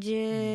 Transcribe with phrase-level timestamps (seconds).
[0.00, 0.49] je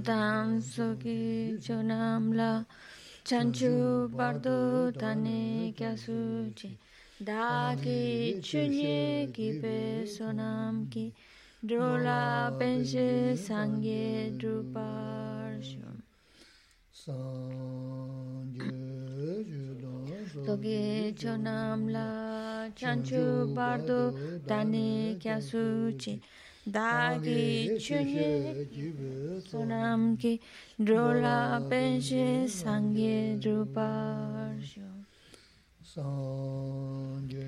[0.00, 2.64] dam soki chonam la
[3.24, 6.76] chanchu bardo tane kya suchi
[7.24, 11.12] da ki chunye ki pe sonam ki
[11.64, 16.02] drola penje sangye drupar shom
[20.46, 24.12] Toki chonam la chanchu bardo
[24.46, 26.20] tane kya suchi
[26.74, 28.30] dāgī chūnyē
[28.76, 30.32] jīvē sūnām kī
[30.88, 31.34] drolā
[31.70, 32.24] pēnshē
[32.54, 34.86] sāngyē rūpārshō
[35.90, 37.44] sāngyē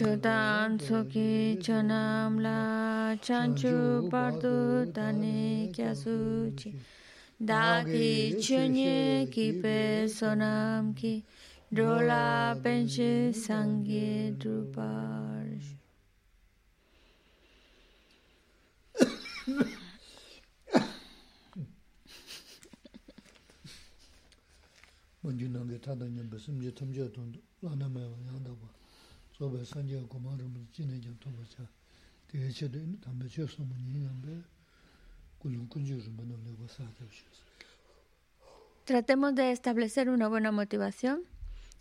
[0.00, 1.28] chūtān tsukī
[1.68, 2.56] chūnām lā
[3.28, 3.74] chāngchū
[4.16, 4.54] pārdu
[4.96, 6.72] tāni kia sūchī
[7.52, 8.10] dāgī
[8.48, 8.96] chūnyē
[9.36, 9.76] kī pē
[10.16, 11.14] sūnām kī
[11.70, 12.26] drolā
[12.66, 13.12] pēnshē
[13.44, 14.10] sāngyē
[14.46, 15.81] rūpārshō
[25.21, 28.59] 먼저 남게 타다냐 무슨 이제 탐지어 돈 라나마야 양다고
[29.33, 31.67] 소배 산지어 고마름 진행장 통보자
[32.27, 34.41] 대체도 담배 쳤어 뭐니 양배
[35.39, 37.47] 굴은 군주를 만나려고 사다 주셨어
[38.87, 41.25] tratemos de establecer una buena motivación,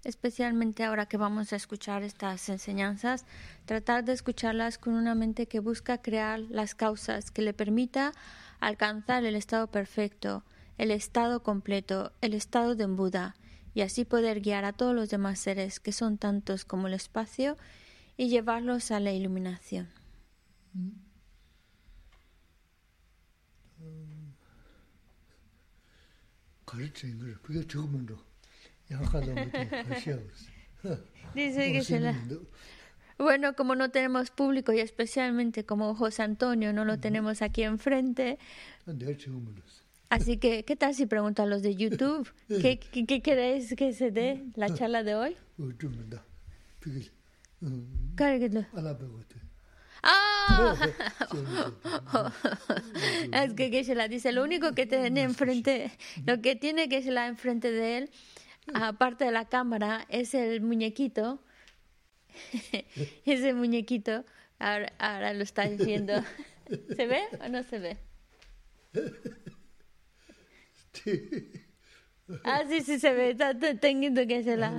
[0.04, 3.26] Especialmente ahora que vamos a escuchar estas enseñanzas,
[3.66, 8.14] tratar de escucharlas con una mente que busca crear las causas que le permita
[8.60, 10.44] alcanzar el estado perfecto,
[10.78, 13.36] el estado completo, el estado de Buda,
[13.74, 17.58] y así poder guiar a todos los demás seres que son tantos como el espacio
[18.18, 19.90] y llevarlos a la iluminación.
[31.36, 32.16] Dice que se la...
[33.18, 38.40] Bueno, como no tenemos público y especialmente como José Antonio no lo tenemos aquí enfrente.
[40.10, 42.30] Así que, ¿qué tal si preguntan los de YouTube?
[42.48, 45.38] ¿Qué, qué, qué queréis que se dé la charla de hoy?
[50.04, 50.76] ¡Ah!
[53.34, 55.92] es que Geshe-la dice, lo único que tiene enfrente,
[56.26, 58.10] lo que tiene Geshe-la enfrente de él,
[58.74, 61.44] aparte de la cámara, es el muñequito.
[63.26, 64.26] Ese muñequito,
[64.60, 66.14] ahora, ahora lo está diciendo.
[66.96, 67.98] ¿Se ve o no se ve?
[72.44, 74.74] Ah, sí, sí se ve, está teniendo que se la...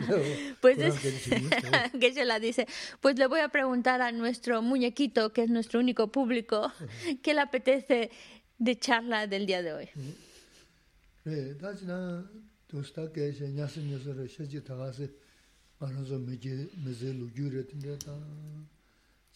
[0.60, 0.94] Pues es,
[2.00, 2.66] que se la dice,
[3.00, 6.72] pues le voy a preguntar a nuestro muñequito, que es nuestro único público,
[7.22, 8.10] ¿qué le apetece
[8.58, 9.88] de charla del día de hoy?
[12.72, 15.06] 도스타 게세 냐스 냐스르 셔지 타가세
[15.78, 18.08] 마노조 메제 메제 루규레 틴데타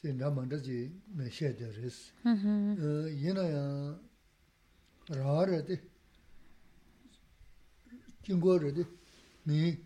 [0.01, 4.01] 제 나만다지 메셰데레스 어 예나야
[5.09, 5.83] 라르데
[8.23, 8.85] 킹고르데
[9.45, 9.77] 미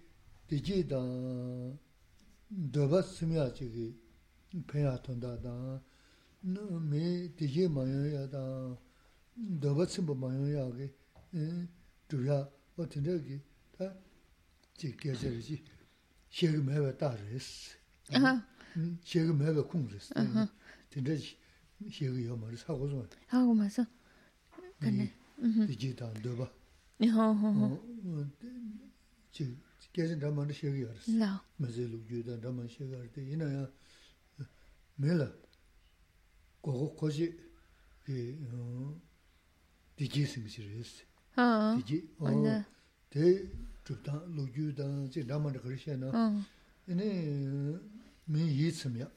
[0.46, 0.94] 디지다
[2.72, 3.98] 더바스미야 지기
[4.68, 5.82] 페야 돈다다
[6.40, 8.78] 미 디지 마요야다
[9.60, 10.94] 더바스미 마요야게
[11.34, 11.68] 에
[12.06, 12.48] 두야
[12.80, 13.40] o tinda ki
[13.76, 13.86] ta
[14.78, 15.62] chi kyeche re chi
[16.28, 17.76] shegi mewe ta res,
[19.04, 20.06] shegi mewe kung res,
[20.88, 21.36] tinda chi
[21.88, 23.06] shegi yo ma res, hago zwa.
[23.28, 23.86] Hago ma sa,
[24.80, 25.12] kane.
[25.40, 26.46] Di ji ta ndo ba.
[27.00, 27.66] Ho ho ho.
[29.30, 29.56] Chi
[29.92, 31.06] kyeche dhamma na shegi ya res.
[31.20, 31.42] La.
[31.56, 33.70] Ma zi lu ju da dhamma shegi ya res, ina ya
[34.96, 35.28] me la
[36.62, 37.26] gogo koji
[39.96, 41.08] di ji singi res.
[41.35, 41.35] 디지 심시르스.
[41.37, 41.77] 어.
[41.77, 42.63] 디지 어.
[43.09, 43.49] 대
[43.83, 46.07] 죽다 로유다 지 담아는 그러시나.
[46.13, 46.41] 어.
[46.87, 47.79] 이네
[48.25, 49.09] 미 이츠미야.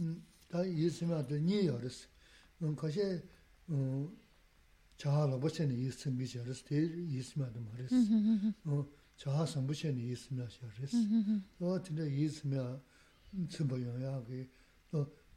[0.00, 0.22] 음.
[0.48, 2.06] 다 이츠미야도 니 알았어.
[2.62, 3.00] 음 가시
[3.68, 4.08] 어
[4.96, 7.92] chaha labochani yisimbi charis, te yisimya dama res.
[9.16, 10.94] Chaha sambuchani yisimya charis.
[11.60, 12.80] O tinda yisimya
[13.48, 14.48] tsimba yongya ki,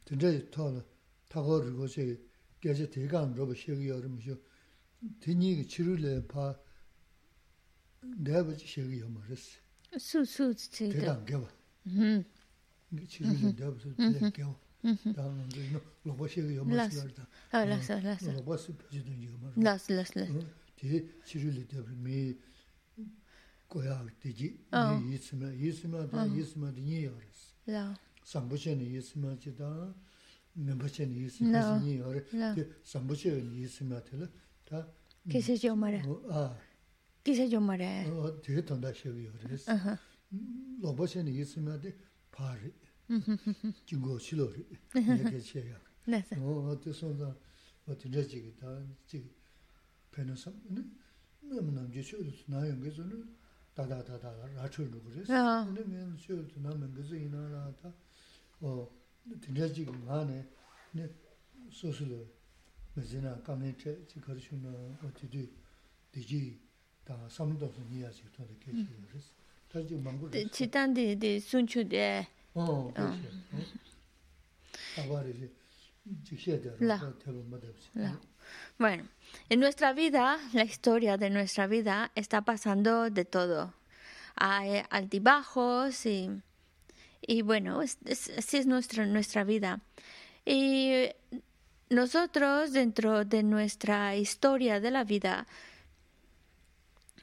[0.04, 0.82] tinda tola
[1.28, 2.18] tago rigo che
[2.58, 4.38] gecha tegan roba shegi yorim sho,
[5.21, 6.59] Tenyi ki chirule pa
[8.03, 9.57] dabaji shegi yo maris.
[9.97, 10.99] Su su tsi mm-hmm.
[10.99, 11.05] mm-hmm.
[11.05, 11.05] mm-hmm.
[11.05, 11.07] da.
[11.07, 11.49] Oh, tedang gewa.
[12.93, 14.55] Oh, chirule dabaji tile gewa.
[14.85, 17.25] Dāng nāng zhino lōpa shegi yo maris yor da.
[17.65, 18.33] Lāsa, lāsa.
[18.33, 19.57] Lōpa si pachi dun yo maris.
[19.57, 20.45] Lāsa, lāsa, lāsa.
[20.75, 22.37] Te chirule dabaji mi
[23.69, 24.97] goya deji, oh.
[24.99, 27.53] mi yisima, yisima da yisima di nyi yoris.
[27.67, 27.95] Lā.
[28.23, 29.93] Sambuchani yisima chi da,
[30.55, 32.29] mimbuchani yisima si nyi yoris.
[32.31, 34.29] Te sambuchani yisima tila.
[34.65, 34.87] 다
[35.29, 36.01] 계세 좀 말해.
[36.29, 36.57] 아.
[37.23, 38.07] 계세 좀 말해.
[38.09, 39.31] 어, 되게 돈다 쉬고요.
[39.41, 39.71] 그래서.
[39.71, 39.97] 아하.
[40.81, 41.95] 로봇에는 있으면 돼.
[42.31, 42.73] 파리.
[43.89, 44.65] 그거 실로리.
[44.95, 45.75] 이렇게 쳐요.
[46.07, 46.23] 네.
[46.37, 47.35] 어, 어디서나
[47.87, 48.67] 어디 저기 다
[49.07, 49.29] 지금
[50.11, 50.51] 페노서
[51.41, 52.77] 너무나 지셔도 나요.
[52.79, 53.35] 그래서는
[53.73, 55.65] 다다다다 라초로 그래서.
[55.65, 57.93] 근데 맨 쉬어도 나면 그래서 이나라다.
[58.61, 58.89] 어,
[59.43, 60.47] 진짜 지금 안에
[60.91, 61.09] 네
[61.71, 62.27] 소스로
[67.03, 69.31] ta, sam do su ni ya chigi to de ke chi yu res.
[69.69, 70.49] Ta ji mangu res.
[70.51, 72.89] Chi tan di, di sun chu de, Oh,
[78.77, 79.03] Bueno,
[79.49, 83.73] en nuestra vida, la historia de nuestra vida está pasando de todo.
[84.35, 86.29] Hay altibajos y,
[87.21, 89.81] y bueno, así es nuestra, nuestra vida.
[90.45, 91.09] Y
[91.89, 95.45] nosotros, dentro de nuestra historia de la vida,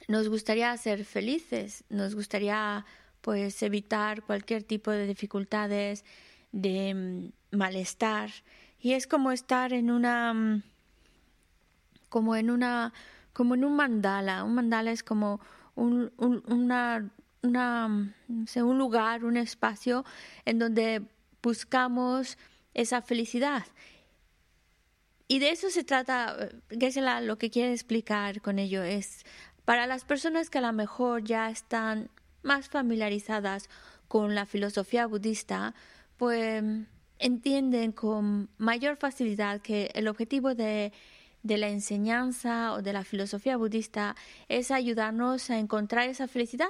[0.08, 2.84] nos gustaría ser felices, nos gustaría
[3.20, 6.04] pues evitar cualquier tipo de dificultades,
[6.50, 8.30] de mm, malestar.
[8.80, 10.62] Y es como estar en una mm,
[12.08, 12.92] como en una
[13.32, 14.44] como en un mandala.
[14.44, 15.40] Un mandala es como
[15.74, 17.10] un, una,
[17.42, 20.04] una, mm, un lugar, un espacio
[20.44, 21.02] en donde
[21.42, 22.38] buscamos
[22.74, 23.64] esa felicidad.
[25.32, 29.24] Y de eso se trata, que es lo que quiere explicar con ello, es
[29.64, 32.10] para las personas que a lo mejor ya están
[32.42, 33.70] más familiarizadas
[34.08, 35.74] con la filosofía budista,
[36.18, 36.62] pues
[37.18, 40.92] entienden con mayor facilidad que el objetivo de,
[41.42, 44.14] de la enseñanza o de la filosofía budista
[44.50, 46.68] es ayudarnos a encontrar esa felicidad.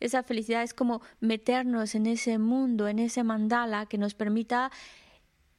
[0.00, 4.70] Esa felicidad es como meternos en ese mundo, en ese mandala que nos permita,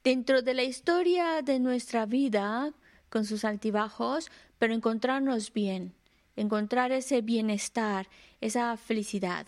[0.04, 2.72] dentro de la historia de nuestra vida,
[3.08, 5.94] con sus altibajos, pero encontrarnos bien,
[6.34, 8.08] encontrar ese bienestar,
[8.40, 9.46] esa felicidad.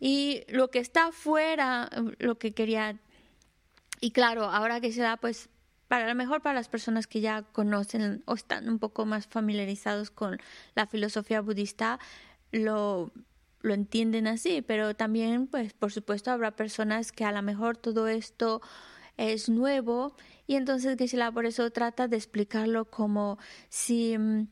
[0.00, 2.98] Y lo que está afuera, lo que quería,
[4.00, 5.48] y claro, ahora que se da, pues,
[5.88, 10.10] para lo mejor para las personas que ya conocen o están un poco más familiarizados
[10.10, 10.38] con
[10.74, 12.00] la filosofía budista,
[12.50, 13.12] lo,
[13.60, 18.08] lo entienden así, pero también, pues, por supuesto, habrá personas que a lo mejor todo
[18.08, 18.62] esto
[19.16, 20.14] es nuevo
[20.46, 24.46] y entonces Geshe-la por eso trata de explicarlo como si mm,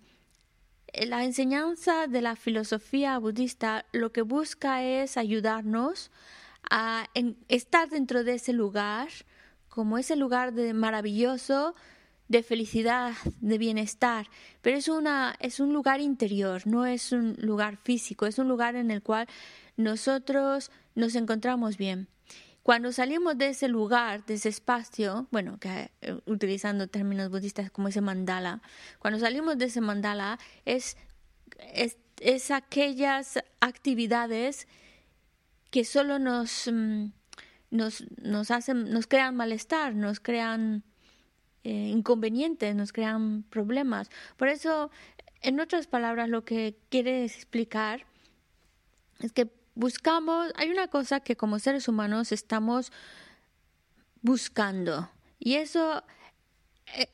[1.06, 6.10] la enseñanza de la filosofía budista lo que busca es ayudarnos
[6.70, 7.08] a
[7.48, 9.08] estar dentro de ese lugar,
[9.68, 11.74] como ese lugar de maravilloso,
[12.28, 14.28] de felicidad, de bienestar,
[14.62, 18.76] pero es una es un lugar interior, no es un lugar físico, es un lugar
[18.76, 19.26] en el cual
[19.76, 22.08] nosotros nos encontramos bien.
[22.62, 27.88] Cuando salimos de ese lugar, de ese espacio, bueno, que eh, utilizando términos budistas como
[27.88, 28.62] ese mandala,
[29.00, 30.96] cuando salimos de ese mandala es,
[32.20, 34.68] es, aquellas actividades
[35.70, 37.06] que solo nos, mm,
[37.70, 40.84] nos, nos, hacen, nos crean malestar, nos crean
[41.64, 44.08] eh, inconvenientes, nos crean problemas.
[44.36, 44.92] Por eso,
[45.40, 48.06] en otras palabras, lo que quiere explicar
[49.18, 52.92] es que buscamos, hay una cosa que como seres humanos estamos
[54.22, 56.02] buscando y eso
[56.94, 57.08] eh,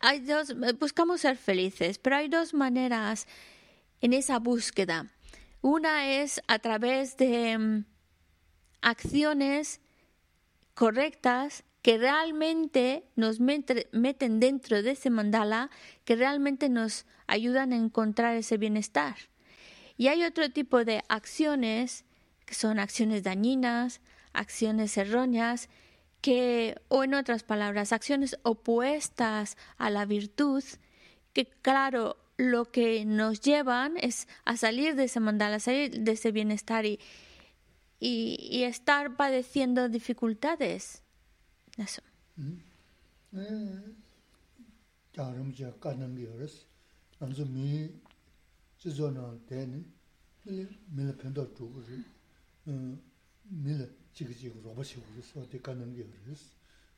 [0.00, 3.26] hay, dos, buscamos ser felices, pero hay dos maneras
[4.00, 5.06] en esa búsqueda.
[5.60, 7.84] Una es a través de mm,
[8.80, 9.80] acciones
[10.74, 15.70] correctas que realmente nos meten dentro de ese mandala,
[16.04, 19.16] que realmente nos ayudan a encontrar ese bienestar.
[19.98, 22.04] Y hay otro tipo de acciones
[22.46, 24.00] que son acciones dañinas,
[24.32, 25.68] acciones erróneas,
[26.22, 30.64] que, o en otras palabras, acciones opuestas a la virtud,
[31.32, 36.12] que claro, lo que nos llevan es a salir de ese mandala, a salir de
[36.12, 37.00] ese bienestar y,
[38.00, 41.02] y, estar padeciendo dificultades.
[41.76, 42.02] Eso.
[42.36, 42.58] Mm.
[48.78, 49.84] chi zo nang teni,
[50.42, 52.04] mili pendo chugu ri,
[53.42, 56.36] mili chigi chigi roba shigu ri, so di kanam gi ri ri.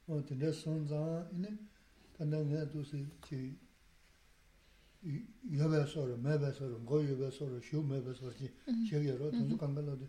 [0.07, 1.69] O tene son zang, ini,
[2.17, 3.57] tanda nga tu si chi
[5.49, 8.51] yobe soro, mebe soro, go yobe soro, shio mebe soro chi,
[8.87, 10.07] shegi ro, tenzu kanga lo di,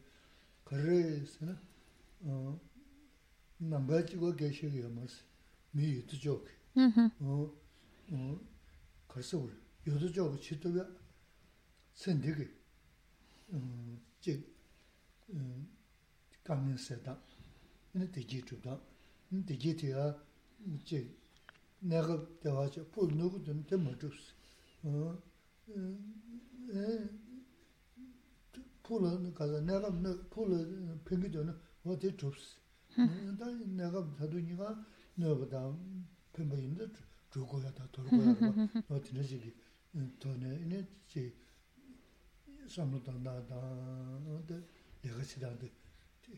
[0.64, 1.62] kari si na,
[3.58, 5.24] namba chigo ge shegi yo marsi,
[5.72, 6.52] mi yutu joki.
[7.24, 7.56] O,
[9.08, 10.86] karsa uri, yutu joki chi tuya,
[11.94, 12.48] sen digi
[14.22, 14.34] ji
[16.44, 17.14] kangen se da
[17.94, 18.80] ne de ji ju da
[19.32, 20.16] ne de ji ti ya
[20.86, 21.00] ji
[21.82, 24.34] ne ge de wa ji pu nu gu de de ma ju su
[28.84, 30.48] ཁས ཁས ཁས 내가 ཁས
[31.06, 32.58] ཁས ཁས 어디 줍스.
[32.94, 35.76] 근데 내가 다도니가 너보다
[36.34, 36.88] 뱀바인데
[37.32, 38.36] 주고야 다 돌고야
[38.90, 39.54] 어디 내지
[40.20, 40.62] 돈에
[41.08, 41.34] 이제
[42.76, 44.58] samlu danda danda de
[45.04, 45.68] lega chi danda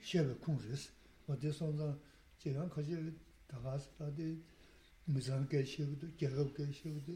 [0.10, 0.84] xebe kung res.
[1.26, 1.88] Wa de sonza
[2.40, 2.96] jigan kashi
[3.50, 4.28] dagas da de
[5.06, 7.14] mizan ge xebe de, gerab ge xebe de,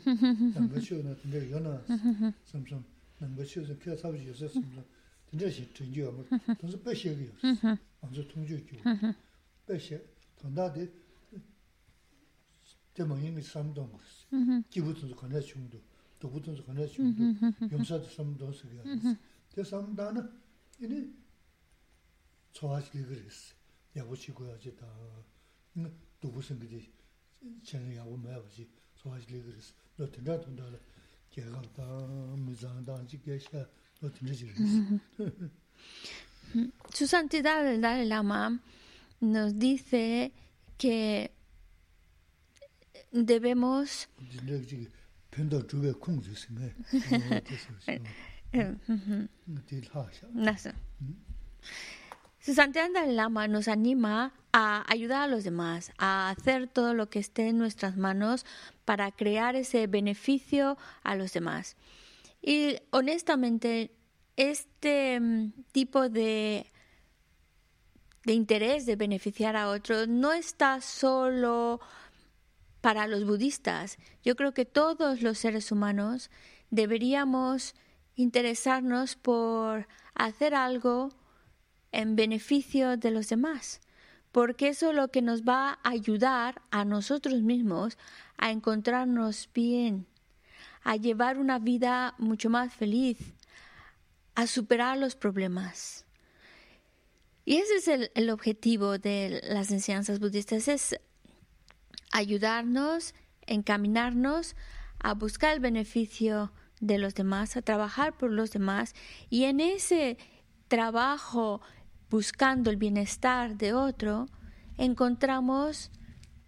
[0.56, 1.74] nangba xeo na danda yona
[2.50, 2.84] samsam,
[3.20, 4.86] nangba xeo zan kya sabi xeo zan samsam,
[5.32, 6.26] danda xe tenji yo mar,
[6.60, 7.60] tonsa pe xebe yo res,
[8.04, 8.78] anzo tongjo jo.
[9.66, 9.98] Pe xe,
[10.40, 10.84] tanda de,
[12.96, 14.16] de ma yingi samdong res,
[14.72, 15.80] jibu tonsa kanda chung do.
[16.21, 17.23] du, dobu tanda kanya chung du,
[17.71, 19.17] yomsa de sam dong sa kya res,
[19.55, 20.23] de sam dana,
[20.81, 21.21] ini
[22.53, 23.55] 소화시키 그랬어.
[23.97, 24.87] 야부치고 하지다.
[26.21, 26.93] 누구 생기지?
[27.65, 29.73] 전에 야부 매버지 소화시키 그랬어.
[29.97, 30.63] 너 된다 된다.
[31.31, 31.83] 걔가 다
[32.37, 33.67] 무장다 지게샤
[34.01, 35.01] 너 된지 그랬어.
[36.93, 38.61] Su Santidad el Dalai Lama
[39.23, 40.31] nos dice
[40.77, 41.31] que
[43.11, 44.09] debemos
[52.40, 57.20] su Santidad Lama nos anima a ayudar a los demás, a hacer todo lo que
[57.20, 58.46] esté en nuestras manos
[58.86, 61.76] para crear ese beneficio a los demás.
[62.42, 63.92] Y honestamente,
[64.38, 66.72] este mm, tipo de,
[68.24, 71.82] de interés de beneficiar a otros no está solo
[72.88, 73.98] para los budistas.
[74.24, 76.32] Yo creo que todos los seres humanos
[76.70, 77.76] deberíamos
[78.16, 81.10] interesarnos por hacer algo
[81.92, 83.82] en beneficio de los demás,
[84.32, 87.98] porque eso es lo que nos va a ayudar a nosotros mismos
[88.38, 90.08] a encontrarnos bien,
[90.82, 93.18] a llevar una vida mucho más feliz,
[94.34, 96.06] a superar los problemas.
[97.44, 100.98] Y ese es el, objetivo de las enseñanzas budistas, es
[102.12, 103.14] ayudarnos,
[103.46, 104.56] encaminarnos
[105.00, 108.94] a buscar el beneficio de los demás, a trabajar por los demás
[109.30, 110.18] y en ese
[110.68, 111.62] trabajo
[112.10, 114.28] buscando el bienestar de otro,
[114.78, 115.92] encontramos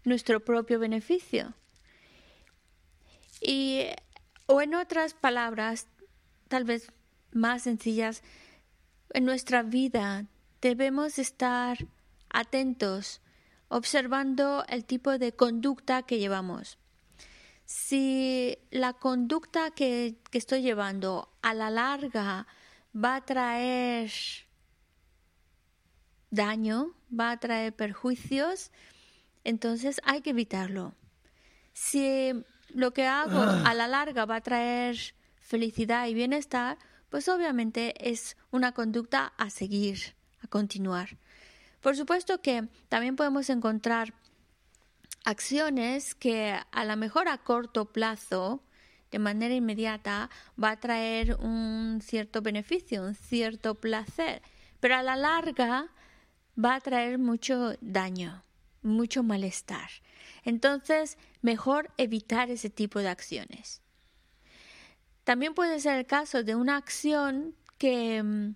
[0.03, 1.53] nuestro propio beneficio.
[3.41, 3.85] Y,
[4.45, 5.87] o en otras palabras,
[6.47, 6.91] tal vez
[7.31, 8.23] más sencillas,
[9.13, 10.25] en nuestra vida
[10.61, 11.77] debemos estar
[12.29, 13.21] atentos,
[13.69, 16.77] observando el tipo de conducta que llevamos.
[17.65, 22.47] Si la conducta que, que estoy llevando a la larga
[22.93, 24.11] va a traer
[26.31, 28.71] daño, va a traer perjuicios,
[29.43, 30.95] entonces hay que evitarlo.
[31.73, 32.33] Si
[32.73, 33.63] lo que hago ah.
[33.65, 34.97] a la larga va a traer
[35.39, 36.77] felicidad y bienestar,
[37.09, 41.17] pues obviamente es una conducta a seguir, a continuar.
[41.81, 44.13] Por supuesto que también podemos encontrar
[45.23, 48.61] acciones que a lo mejor a corto plazo,
[49.11, 50.29] de manera inmediata,
[50.61, 54.41] va a traer un cierto beneficio, un cierto placer,
[54.79, 55.87] pero a la larga
[56.63, 58.43] va a traer mucho daño,
[58.81, 59.89] mucho malestar.
[60.43, 63.81] Entonces, mejor evitar ese tipo de acciones.
[65.23, 68.55] También puede ser el caso de una acción que mm,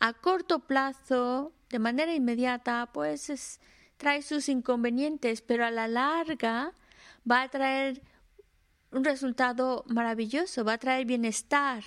[0.00, 3.58] a corto plazo, de manera inmediata, pues
[3.96, 6.74] trae sus inconvenientes, pero a la larga
[7.28, 8.02] va a traer
[8.90, 11.82] un resultado maravilloso, va a traer bienestar,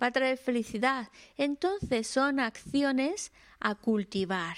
[0.00, 1.08] va a traer felicidad.
[1.36, 4.56] Entonces son acciones a cultivar.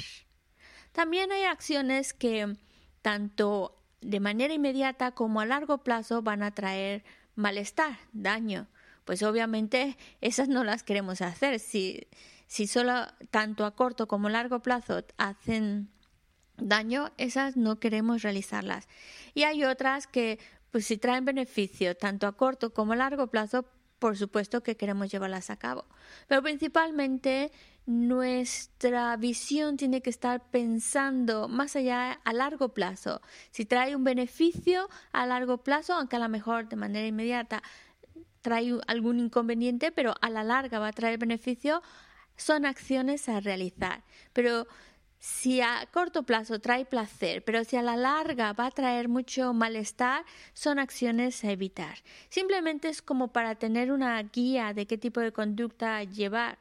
[0.92, 2.54] También hay acciones que
[3.00, 7.04] tanto de manera inmediata como a largo plazo van a traer
[7.36, 8.66] malestar, daño.
[9.06, 11.58] Pues obviamente esas no las queremos hacer.
[11.58, 12.06] Si,
[12.48, 15.90] si solo tanto a corto como a largo plazo hacen
[16.56, 18.88] daño, esas no queremos realizarlas.
[19.34, 20.40] Y hay otras que,
[20.72, 23.66] pues si traen beneficio tanto a corto como a largo plazo,
[23.98, 25.84] por supuesto que queremos llevarlas a cabo.
[26.26, 27.52] Pero principalmente
[27.86, 33.20] nuestra visión tiene que estar pensando más allá a largo plazo.
[33.50, 37.62] Si trae un beneficio a largo plazo, aunque a lo mejor de manera inmediata
[38.40, 41.82] trae algún inconveniente, pero a la larga va a traer beneficio,
[42.38, 44.02] son acciones a realizar.
[44.32, 44.66] Pero
[45.18, 49.52] si a corto plazo trae placer, pero si a la larga va a traer mucho
[49.52, 50.24] malestar,
[50.54, 51.98] son acciones a evitar.
[52.28, 56.58] Simplemente es como para tener una guía de qué tipo de conducta llevar.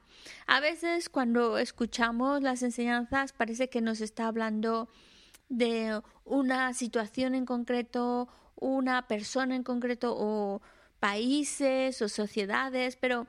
[0.47, 4.89] A veces cuando escuchamos las enseñanzas parece que nos está hablando
[5.49, 10.61] de una situación en concreto, una persona en concreto o
[10.99, 13.27] países o sociedades, pero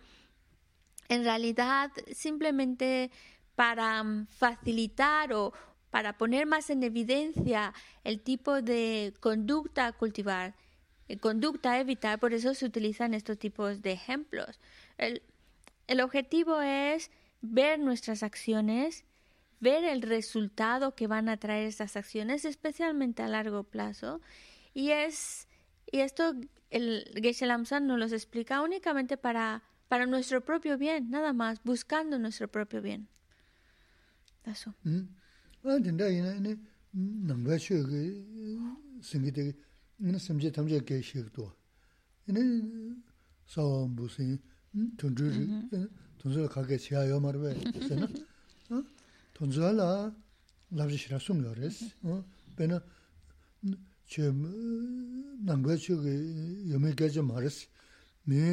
[1.09, 3.11] en realidad simplemente
[3.55, 5.53] para mm, facilitar o
[5.91, 7.73] para poner más en evidencia
[8.05, 10.55] el tipo de conducta a cultivar,
[11.09, 14.61] eh, conducta a evitar, por eso se utilizan estos tipos de ejemplos.
[14.99, 15.23] El,
[15.87, 19.05] el objetivo es ver nuestras acciones,
[19.61, 24.21] ver el resultado que van a traer estas acciones, especialmente a largo plazo,
[24.75, 25.49] y es
[25.91, 26.35] y esto
[26.71, 32.19] el Geshe Lamsan nos lo explica únicamente para para nuestro propio bien, nada más, buscando
[32.19, 33.09] nuestro propio bien.
[34.45, 34.75] Eso.
[58.29, 58.45] mē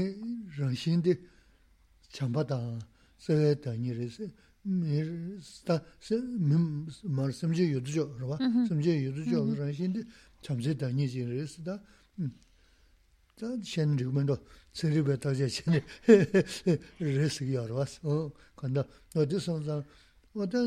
[0.58, 1.16] rāngshīn dī
[2.16, 2.80] chāmbā tāng
[3.20, 4.28] sē tāñi rē sē,
[4.66, 5.02] mē
[5.44, 6.60] stā sē mē
[7.18, 8.38] mār samjē yudu chō rwa,
[8.70, 10.06] samjē yudu chō rāngshīn dī
[10.46, 11.76] chāmbsē tāñi jī rē sē tā,
[13.36, 14.40] tā shēn rīg mēn tō
[14.72, 15.82] sē rī bē tā jē shēn
[17.20, 18.16] rē sē yā rwa sē,
[18.56, 18.86] kāndā
[19.16, 19.84] wā dī sōng tāng,
[20.40, 20.64] wā tā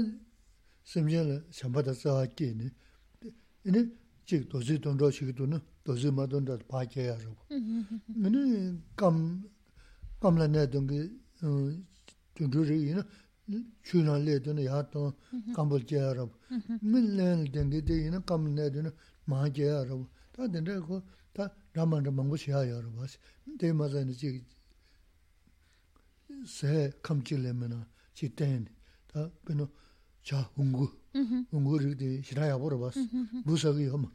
[0.84, 2.68] samjē lā chāmbā tā sā kē nē,
[3.72, 3.84] nē
[4.28, 7.34] chīk tō sē tōng rō shī kī tō nē, 도지 마돈다 파케야 하고.
[7.48, 9.42] 근데 감
[10.20, 11.10] 감라네 동게
[12.34, 13.02] 준주리는
[13.82, 15.14] 추나래 되는 야또
[15.56, 16.34] 감벌게 하고.
[16.82, 18.90] 밀레는 된게 되는 감네 되는
[19.24, 20.06] 마게 하고.
[20.32, 20.72] 다 된다
[21.32, 23.06] 다 라만다 망고시 하야 하고
[23.58, 24.44] 데 맞아는 지
[26.46, 28.66] 세, 감칠레면은 지땐
[29.06, 29.66] 다 그는
[30.28, 30.90] 자 응구.
[31.54, 33.00] 응구 이렇게 싫어야 보러 봤어.
[33.46, 34.12] 무서워 이거 뭐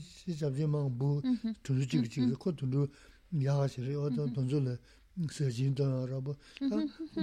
[0.00, 1.20] 시잡지만 부
[1.64, 2.86] 두지기 지기 코트로
[3.42, 4.76] 야가시리 어떤 돈줄에
[5.32, 6.32] 서진도 알아봐.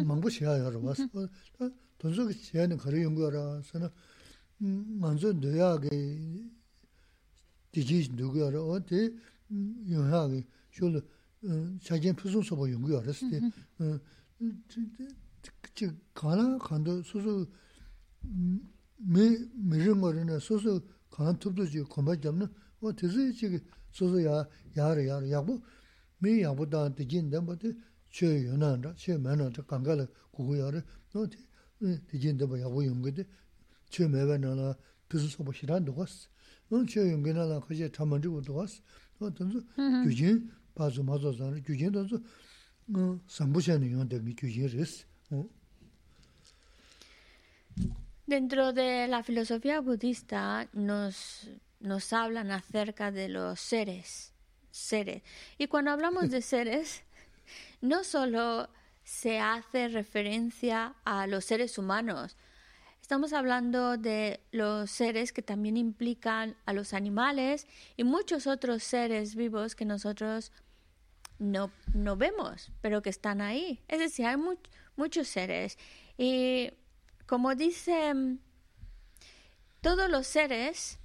[0.05, 0.95] 망부 시야 알아봐
[1.97, 3.87] 돈줄이 시야는 거래 연구하라서는
[4.99, 5.87] 먼저 너야게
[7.71, 9.15] 디지 누구야라 어디
[9.89, 11.01] 요하게 쇼를
[11.81, 13.39] 자기 표준 소보 연구하랬을 때
[15.75, 17.45] 지 가나 간도 소소
[18.97, 22.47] 미 미르머르나 소소 간 톱도 지 공부 잡는
[22.81, 23.59] 어 대세 지
[23.91, 25.61] 소소야 야르 야르 야부
[26.19, 27.73] 미 야부다한테 진데 뭐데
[28.09, 30.81] 최 연한다 최 매너다 강가를 고고야르
[31.13, 31.27] 너
[32.07, 33.25] 대진데 뭐 야부 용거데
[33.89, 34.75] 최 매번나나
[35.07, 36.29] 그래서 소보 싫어한 누가스
[36.69, 38.81] 넌 최용근하나 거기에 담아주고 누가스
[39.19, 39.59] 너 던서
[40.03, 42.17] 규진 바주 맞아서 규진 던서
[42.95, 45.47] 어 삼부샤는 연대 규진이스 어
[48.27, 51.47] Dentro de la filosofía budista nos,
[51.79, 54.33] nos hablan acerca de los seres,
[54.71, 55.21] seres.
[55.59, 57.03] Y cuando hablamos de seres,
[57.81, 58.67] no solo
[59.03, 62.35] se hace referencia a los seres humanos,
[62.99, 69.35] estamos hablando de los seres que también implican a los animales y muchos otros seres
[69.35, 70.51] vivos que nosotros
[71.37, 73.83] no, no vemos, pero que están ahí.
[73.87, 75.77] Es decir, hay much, muchos seres.
[76.17, 76.71] Y
[77.25, 78.41] como dicen,
[79.81, 80.99] todos los seres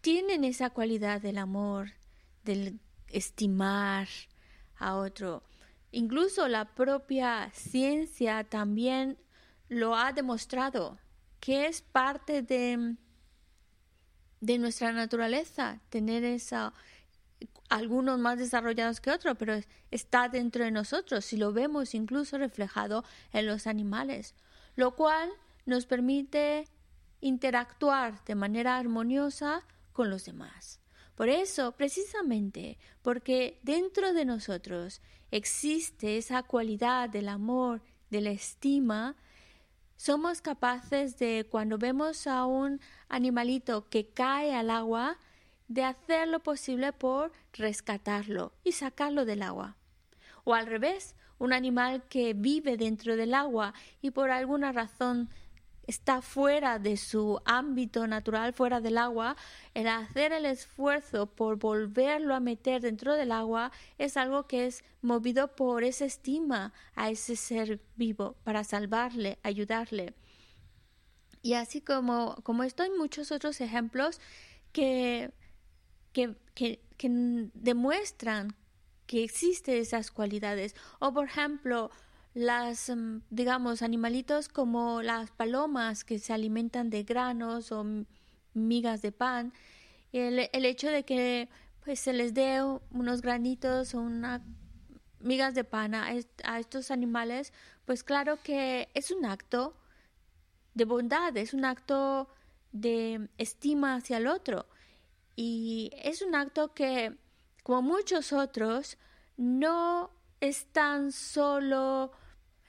[0.00, 1.92] tienen esa cualidad del amor,
[2.44, 4.08] del estimar
[4.76, 5.42] a otro.
[5.90, 9.18] Incluso la propia ciencia también
[9.68, 10.98] lo ha demostrado,
[11.40, 12.96] que es parte de,
[14.40, 16.72] de nuestra naturaleza, tener esa,
[17.68, 19.54] algunos más desarrollados que otros, pero
[19.90, 24.34] está dentro de nosotros, si lo vemos incluso reflejado en los animales,
[24.76, 25.30] lo cual
[25.66, 26.66] nos permite
[27.20, 30.80] interactuar de manera armoniosa con los demás.
[31.14, 39.16] Por eso, precisamente, porque dentro de nosotros existe esa cualidad del amor, de la estima,
[39.96, 45.18] somos capaces de, cuando vemos a un animalito que cae al agua,
[45.68, 49.76] de hacer lo posible por rescatarlo y sacarlo del agua.
[50.44, 55.28] O al revés, un animal que vive dentro del agua y por alguna razón
[55.88, 59.34] está fuera de su ámbito natural, fuera del agua,
[59.74, 64.84] el hacer el esfuerzo por volverlo a meter dentro del agua es algo que es
[65.00, 70.14] movido por esa estima a ese ser vivo para salvarle, ayudarle.
[71.42, 74.20] Y así como, como esto hay muchos otros ejemplos
[74.70, 75.32] que,
[76.12, 77.08] que, que, que
[77.52, 78.54] demuestran
[79.12, 80.74] que existen esas cualidades.
[80.98, 81.90] O por ejemplo,
[82.32, 82.90] las,
[83.28, 87.84] digamos, animalitos como las palomas que se alimentan de granos o
[88.54, 89.52] migas de pan,
[90.12, 91.50] el, el hecho de que
[91.84, 94.40] pues se les dé unos granitos o unas
[95.20, 97.52] migas de pan a estos animales,
[97.84, 99.76] pues claro que es un acto
[100.72, 102.30] de bondad, es un acto
[102.72, 104.64] de estima hacia el otro.
[105.36, 107.18] Y es un acto que,
[107.62, 108.98] como muchos otros,
[109.36, 112.12] no es tan solo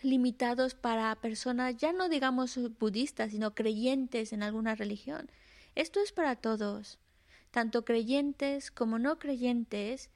[0.02, 5.30] limitados para personas, ya no digamos budistas, sino creyentes en alguna religión.
[5.76, 7.00] Esto es para todos,
[7.52, 10.10] tanto creyentes como no creyentes.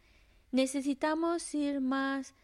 [0.52, 2.36] Necesitamos ir más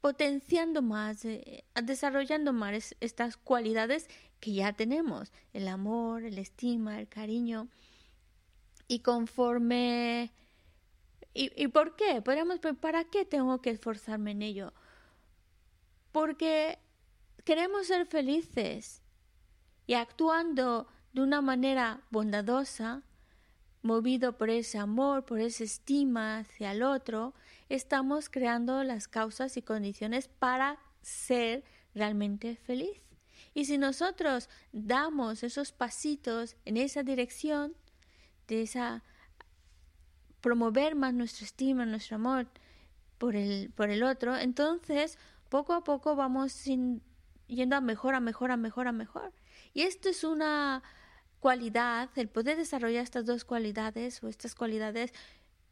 [0.00, 4.08] potenciando más, eh, desarrollando más estas cualidades
[4.38, 7.68] que ya tenemos, el amor, el estima, el cariño.
[8.86, 10.32] Y conforme...
[11.36, 12.22] ¿Y, y por qué?
[12.22, 14.72] Podríamos, ¿para qué tengo que esforzarme en ello?
[16.16, 16.78] porque
[17.44, 19.02] queremos ser felices
[19.86, 23.02] y actuando de una manera bondadosa,
[23.82, 27.34] movido por ese amor, por esa estima hacia el otro,
[27.68, 33.04] estamos creando las causas y condiciones para ser realmente feliz.
[33.52, 37.76] Y si nosotros damos esos pasitos en esa dirección,
[38.48, 39.04] de esa
[40.46, 42.46] promover más nuestra estima, nuestro amor
[43.18, 46.62] por el, por el otro, entonces poco a poco vamos
[47.48, 49.32] yendo a mejor, a mejor, a mejor, a mejor.
[49.74, 50.84] Y esto es una
[51.40, 55.12] cualidad, el poder desarrollar estas dos cualidades o estas cualidades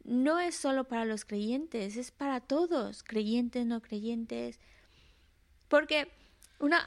[0.02, 4.58] no es solo para los creyentes, es para todos, creyentes, no creyentes.
[5.68, 6.10] Porque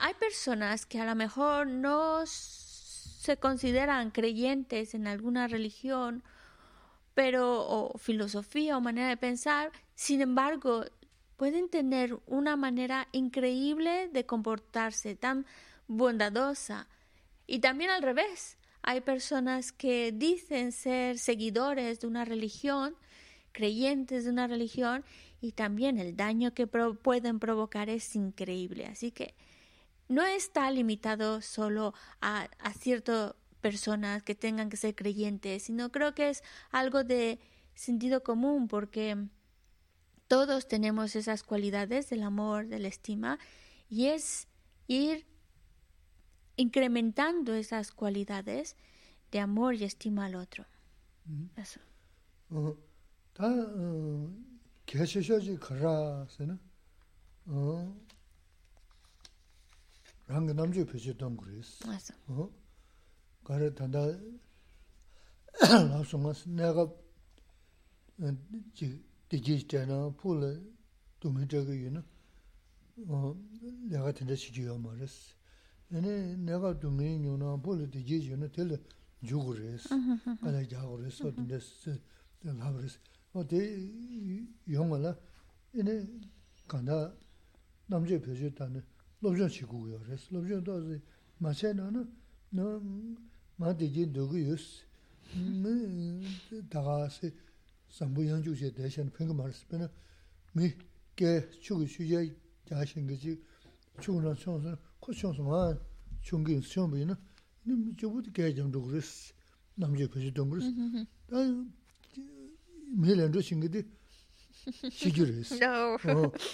[0.02, 6.22] hay personas que a lo mejor no se consideran creyentes en alguna religión,
[7.18, 10.86] pero o filosofía o manera de pensar, sin embargo,
[11.36, 15.48] pueden tener una manera increíble de comportarse, tan
[15.88, 16.88] bondadosa.
[17.48, 22.94] Y también al revés, hay personas que dicen ser seguidores de una religión,
[23.52, 25.04] creyentes de una religión,
[25.42, 28.86] y también el daño que pueden provocar es increíble.
[28.86, 29.34] Así que
[30.08, 36.14] no está limitado solo a, a ciertas personas que tengan que ser creyentes, sino creo
[36.14, 37.40] que es algo de
[37.76, 39.28] sentido común porque
[40.28, 43.40] todos tenemos esas cualidades del amor, de la estima,
[43.90, 44.48] y es
[44.88, 45.26] ir
[46.58, 48.76] incrementando esas cualidades
[49.32, 50.66] de amor y estima al otro.
[51.56, 51.80] Eso.
[63.48, 63.98] 가르 단다
[65.62, 66.86] 라송스 내가
[68.74, 70.62] 지 디지털나 풀
[71.22, 72.04] 도미저가 유는
[73.08, 73.34] 어
[73.90, 75.34] 내가 된다 시지요 말스
[75.94, 78.78] 얘네 내가 도미 유나 풀 디지 유는 텔
[79.26, 79.94] 주그레스
[80.44, 82.02] 알아 자그레스 어.딘데스
[82.44, 83.00] 라브레스
[83.32, 85.16] 어디 용어라
[85.74, 86.06] 얘네
[86.68, 87.16] 간다
[87.86, 88.84] 남제 표시다는
[89.22, 91.00] 로전 시구요 그래서 로전도
[91.38, 92.06] 마찬가지로
[92.50, 92.82] 너
[93.58, 94.84] maa deji dogu yus,
[96.70, 97.34] daga se
[97.90, 99.90] sambu yanju she deshen penga maris, pena
[100.54, 100.74] mi
[101.16, 102.36] ge chugu shuje
[102.70, 103.40] jashin gaji
[104.00, 105.78] chugu na chonsan, ko chonsan maa
[106.22, 107.18] chungi yus chonbi ina,
[107.66, 109.34] ni chubu di ge jam dogu res,
[109.78, 110.72] namje pechi dogu res,
[111.30, 111.38] da
[112.96, 113.86] mi lendo shingi di
[114.92, 115.52] shigi res.
[115.60, 115.98] No.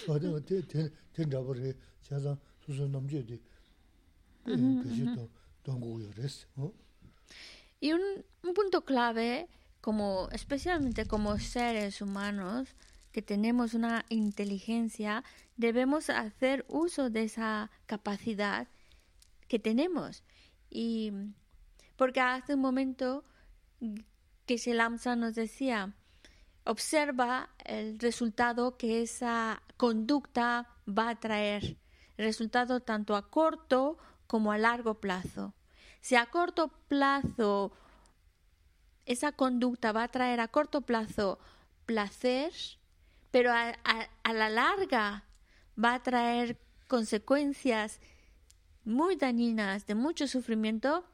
[0.08, 3.40] Oh, ten dabar he, chazan susan namje di
[4.44, 5.04] pechi
[5.62, 6.46] dogu res.
[7.84, 9.46] Y un, punto clave,
[9.82, 12.74] como, especialmente como seres humanos,
[13.12, 15.22] que tenemos una inteligencia,
[15.58, 18.68] debemos hacer uso de esa capacidad
[19.48, 20.22] que tenemos.
[20.70, 21.12] Y
[21.96, 23.22] porque hace un momento
[24.46, 25.92] que Shelamsa nos decía,
[26.64, 31.76] observa el resultado que esa conducta va a traer
[32.16, 35.52] resultado tanto a corto como a largo plazo.
[36.04, 37.72] Si a corto plazo
[39.06, 41.38] esa conducta va a traer a corto plazo
[41.86, 42.52] placer,
[43.30, 43.72] pero a,
[44.22, 45.24] a, la larga
[45.82, 48.02] va a traer consecuencias
[48.84, 51.08] muy dañinas, de mucho sufrimiento,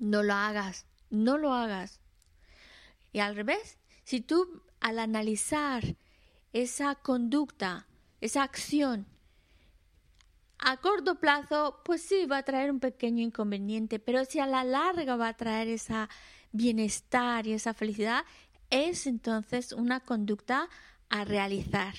[0.00, 2.00] no lo hagas, no lo hagas.
[3.12, 5.94] Y al revés, si tú al analizar
[6.54, 7.86] esa conducta,
[8.22, 9.06] esa acción,
[10.58, 14.64] a corto plazo, pues sí, va a traer un pequeño inconveniente, pero si a la
[14.64, 16.08] larga va a traer esa
[16.52, 18.24] bienestar y esa felicidad,
[18.70, 20.68] es entonces una conducta
[21.08, 21.94] a realizar.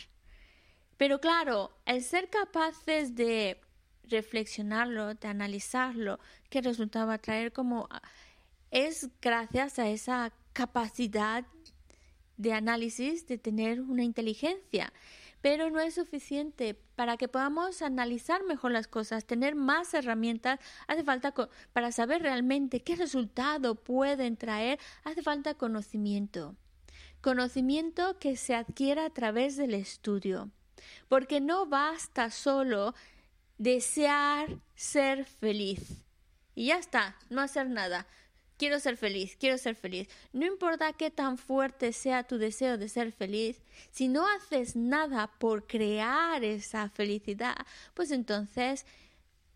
[0.98, 3.62] Pero claro, el ser capaces de
[4.04, 7.88] reflexionarlo, de analizarlo, qué resultado va a traer, como
[8.72, 11.46] es gracias a esa capacidad
[12.38, 14.92] de análisis, de tener una inteligencia
[15.48, 16.74] pero no es suficiente.
[16.74, 21.34] Para que podamos analizar mejor las cosas, tener más herramientas, hace falta
[21.72, 26.58] para saber realmente qué resultado pueden traer, hace falta conocimiento.
[27.22, 30.52] Conocimiento que se adquiera a través del estudio.
[31.08, 32.94] Porque no basta solo
[33.58, 36.04] desear ser feliz.
[36.56, 38.06] Y ya está, no hacer nada
[38.58, 40.10] quiero ser feliz, quiero ser feliz.
[40.34, 45.28] No importa qué tan fuerte sea tu deseo de ser feliz, si no haces nada
[45.40, 47.56] por crear esa felicidad,
[47.94, 48.86] pues entonces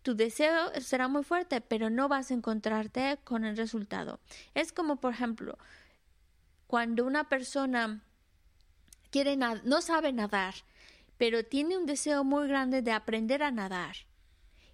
[0.02, 4.20] tu deseo será muy fuerte, pero no vas a encontrarte con el resultado.
[4.54, 5.58] Es como, por ejemplo,
[6.66, 8.02] cuando una persona
[9.10, 10.54] quiere no sabe nadar,
[11.18, 13.94] pero tiene un deseo muy grande de aprender a nadar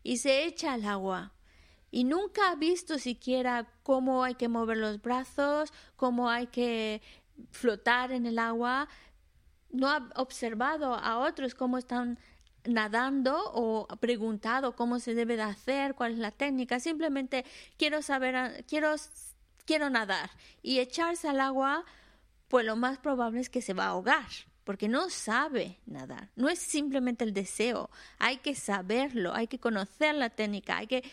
[0.03, 1.35] y se echa al agua
[1.91, 7.03] y nunca ha visto siquiera cómo hay que mover los brazos, cómo hay que
[7.51, 8.89] flotar en el agua,
[9.71, 12.19] no ha observado a otros cómo están
[12.65, 17.45] nadando o preguntado cómo se debe de hacer, cuál es la técnica, simplemente
[17.77, 18.95] quiero saber, quiero,
[19.65, 20.31] quiero nadar
[20.63, 21.85] y echarse al agua,
[22.49, 24.27] pues lo más probable es que se va a ahogar
[24.69, 26.29] porque no sabe nadar.
[26.37, 31.11] No es simplemente el deseo, hay que saberlo, hay que conocer la técnica, hay que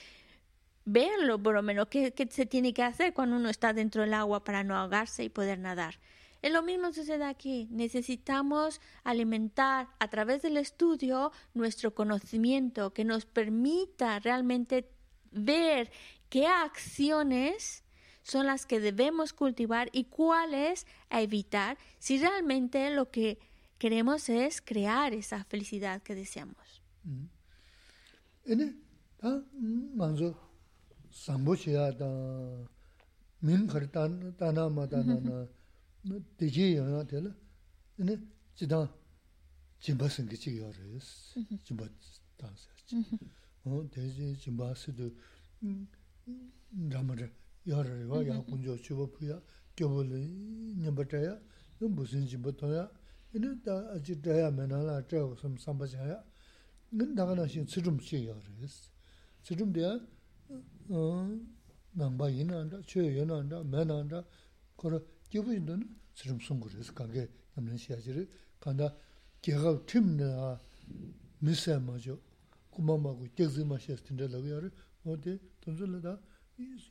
[0.85, 4.43] verlo por lo menos, qué, se tiene que hacer cuando uno está dentro del agua
[4.43, 5.99] para no ahogarse y poder nadar.
[6.41, 7.67] Es lo mismo sucede aquí.
[7.71, 14.87] Necesitamos alimentar a través del estudio nuestro conocimiento que nos permita realmente
[15.31, 15.91] ver
[16.29, 17.83] qué acciones
[18.21, 23.39] son las que debemos cultivar y cuáles a evitar si realmente lo que
[23.79, 26.81] queremos es crear esa felicidad que deseamos.
[31.15, 32.67] sambu shiya dan,
[33.41, 35.47] min khar dana ma dana na,
[36.03, 36.19] mm-hmm.
[36.37, 37.31] deji yana tela,
[37.97, 38.13] ina
[38.57, 38.87] jidan
[39.79, 41.57] jimba singi chigi yoris, mm-hmm.
[41.65, 41.85] jimba
[42.37, 42.69] dansa.
[43.93, 44.41] Deji mm-hmm.
[44.41, 45.09] jimba sido
[46.91, 47.29] ramar
[47.65, 49.41] yorariwa, ya kunjo chiba puya,
[49.75, 50.27] gyoboli
[50.81, 51.39] nyamba chaya,
[51.79, 52.91] busin jimba toya,
[53.33, 56.23] ina da aji chaya menala chaya kusam samba chaya,
[56.91, 58.89] ina daga na shing tsirum chigi yoris.
[59.43, 59.91] Tsirum diya,
[61.95, 64.21] nāngbā yīnā ndā, chūyā yīnā ndā, mē nā ndā,
[64.77, 64.99] kora
[65.31, 68.27] jibu yīndā nā sirim sūngu rīs kāngi yamlin shiyachiri,
[68.61, 68.91] kāndā
[69.43, 70.55] gyagab tim nā
[71.41, 72.17] misā mā chō,
[72.75, 74.71] kumā mā gu gyagzi mā shiyas tindā lagu yāri,
[75.05, 76.15] o de tōnzu lā dā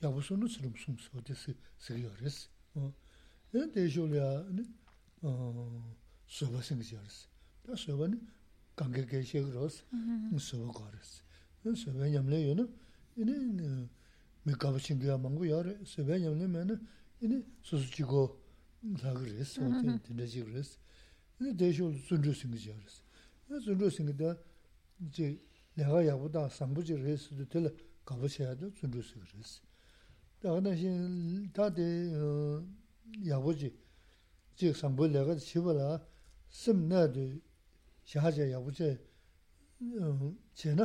[0.02, 2.48] yabu sūnu sirim sūngu sō de sīg yāris.
[3.54, 4.28] Yā de shō lā
[6.28, 7.26] sōba sīngi yāris,
[7.68, 8.18] dā sōba nī
[8.76, 9.82] kāngi kāi shiyag rōs,
[10.40, 11.20] sōba gā rīs.
[11.64, 12.68] Sōba yamlin yō
[13.15, 16.45] ne kange ge she gros so va gores ne so va nyam le yo no
[16.45, 16.75] ne me ka ba sing ya mangu yore so va nyam le me ne
[17.21, 18.39] ne so su chi go
[19.03, 20.77] la gres so de de ji gres
[21.39, 23.03] ne de jo sun jo sing yores
[23.49, 24.37] ne sun jo sing da
[25.11, 28.73] je 내가 야보다 상부지 레스도 될 가보셔야죠.
[28.73, 29.61] 준비스 그랬어.
[30.41, 32.11] 다가나 신 다데
[33.25, 33.77] 야보지
[34.55, 36.03] 지 상부 내가 집어라
[36.49, 37.39] 심나도
[38.03, 38.97] 샤자 야보지
[40.01, 40.83] 어 제나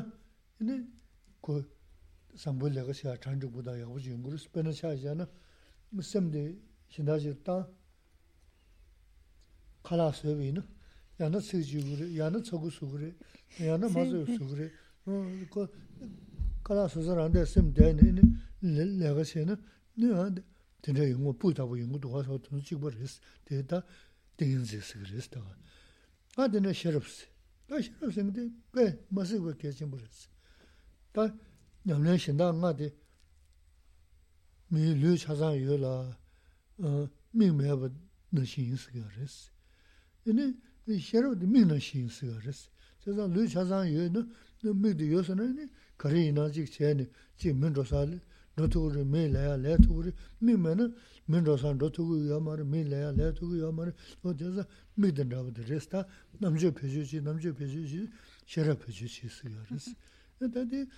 [0.59, 0.87] 근데
[1.41, 1.67] 그
[2.36, 5.28] sambu lega siya chanchuk buddha yagu chi yunguru spena shaa siya na
[6.02, 7.68] semdi shindaji taa
[9.84, 10.64] kala suyabi ina
[11.20, 13.14] yana sikji yuguri, yana tsagu suguri,
[13.60, 14.72] yana mazayu suguri
[16.64, 18.24] kala suza randa semdi ayna ina
[18.62, 19.58] lega siya na
[19.98, 20.34] nina
[20.82, 23.84] tena yungu pui tabu yungu duwa sawa tunu chikba res tena taa
[24.38, 25.56] tingin zi sik res taa
[26.38, 27.26] a tena sherabsi,
[27.70, 30.30] a sherabsi nga tena kaya masi kwa kaya chimbo res
[31.12, 31.34] taa
[31.90, 32.88] nyamlen shinda nga di
[34.72, 35.94] mi lu chazan yo la
[37.34, 37.90] ming mayaba
[38.30, 39.50] na shin siga res.
[40.26, 40.56] Ini
[41.00, 42.70] sherab di ming na shin siga res.
[43.04, 45.66] Chazan lu chazan yo na ming di yo sana ini
[45.98, 48.22] kari ina jik chayani jik min rosa li
[48.56, 50.86] rotugu mi laya laya tugu ming may na
[51.26, 55.30] min rosa rotugu yo mara mi laya laya tugu yo mara o chazan ming dan
[55.32, 56.06] rabada res ta
[56.40, 58.08] namche pechu chi namche pechu chi
[58.46, 59.96] sherab pechu chi siga res.
[60.55, 60.89] dadi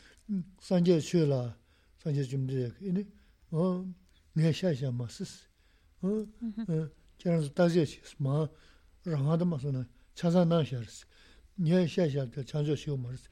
[0.61, 1.57] sanje chwe la
[2.03, 3.03] sanje chumdi yak ini
[3.53, 3.87] o
[4.35, 5.33] nga sha sha ma sis
[6.03, 6.27] o
[7.19, 8.49] kiranzu tazia chi sis ma
[9.05, 9.83] rangada ma suna
[10.15, 10.99] chaza na sha res
[11.65, 13.25] nga sha sha chanjo shio ma res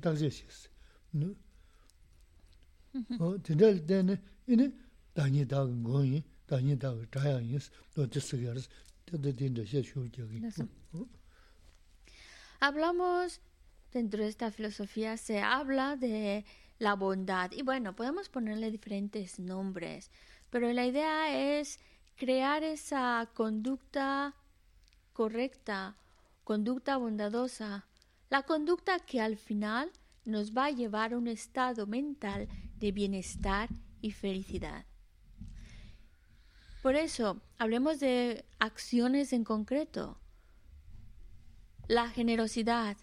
[0.00, 0.68] tazia chi sis
[3.20, 4.72] 어 진짜 되네 이네
[5.14, 8.54] 다니 다 거기 다니 다 자야 있어 또 됐어요
[12.60, 13.38] Hablamos
[13.93, 16.45] dentro de esta filosofía se habla de
[16.79, 20.11] la bondad y bueno, podemos ponerle diferentes nombres,
[20.49, 21.79] pero la idea es
[22.15, 24.35] crear esa conducta
[25.13, 25.95] correcta,
[26.43, 27.85] conducta bondadosa,
[28.29, 29.91] la conducta que al final
[30.25, 33.69] nos va a llevar a un estado mental de bienestar
[34.01, 34.85] y felicidad.
[36.81, 40.17] Por eso, hablemos de acciones en concreto.
[41.87, 42.97] La generosidad.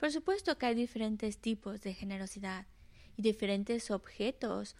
[0.00, 2.66] Por supuesto que hay diferentes tipos de generosidad
[3.18, 4.74] y diferentes objetos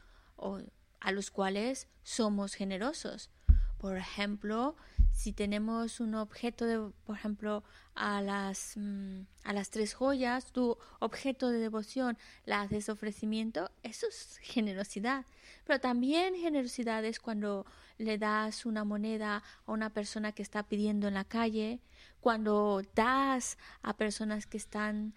[0.98, 3.28] a los cuales somos generosos.
[3.76, 4.76] Por ejemplo,
[5.12, 7.62] si tenemos un objeto de, por ejemplo,
[7.94, 12.16] a las, mm, a las tres joyas, tu objeto de devoción,
[12.46, 15.26] la haces ofrecimiento, eso es generosidad.
[15.66, 17.66] Pero también generosidad es cuando
[17.98, 21.80] le das una moneda a una persona que está pidiendo en la calle,
[22.20, 25.14] cuando das a personas que están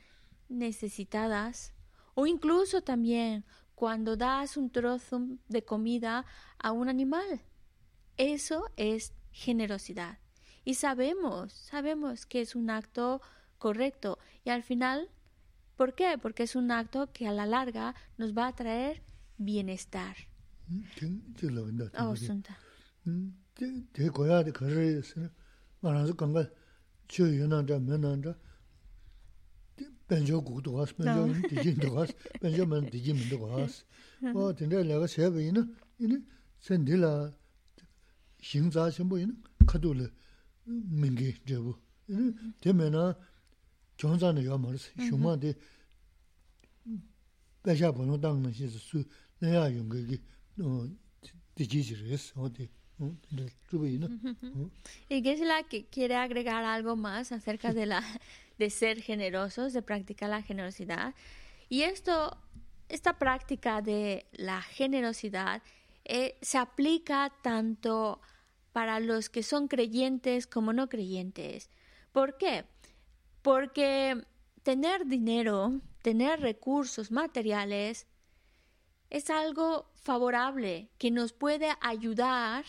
[0.49, 1.74] necesitadas,
[2.16, 3.45] o incluso también
[3.76, 6.26] cuando das un trozo de comida
[6.58, 7.41] a un animal.
[8.18, 10.20] Eso es generosidad.
[10.64, 13.22] Y sabemos, sabemos que es un acto
[13.58, 14.20] correcto.
[14.45, 15.10] Y al final,
[15.76, 16.18] ¿por qué?
[16.22, 19.04] Porque es un acto que a la larga nos va a traer
[19.38, 20.16] bienestar.
[27.08, 28.34] chö yunan zha, menan zha,
[30.08, 32.10] benjo guk duwas, benjo dijin duwas,
[32.41, 33.84] benjo men dijin men duwas.
[34.36, 35.62] O dinda laga xeba ina,
[35.99, 36.18] ina
[36.60, 37.12] sen dila
[38.47, 39.34] xing za xinbo ina
[39.70, 40.06] kado le
[40.99, 41.74] mingi zhebu.
[42.10, 42.26] Ina
[42.62, 43.16] dime na
[43.97, 45.10] gyongza na yuwa maris, mm-hmm.
[45.10, 45.49] xungma di
[47.64, 48.97] baisha pono dang na xisi su
[49.39, 50.18] naya yunga ki
[51.56, 52.70] diji jiris, o di.
[55.10, 58.04] Y Gesla que quiere agregar algo más acerca de la
[58.58, 61.14] de ser generosos, de practicar la generosidad.
[61.70, 62.38] Y esto,
[62.89, 65.62] esta práctica de la generosidad
[66.06, 68.22] eh, se aplica tanto
[68.72, 71.70] para los que son creyentes como no creyentes.
[72.12, 72.66] ¿Por qué?
[73.41, 74.24] Porque
[74.64, 78.08] tener dinero, tener recursos materiales,
[79.10, 82.66] es algo favorable que nos puede ayudar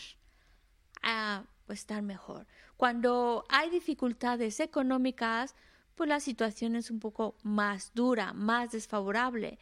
[1.03, 2.47] a pues, estar mejor.
[2.77, 5.55] Cuando hay dificultades económicas,
[5.95, 9.59] pues la situación es un poco más dura, más desfavorable.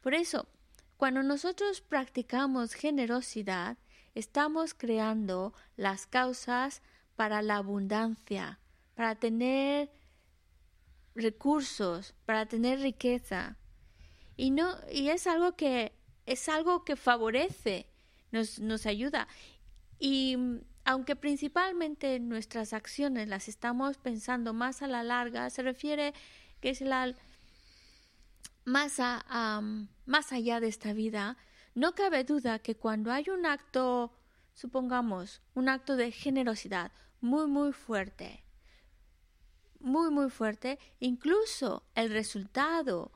[0.00, 0.48] Por eso,
[0.96, 3.78] cuando nosotros practicamos generosidad,
[4.14, 6.82] estamos creando las causas
[7.16, 8.60] para la abundancia,
[8.94, 9.90] para tener
[11.14, 13.56] recursos, para tener riqueza.
[14.36, 15.92] Y no y es algo que
[16.26, 17.86] es algo que favorece,
[18.32, 19.28] nos, nos ayuda.
[19.98, 20.36] Y
[20.84, 26.14] aunque principalmente nuestras acciones las estamos pensando más a la larga, se refiere
[26.60, 27.14] que es la
[28.64, 29.62] más, a,
[30.04, 31.36] más allá de esta vida,
[31.74, 34.12] no cabe duda que cuando hay un acto,
[34.54, 38.44] supongamos, un acto de generosidad muy, muy fuerte,
[39.80, 43.12] muy, muy fuerte, incluso el resultado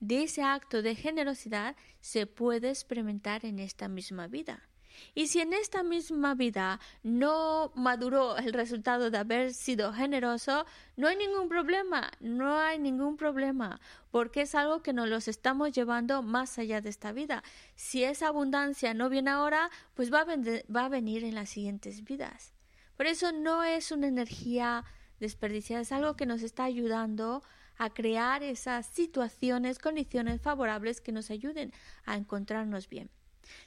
[0.00, 4.66] de ese acto de generosidad se puede experimentar en esta misma vida.
[5.14, 11.08] Y si en esta misma vida no maduró el resultado de haber sido generoso, no
[11.08, 13.80] hay ningún problema, no hay ningún problema,
[14.10, 17.42] porque es algo que nos los estamos llevando más allá de esta vida.
[17.76, 22.04] Si esa abundancia no viene ahora, pues va a, va a venir en las siguientes
[22.04, 22.52] vidas.
[22.96, 24.84] Por eso no es una energía
[25.18, 27.42] desperdiciada, es algo que nos está ayudando
[27.88, 31.72] crear esas situaciones, condiciones favorables que nos ayuden
[32.04, 33.08] a encontrarnos bien.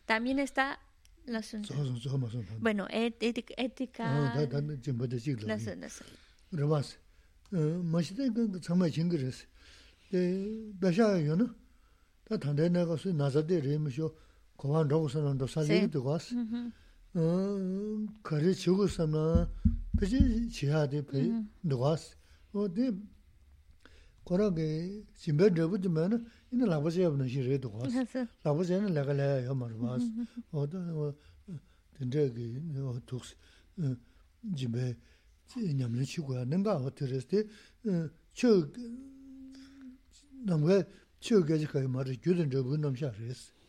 [0.06, 0.80] También está
[2.60, 3.56] bueno, ética.
[7.52, 8.24] Mashita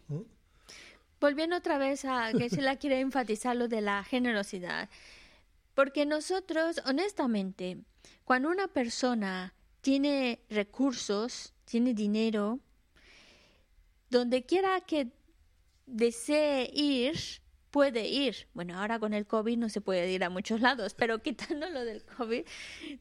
[1.20, 4.88] Volviendo otra vez a que se la quiere enfatizar lo de la generosidad.
[5.74, 7.78] Porque nosotros, honestamente,
[8.24, 12.58] cuando una persona tiene recursos, tiene dinero,
[14.08, 15.12] donde quiera que
[15.84, 17.18] desee ir,
[17.70, 18.48] puede ir.
[18.54, 21.84] Bueno, ahora con el COVID no se puede ir a muchos lados, pero quitando lo
[21.84, 22.46] del COVID,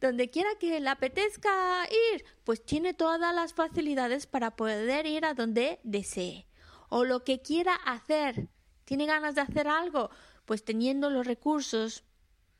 [0.01, 5.34] donde quiera que le apetezca ir, pues tiene todas las facilidades para poder ir a
[5.34, 6.47] donde desee
[6.89, 8.49] o lo que quiera hacer,
[8.84, 10.09] tiene ganas de hacer algo,
[10.43, 12.03] pues teniendo los recursos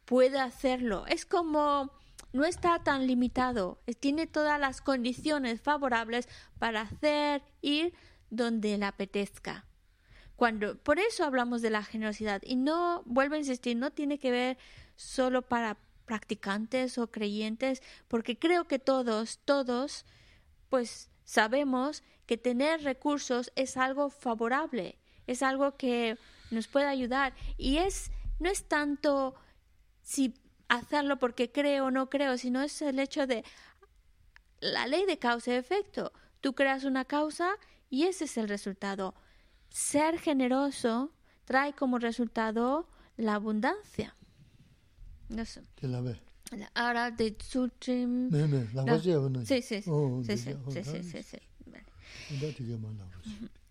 [0.06, 1.06] puede hacerlo.
[1.08, 1.92] Es como
[2.34, 6.28] no está tan limitado, tiene todas las condiciones favorables
[6.60, 7.94] para hacer ir
[8.30, 9.66] donde le apetezca.
[10.36, 12.42] Cuando, por eso hablamos de la generosidad.
[12.44, 14.58] Y no, vuelvo a insistir, no tiene que ver
[14.96, 20.06] solo para practicantes o creyentes, porque creo que todos, todos,
[20.70, 26.18] pues sabemos que tener recursos es algo favorable, es algo que
[26.52, 27.34] nos puede ayudar.
[27.58, 29.36] Y es no es tanto
[30.02, 30.34] si
[30.68, 33.44] hacerlo porque creo o no creo, sino es el hecho de
[34.60, 36.12] la ley de causa y efecto.
[36.42, 37.56] Tú creas una causa
[37.90, 39.14] y ese es el resultado.
[39.70, 41.12] Ser generoso
[41.46, 42.88] trae como resultado
[43.18, 44.16] la abundancia.
[45.30, 45.64] No sé.
[46.76, 48.30] Ahora de Tsutrim.
[49.46, 51.38] Sí, sí, sí, sí, sí, sí, sí.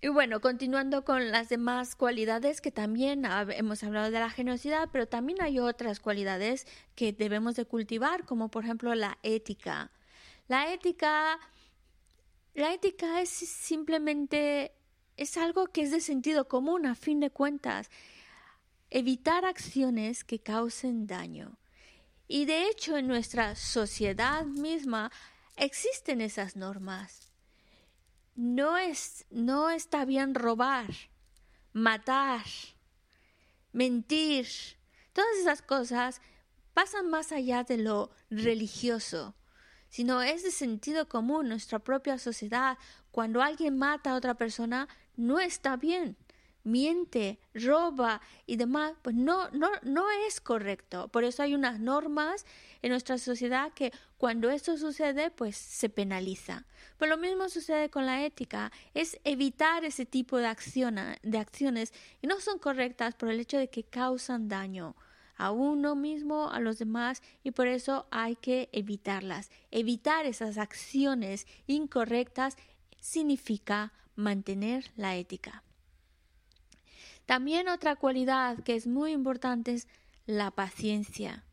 [0.04, 5.06] Y bueno, continuando con las demás cualidades que también hemos hablado de la generosidad, pero
[5.06, 9.92] también hay otras cualidades que debemos de cultivar, como por ejemplo la ética.
[10.48, 11.38] La ética,
[12.54, 14.72] la ética es simplemente
[15.16, 17.88] es algo que es de sentido común a fin de cuentas.
[18.90, 21.60] Evitar acciones que causen daño.
[22.26, 25.12] Y de hecho en nuestra sociedad misma
[25.54, 27.31] existen esas normas
[28.34, 30.86] no, es, no está bien robar,
[31.72, 32.44] matar,
[33.72, 34.46] mentir,
[35.12, 36.20] Todas esas cosas
[36.72, 39.34] pasan más allá de lo religioso,
[39.90, 41.48] sino es de sentido común.
[41.48, 42.78] Nuestra propia sociedad,
[43.10, 46.16] cuando alguien mata a otra persona, no está bien
[46.64, 51.08] miente, roba y demás, pues no, no, no es correcto.
[51.08, 52.46] Por eso hay unas normas
[52.82, 56.66] en nuestra sociedad que cuando esto sucede, pues se penaliza.
[56.98, 60.54] Pues lo mismo sucede con la ética, es evitar ese tipo de,
[61.22, 64.94] de acciones y no son correctas por el hecho de que causan daño
[65.36, 69.50] a uno mismo, a los demás, y por eso hay que evitarlas.
[69.70, 72.56] Evitar esas acciones incorrectas
[73.00, 75.64] significa mantener la ética.
[77.26, 79.88] También otra cualidad que es muy importante es
[80.26, 81.44] la paciencia.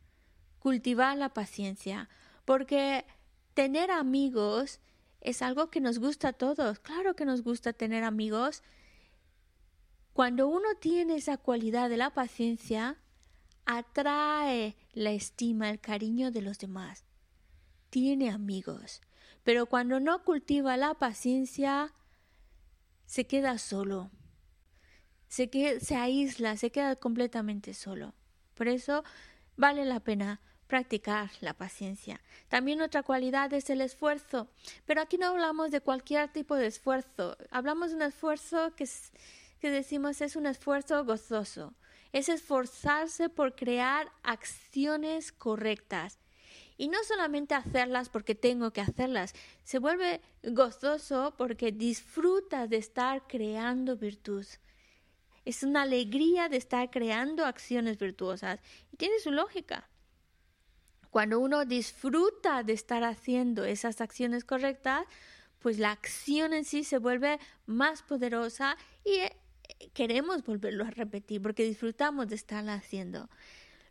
[0.60, 2.10] Cultivar la paciencia.
[2.46, 3.06] Porque
[3.54, 4.80] tener amigos
[5.22, 6.80] es algo que nos gusta a todos.
[6.80, 8.64] Claro que nos gusta tener amigos.
[10.14, 12.98] Cuando uno tiene esa cualidad de la paciencia,
[13.66, 17.06] atrae la estima, el cariño de los demás.
[17.90, 19.02] Tiene amigos.
[19.44, 21.94] Pero cuando no cultiva la paciencia,
[23.06, 24.12] se queda solo
[25.30, 28.14] se, que, se aísla, se queda completamente solo.
[28.56, 29.04] Por eso
[29.56, 32.22] vale la pena practicar la paciencia.
[32.48, 34.50] También otra cualidad es el esfuerzo,
[34.86, 38.88] pero aquí no hablamos de cualquier tipo de esfuerzo, hablamos de un esfuerzo que,
[39.60, 41.74] que decimos es un esfuerzo gozoso,
[42.12, 46.20] es esforzarse por crear acciones correctas.
[46.78, 53.28] Y no solamente hacerlas porque tengo que hacerlas, se vuelve gozoso porque disfruta de estar
[53.28, 54.46] creando virtud.
[55.46, 58.60] Es una alegría de estar creando acciones virtuosas
[58.92, 59.90] y tiene su lógica.
[61.10, 65.06] Cuando uno disfruta de estar haciendo esas acciones correctas,
[65.60, 69.36] pues la acción en sí se vuelve más poderosa y eh,
[69.94, 73.30] queremos volverlo a repetir porque disfrutamos de estarla haciendo.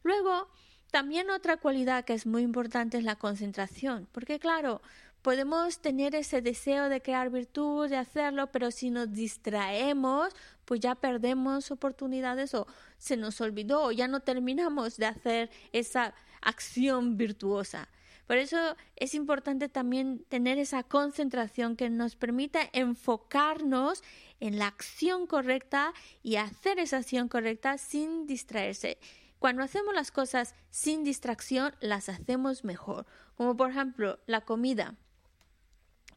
[0.02, 0.48] Luego,
[0.90, 4.80] también otra cualidad que es muy importante es la concentración, porque claro,
[5.28, 10.94] podemos tener ese deseo de crear virtud, de hacerlo, pero si nos distraemos, pues ya
[10.94, 12.66] perdemos oportunidades o
[12.96, 17.90] se nos olvidó o ya no terminamos de hacer esa acción virtuosa.
[18.26, 18.56] Por eso
[18.96, 24.02] es importante también tener esa concentración que nos permita enfocarnos
[24.40, 28.96] en la acción correcta y hacer esa acción correcta sin distraerse.
[29.38, 33.04] Cuando hacemos las cosas sin distracción, las hacemos mejor.
[33.36, 34.96] Como por ejemplo la comida.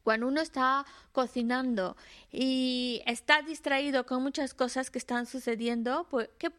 [0.02, 1.96] Cuando uno está cocinando
[2.30, 6.50] y está distraído con muchas cosas que están sucediendo, pues ¿qué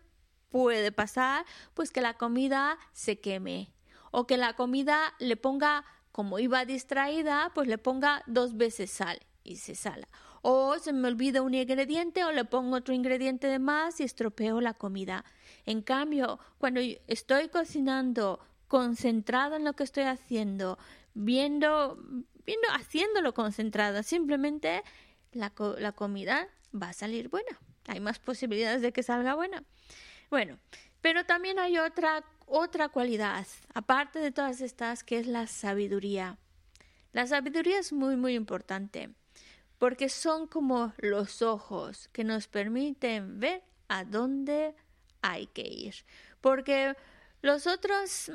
[0.50, 1.46] puede pasar?
[1.74, 3.74] Pues que la comida se queme
[4.12, 9.20] o que la comida le ponga, como iba distraída, pues le ponga dos veces sal
[9.44, 10.08] y se sala.
[10.41, 14.62] O se me olvida un ingrediente o le pongo otro ingrediente de más y estropeo
[14.62, 15.26] la comida.
[15.66, 20.78] En cambio, cuando estoy cocinando concentrado en lo que estoy haciendo,
[21.14, 21.98] viendo
[22.46, 24.84] viendo, haciéndolo concentrada, simplemente
[25.32, 27.60] la, la comida va a salir buena.
[27.88, 29.64] Hay más posibilidades de que salga buena.
[30.30, 30.58] Bueno,
[31.02, 36.38] pero también hay otra, otra cualidad, aparte de todas estas, que es la sabiduría.
[37.12, 39.14] La sabiduría es muy, muy importante,
[39.78, 44.76] porque son como los ojos que nos permiten ver a dónde
[45.22, 45.96] hay que ir.
[46.41, 46.96] Porque
[47.41, 48.32] los otros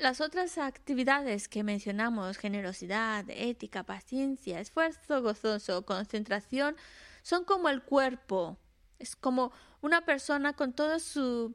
[0.00, 6.76] las otras actividades que mencionamos, generosidad, ética, paciencia, esfuerzo gozoso, concentración,
[7.22, 8.58] son como el cuerpo.
[8.98, 11.54] Es como una persona con todo su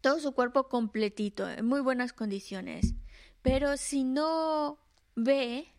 [0.00, 2.94] todo su cuerpo completito, en muy buenas condiciones.
[3.40, 4.78] Pero si no
[5.14, 5.72] ve,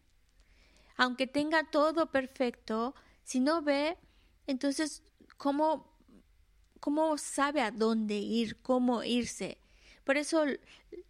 [0.98, 3.98] aunque tenga todo perfecto, si no ve,
[4.48, 5.04] entonces
[5.38, 5.96] ¿cómo,
[6.80, 9.60] cómo sabe a dónde ir, cómo irse?
[10.06, 10.46] Por eso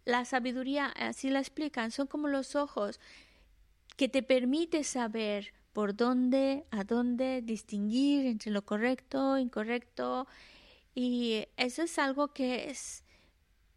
[0.04, 2.98] la sabiduría, así la explican, son como los ojos
[3.96, 10.26] que te permite saber por dónde, a dónde distinguir entre lo correcto, incorrecto.
[10.94, 13.04] Y eso es algo que es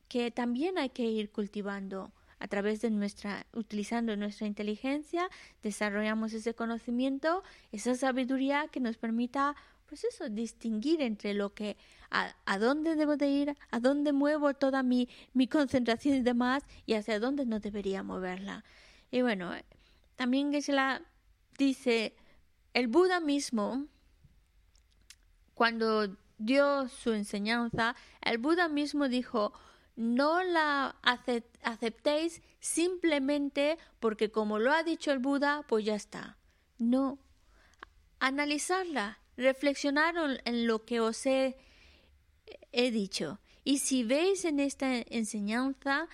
[0.07, 5.29] que también hay que ir cultivando a través de nuestra, utilizando nuestra inteligencia,
[5.61, 7.43] desarrollamos ese conocimiento,
[7.73, 9.55] esa sabiduría que nos permita
[9.89, 11.75] pues eso, distinguir entre lo que,
[12.11, 16.93] a, dónde debo de ir, a dónde muevo toda mi, mi concentración y demás, y
[16.93, 18.63] hacia dónde no debería moverla.
[19.09, 19.51] Y bueno,
[20.15, 21.01] también Geshe-la
[21.57, 22.15] dice,
[22.75, 23.87] el Buda mismo,
[25.55, 29.53] cuando dio su enseñanza, el Buda mismo dijo,
[29.95, 30.95] no la
[31.63, 36.37] aceptéis simplemente porque como lo ha dicho el Buda, pues ya está.
[36.77, 37.17] No,
[38.19, 40.15] analizarla, reflexionar
[40.45, 41.55] en lo que os he,
[42.71, 46.07] dicho Y si veis en esta enseñanza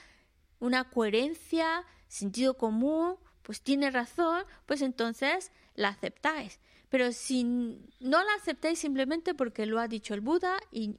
[0.60, 6.60] una coherencia, sentido común, pues tiene razón, pues entonces la aceptáis.
[6.90, 10.96] Pero si no la aceptáis simplemente porque lo ha dicho el Buda y,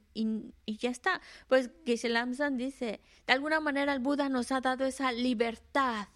[0.65, 5.11] ya está, pues Geshe Lamsan dice, de alguna manera el Buda nos ha dado esa
[5.11, 6.07] libertad.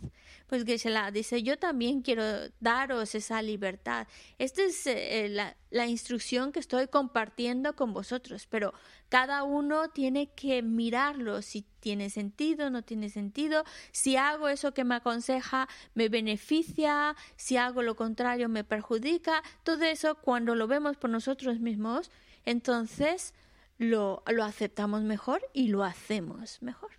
[0.51, 2.23] Pues Geshe dice, yo también quiero
[2.59, 4.05] daros esa libertad.
[4.37, 5.29] Esta es eh,
[5.69, 8.73] la, instrucción que estoy compartiendo con vosotros, pero
[9.07, 14.83] cada uno tiene que mirarlo si tiene sentido, no tiene sentido, si hago eso que
[14.83, 19.43] me aconseja, me beneficia, si hago lo contrario, me perjudica.
[19.63, 22.11] Todo eso, cuando lo vemos por nosotros mismos,
[22.43, 23.33] entonces
[23.77, 26.91] lo, lo aceptamos mejor y lo hacemos mejor.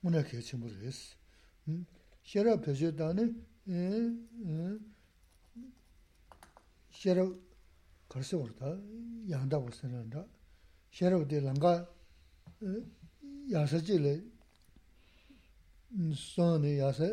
[0.00, 1.16] 문에 개치 모르겠어.
[1.68, 1.86] 음.
[2.22, 3.34] 셔러 표시다네.
[3.68, 4.16] 에.
[6.90, 7.34] 셔러
[8.08, 8.78] 걸서 오르다.
[9.28, 10.24] 양다고 쓰는다.
[10.90, 11.90] 셔러데 랑가
[13.50, 14.22] 야서지래.
[16.14, 17.04] 손에 야서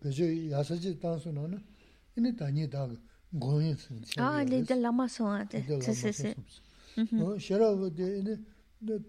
[0.00, 1.62] 표시 야서지 단수는
[2.17, 2.95] Ini tanyi daga
[3.33, 6.35] goyin sin Ah, lida lama son ade, si si si.
[6.97, 7.21] Mhm.
[7.21, 8.33] Oh, Shara wade ini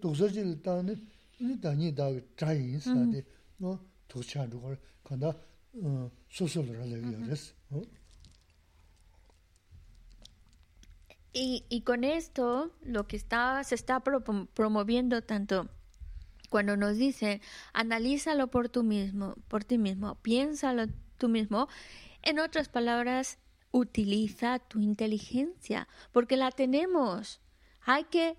[0.01, 0.93] duksar jili tani,
[1.39, 3.25] ini tanyi daga chayin sin ade, mhm.
[3.59, 3.79] no oh,
[4.09, 4.77] tukchan dhukar,
[5.07, 5.29] kanda
[5.81, 7.53] uh, susul rala yares.
[7.71, 7.77] Mhm.
[7.77, 7.85] Oh.
[11.33, 15.69] Y, y con esto, lo que está, se está promoviendo tanto
[16.49, 17.41] cuando nos dice,
[17.73, 20.87] analízalo por tú mismo, por ti mismo, piénsalo
[21.17, 21.67] tú mismo,
[22.27, 23.39] en otras palabras,
[23.71, 27.39] utiliza tu inteligencia, porque la tenemos.
[27.79, 28.37] Hay que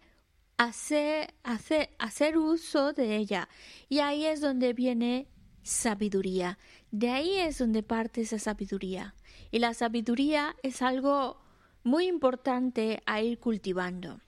[0.58, 3.48] hacer, hacer, hacer uso de ella.
[3.88, 5.26] Y ahí es donde viene
[5.62, 6.58] sabiduría.
[6.90, 9.14] De ahí es donde parte esa sabiduría.
[9.50, 11.40] Y la sabiduría es algo
[11.82, 14.20] muy importante a ir cultivando.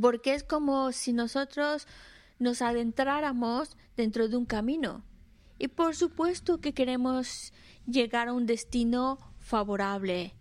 [0.00, 1.86] Porque es como si nosotros
[2.40, 5.04] nos adentráramos dentro de un camino.
[5.58, 7.52] Y por supuesto que queremos
[7.86, 10.34] llegar a un destino favorable,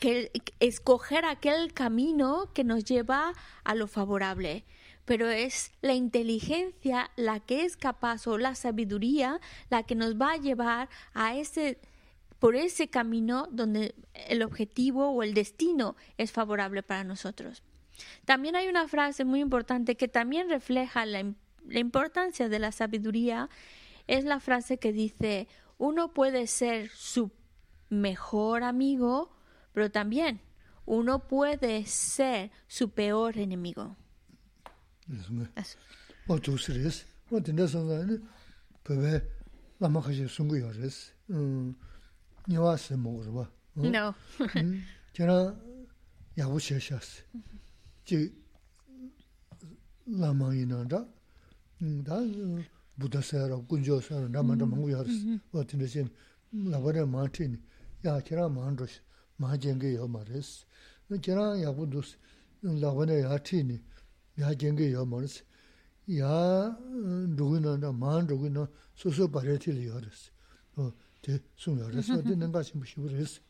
[0.00, 3.32] que, escoger aquel camino que nos lleva
[3.64, 4.64] a lo favorable.
[5.04, 10.32] Pero es la inteligencia la que es capaz o la sabiduría la que nos va
[10.32, 11.80] a llevar a ese
[12.38, 17.62] por ese camino donde el objetivo o el destino es favorable para nosotros.
[18.24, 21.34] También hay una frase muy importante que también refleja la,
[21.66, 23.48] la importancia de la sabiduría,
[24.06, 25.48] es la frase que dice,
[25.78, 27.30] uno puede ser su
[27.88, 29.30] mejor amigo,
[29.72, 30.40] pero también
[30.86, 33.96] uno puede ser su peor enemigo.
[35.54, 35.78] Eso.
[52.04, 52.16] 다
[52.98, 56.08] 부다세라 군조세라 나만다 망고 야르스 어떤데 신
[56.50, 57.62] 나바레 마틴
[58.04, 59.00] 야 제라 만도스
[59.36, 60.66] 마젠게 요 마레스
[61.08, 62.16] 너 제라 야부두스
[62.60, 63.80] 나바네 야티니
[64.40, 65.44] 야 젠게 요 마레스
[66.18, 66.76] 야
[67.36, 70.30] 누구나 만 누구나 소소 바레티리 요르스
[70.76, 73.40] 어데 숨요르스 어.디는 가시 무시브레스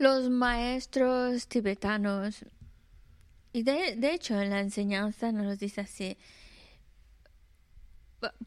[0.00, 2.44] Los maestros tibetanos
[3.52, 6.16] y de, de hecho en la enseñanza nos dice así,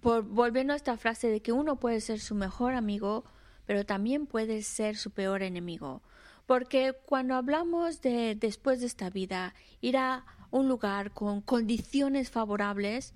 [0.02, 3.26] por, volviendo a esta frase de que uno puede ser su mejor amigo,
[3.66, 6.02] pero también puede ser su peor enemigo.
[6.46, 13.14] Porque cuando hablamos de después de esta vida, ir a un lugar con condiciones favorables,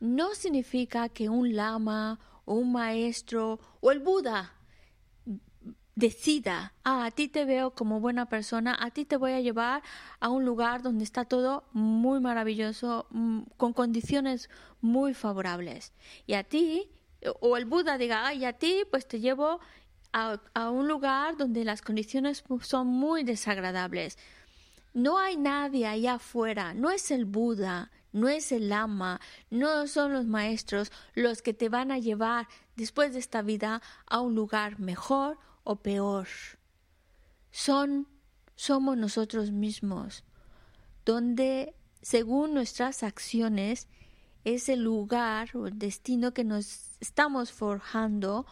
[0.00, 4.54] no significa que un lama o un maestro o el Buda
[5.96, 9.82] decida, ah, a ti te veo como buena persona, a ti te voy a llevar
[10.20, 15.92] a un lugar donde está todo muy maravilloso, mm, con condiciones muy favorables.
[16.26, 16.88] Y a ti,
[17.40, 19.60] o el Buda diga, ay, a ti pues te llevo
[20.12, 24.16] a, un lugar donde las condiciones son muy desagradables.
[24.92, 29.20] No hay nadie allá afuera, no es el Buda, no es el Lama,
[29.50, 34.20] no son los maestros los que te van a llevar después de esta vida a
[34.20, 36.28] un lugar mejor o peor.
[37.50, 38.06] Son,
[38.54, 40.24] somos nosotros mismos,
[41.04, 43.88] donde según nuestras acciones
[44.44, 48.46] es el lugar o el destino que nos estamos forjando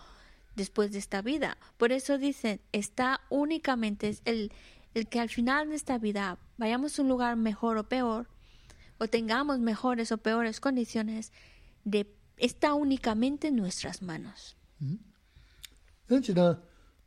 [0.57, 1.59] después de esta vida.
[1.77, 4.53] Por eso dicen, está únicamente el,
[4.95, 8.29] el que al final de esta vida vayamos a un lugar mejor o peor,
[8.99, 11.33] o tengamos mejores o peores condiciones,
[11.85, 14.57] de, está únicamente en nuestras manos.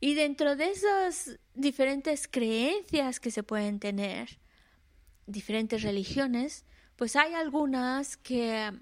[0.00, 4.38] Y dentro de esas diferentes creencias que se pueden tener,
[5.26, 6.64] diferentes religiones,
[6.96, 8.72] pues hay algunas que,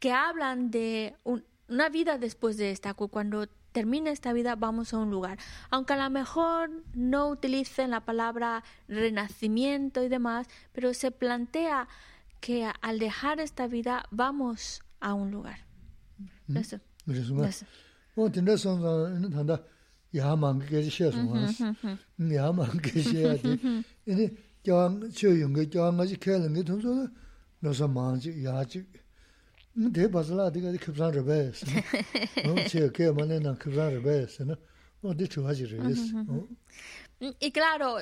[0.00, 1.16] que hablan de
[1.68, 5.38] una vida después de esta, cuando termina esta vida vamos a un lugar.
[5.70, 11.88] Aunque a lo mejor no utilicen la palabra renacimiento y demás, pero se plantea
[12.40, 15.66] que al dejar esta vida vamos a un lugar.
[16.54, 16.78] Eso.
[37.18, 37.96] Y claro,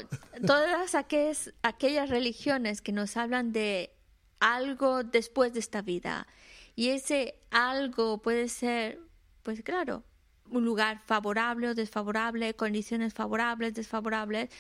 [0.47, 3.91] todas aquellas, aquellas religiones que nos hablan de
[4.39, 6.27] algo después de esta vida,
[6.77, 9.01] y ese algo puede ser,
[9.43, 10.05] pues claro,
[10.53, 14.51] un lugar favorable o desfavorable, condiciones favorables, desfavorables,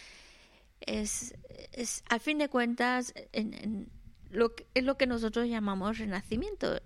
[0.80, 1.34] es,
[1.72, 3.88] es al fin de cuentas en,
[4.30, 6.80] lo que, es lo que nosotros llamamos renacimiento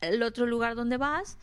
[0.00, 1.36] el otro lugar donde vas.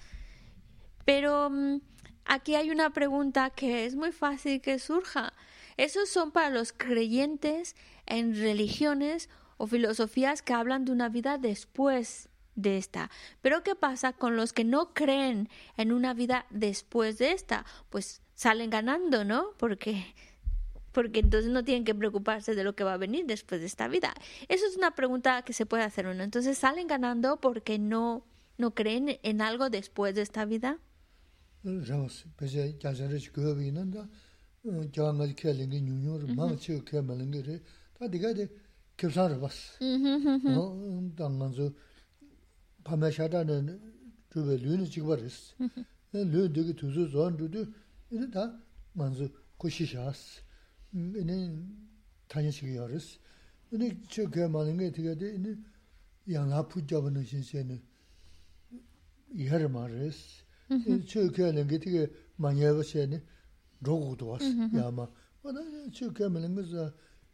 [1.06, 1.82] Pero mm,
[2.26, 5.34] aquí hay una pregunta que es muy fácil que surja.
[5.78, 7.76] Esos son para los creyentes
[8.06, 13.10] en religiones o filosofías que hablan de una vida después de esta.
[13.42, 17.66] Pero ¿qué pasa con los que no creen en una vida después de esta?
[17.90, 19.52] Pues salen ganando, ¿no?
[19.58, 20.06] Porque
[20.92, 23.90] porque entonces no tienen que preocuparse de lo que va a venir después de esta
[23.90, 24.14] vida.
[24.48, 26.24] Eso es una pregunta que se puede hacer uno.
[26.24, 28.24] Entonces salen ganando porque no
[28.58, 30.80] ¿No creen en algo después de esta vida?
[59.35, 60.45] 이해를 말했어.
[61.07, 63.21] 최근에 그게 많이 해보세요.
[63.81, 64.45] 로고도 왔어.
[64.75, 65.09] 야마.
[65.43, 65.61] 어나
[65.93, 66.91] 최근에 무슨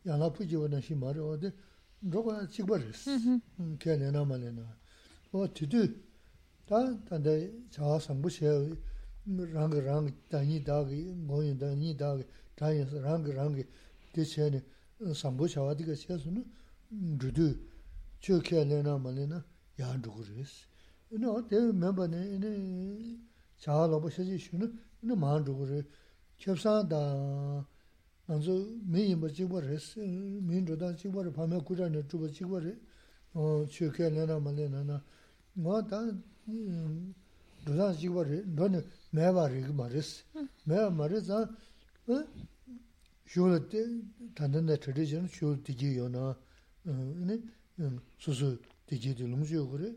[0.06, 1.50] 야나푸지보다 심하려 어디
[2.02, 3.10] 로고 찍버렸어.
[3.60, 4.76] 음 걔네나 말이나.
[5.33, 5.87] o tudu,
[6.65, 7.31] ta tanda
[7.69, 8.75] chawa sambu shaya,
[9.25, 12.25] rangi rangi, danyi dagi, ngoyi danyi dagi,
[12.55, 13.65] danyi rangi rangi,
[14.13, 16.43] di shaya ni sambu chawa diga shaya sunu,
[16.89, 17.57] dudu,
[18.19, 19.43] chio kya lena ma lena,
[19.77, 20.67] yaa dhugu res.
[21.11, 23.17] Ina o dewa memba ni, ina
[23.57, 24.69] chawa lobo shaji shunu,
[25.01, 25.85] ina maa dhugu res.
[26.37, 27.65] Kyabsaan da,
[28.27, 32.75] anzu min yinba chigwa res, min dhudan chigwa res, pamya kuja ni chigwa res,
[33.69, 35.01] chio kya lena ma lena na,
[35.59, 35.99] ngā tā
[37.65, 38.81] dhūsā shīkwa rī, dhōni
[39.13, 40.23] mēwā rī kī mā rīs.
[40.65, 41.41] Mēwā mā rīs tā
[43.31, 43.59] shūla
[44.37, 46.33] tāntāndā tīrī shīna shūla tīkī yō na
[48.23, 48.55] sūsū
[48.89, 49.91] tīkī tī lōng shū yō kī rī.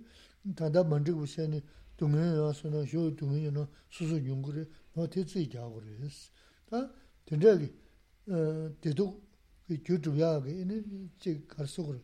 [0.58, 1.62] Tāndā māntik bū shēni
[1.98, 5.46] tūngi yō sō na shūla tūngi yō na sūsū yōng kī rī, mā tī tsī
[5.48, 6.18] kia kī rīs.
[6.68, 6.82] Tā
[7.30, 7.70] tīndrā kī
[8.84, 9.16] tītūk
[9.70, 10.82] kī gyū tūbyā kī,
[11.22, 12.02] chī kār sū kī rī.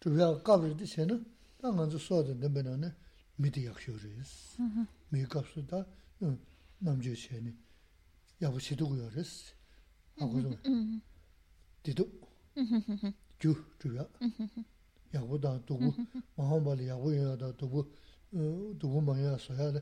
[0.00, 1.20] Tūbyā kāp rī tī shēna
[1.60, 2.90] 다 먼저 소도 되면은
[3.36, 4.62] 미디 약쇼리스.
[5.10, 5.86] 메이크업스다.
[6.78, 7.54] 남주 체니.
[8.40, 9.54] 야부시도 고요레스.
[10.16, 10.56] 하고도
[11.82, 12.10] 디도.
[13.38, 14.06] 주 주야.
[15.14, 15.92] 야보다 도고
[16.36, 17.92] 마음발이 야보야다 도고
[18.78, 19.72] 도고 마야 소야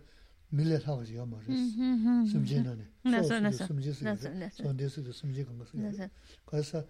[0.51, 1.53] 밀레 사고지 야 말레스
[2.31, 2.89] 심지나네.
[3.05, 3.69] 나서 나서.
[4.03, 4.63] 나서 나서.
[4.65, 5.79] 선데스도 심지 건가서.
[6.47, 6.85] 가서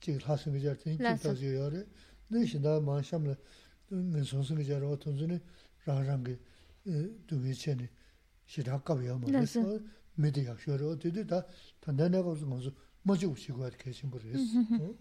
[0.00, 1.84] 지금 하시는 게 제일 진짜 좋아요.
[2.28, 3.36] 네 신다 마샴을
[8.66, 8.74] rā
[9.04, 9.62] yā mā tā, sō
[11.88, 12.22] ngā
[12.64, 12.72] sō,
[13.06, 14.96] mā guā rī mbō.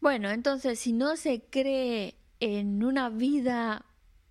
[0.00, 3.86] Bueno, entonces si no se cree en una vida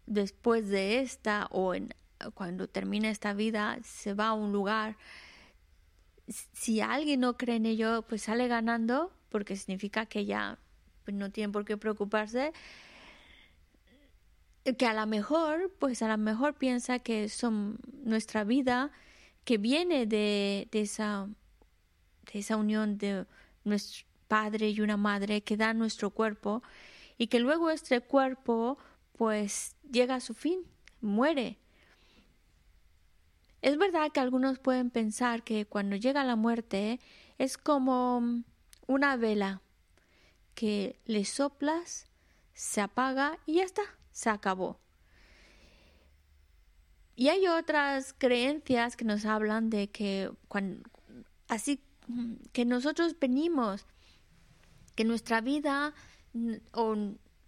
[0.05, 1.95] después de esta o en
[2.36, 4.97] cuando termina esta vida se va a un lugar,
[6.28, 10.59] si alguien no cree en ello, pues sale ganando porque significa que ya
[11.04, 12.54] pues no tienen por qué preocuparse.
[14.78, 18.91] Que a lo mejor, pues a lo mejor piensa que son nuestra vida
[19.43, 21.28] que viene de, de esa,
[22.32, 23.26] de esa unión de
[23.66, 26.64] nuestro padre y una madre que da nuestro cuerpo
[27.18, 28.78] y que luego este cuerpo
[29.18, 30.62] pues llega a su fin,
[31.01, 31.58] muere.
[33.62, 36.99] Es verdad que algunos pueden pensar que cuando llega la muerte
[37.38, 38.43] es como
[38.88, 39.62] una vela
[40.56, 42.08] que le soplas,
[42.54, 44.80] se apaga y ya está, se acabó.
[47.16, 50.89] Y hay otras creencias que nos hablan de que cuando,
[51.47, 51.84] así
[52.51, 53.86] que nosotros venimos,
[54.95, 55.93] que nuestra vida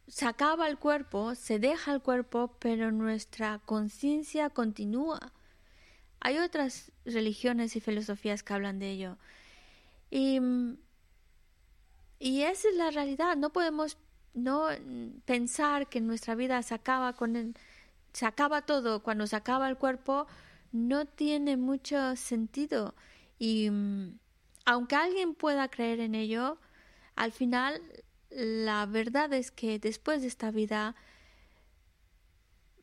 [0.07, 5.33] se acaba el cuerpo, se deja el cuerpo, pero nuestra conciencia continúa.
[6.19, 9.17] Hay otras religiones y filosofías que hablan de ello.
[10.11, 10.39] Y,
[12.19, 13.35] y esa es la realidad.
[13.37, 13.97] No podemos
[14.33, 14.67] no
[15.25, 17.55] pensar que nuestra vida se acaba con el,
[18.13, 20.27] se acaba todo cuando se acaba el cuerpo.
[20.71, 22.95] No tiene mucho sentido.
[23.39, 23.69] Y
[24.65, 26.57] aunque alguien pueda creer en ello,
[27.15, 27.81] al final
[28.29, 30.95] la verdad es que después de esta vida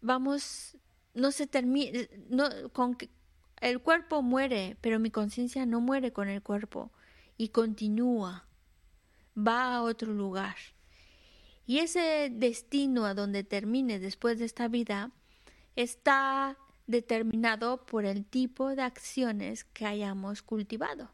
[0.01, 0.76] vamos
[1.14, 2.97] no se termina no con
[3.61, 6.91] el cuerpo muere pero mi conciencia no muere con el cuerpo
[7.37, 8.47] y continúa
[9.37, 10.57] va a otro lugar
[11.66, 15.11] y ese destino a donde termine después de esta vida
[15.76, 21.11] está determinado por el tipo de acciones que hayamos cultivado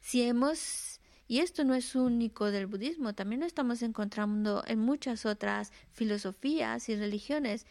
[0.00, 5.26] si hemos y esto no es único del budismo, también lo estamos encontrando en muchas
[5.26, 7.66] otras filosofías y religiones.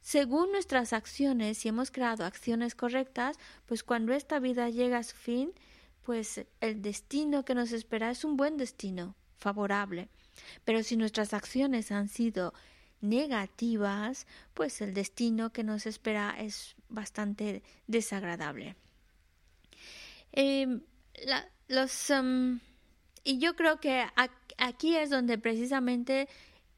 [0.00, 5.14] Según nuestras acciones, si hemos creado acciones correctas, pues cuando esta vida llega a su
[5.14, 5.52] fin,
[6.04, 10.08] pues el destino que nos espera es un buen destino, favorable.
[10.64, 12.52] Pero si nuestras acciones han sido
[13.00, 18.76] negativas, pues el destino que nos espera es bastante desagradable.
[20.32, 20.80] Eh,
[21.68, 22.60] los, um,
[23.22, 24.04] y yo creo que
[24.58, 26.28] aquí es donde precisamente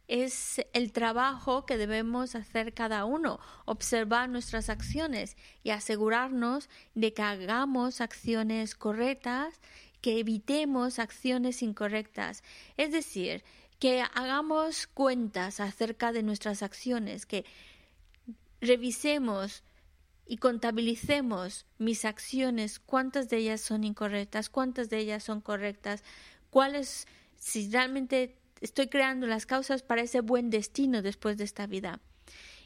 [0.08, 7.22] es el trabajo que debemos hacer cada uno, observar nuestras acciones y asegurarnos de que
[7.22, 9.60] hagamos acciones correctas,
[10.00, 12.44] que evitemos acciones incorrectas.
[12.76, 13.42] Es decir,
[13.80, 17.44] que hagamos cuentas acerca de nuestras acciones, que
[18.60, 19.64] revisemos
[20.24, 26.02] y contabilicemos mis acciones, cuántas de ellas son incorrectas, cuántas de ellas son correctas,
[26.50, 27.06] cuáles,
[27.38, 32.00] si realmente estoy creando las causas para ese buen destino después de esta vida.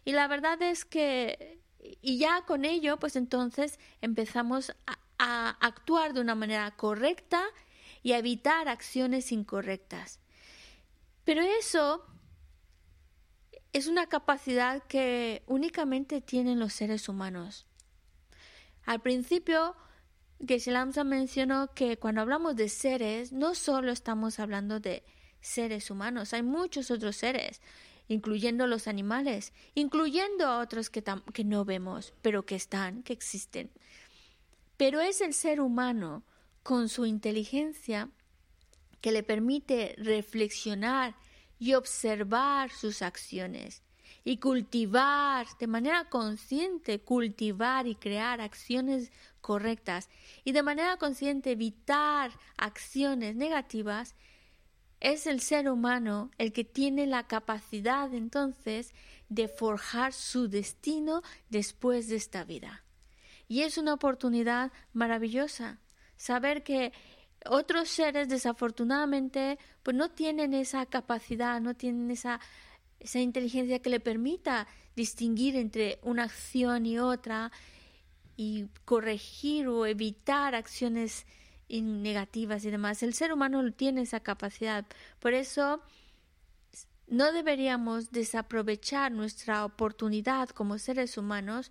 [0.04, 4.98] Y la verdad es que, y ya con ello, pues entonces empezamos a,
[5.60, 7.42] actuar de una manera correcta
[8.02, 10.18] y a evitar acciones incorrectas.
[11.24, 12.06] Pero eso
[13.74, 17.66] es una capacidad que únicamente tienen los seres humanos.
[18.86, 19.76] Al principio,
[20.40, 20.72] Geshe
[21.04, 25.04] mencionó que cuando hablamos de seres, no solo estamos hablando de
[25.40, 27.60] seres humanos, hay muchos otros seres,
[28.08, 33.70] incluyendo los animales, incluyendo a otros que, que no vemos, pero que están, que existen.
[34.76, 36.24] Pero es el ser humano,
[36.62, 38.10] con su inteligencia,
[39.00, 41.14] que le permite reflexionar
[41.58, 43.82] y observar sus acciones
[44.24, 50.08] y cultivar de manera consciente, cultivar y crear acciones correctas
[50.44, 54.14] y de manera consciente evitar acciones negativas,
[55.00, 58.92] es el ser humano el que tiene la capacidad entonces
[59.28, 62.84] de forjar su destino después de esta vida.
[63.48, 65.78] Y es una oportunidad maravillosa
[66.16, 66.92] saber que
[67.46, 72.38] otros seres desafortunadamente pues no tienen esa capacidad, no tienen esa,
[72.98, 77.50] esa inteligencia que le permita distinguir entre una acción y otra
[78.36, 81.26] y corregir o evitar acciones
[81.82, 83.02] negativas y demás.
[83.02, 84.84] El ser humano tiene esa capacidad.
[85.20, 85.80] Por eso
[87.06, 91.70] no deberíamos desaprovechar nuestra oportunidad como seres humanos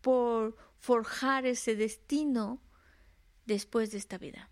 [0.00, 2.60] por forjar ese destino
[3.46, 4.48] después de esta vida.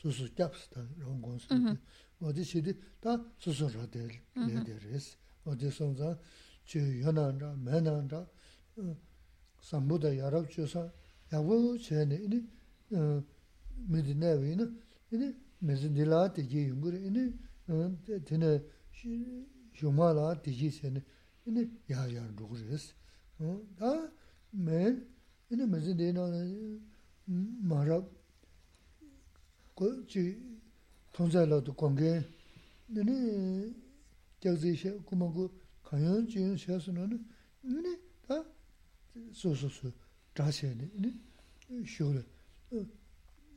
[0.00, 1.46] 수수 잡스다 이런 건스
[2.20, 2.68] 어디 시디
[3.00, 3.04] 다
[3.36, 6.18] 수수로 될 내데레스 어디 선자
[6.64, 8.26] 주 연한다 매난다
[9.60, 10.92] sambuda yarab chusa
[11.32, 12.38] yabu chayani ini
[13.92, 14.66] midinawi ini
[15.12, 17.22] ini mezindila tiji yunguri ini
[18.24, 18.62] tene
[19.72, 21.02] shumala tiji chayani
[21.46, 22.94] ini yayar dhukuris
[23.76, 24.10] da
[24.52, 24.96] me
[25.50, 26.24] ini mezindila
[27.62, 28.04] marab
[29.80, 30.36] 그 지,
[31.10, 32.22] 통자라도 공개,
[32.86, 33.72] 너네,
[34.38, 35.50] 격지시, 구멍구,
[35.82, 37.26] 강연지인 시에서는,
[37.62, 38.44] 너네, 다,
[39.32, 39.90] 소소소,
[40.34, 41.14] 자세네, 너네,
[41.86, 42.22] 쇼래,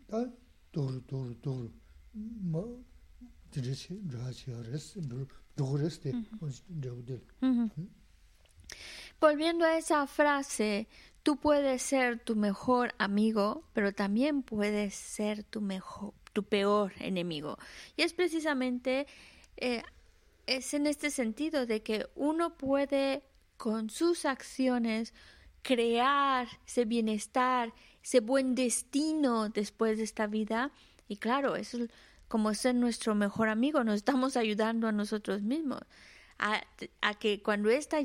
[0.07, 0.32] 다,
[0.71, 1.69] 도르, 도르, 도르,
[2.13, 2.82] 뭐,
[3.51, 5.01] 드르시, 라시아레스,
[5.57, 7.21] 도르스데, 오지, 데우들.
[9.19, 10.86] Volviendo a esa frase,
[11.24, 17.57] tú puedes ser tu mejor amigo, pero también puedes ser tu mejor, tu peor enemigo.
[17.95, 19.07] Y es precisamente
[19.57, 19.84] eh,
[20.47, 23.24] es en este sentido de que uno puede
[23.57, 25.13] con sus acciones
[25.61, 30.71] crear ese bienestar, ese buen destino después de esta vida.
[31.07, 31.89] Y claro, eso es
[32.28, 35.82] como ser nuestro mejor amigo, nos estamos ayudando a nosotros mismos.
[36.39, 36.61] A,
[37.19, 37.99] que cuando esta,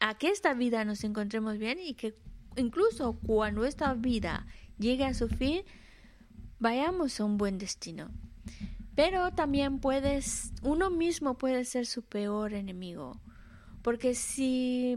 [0.00, 2.14] a que esta vida nos encontremos bien y que
[2.56, 4.46] incluso cuando esta vida
[4.78, 5.62] llegue a su fin,
[6.58, 8.10] vayamos a un buen destino.
[8.94, 13.20] Pero también puedes, uno mismo puede ser su peor enemigo,
[13.82, 14.96] porque si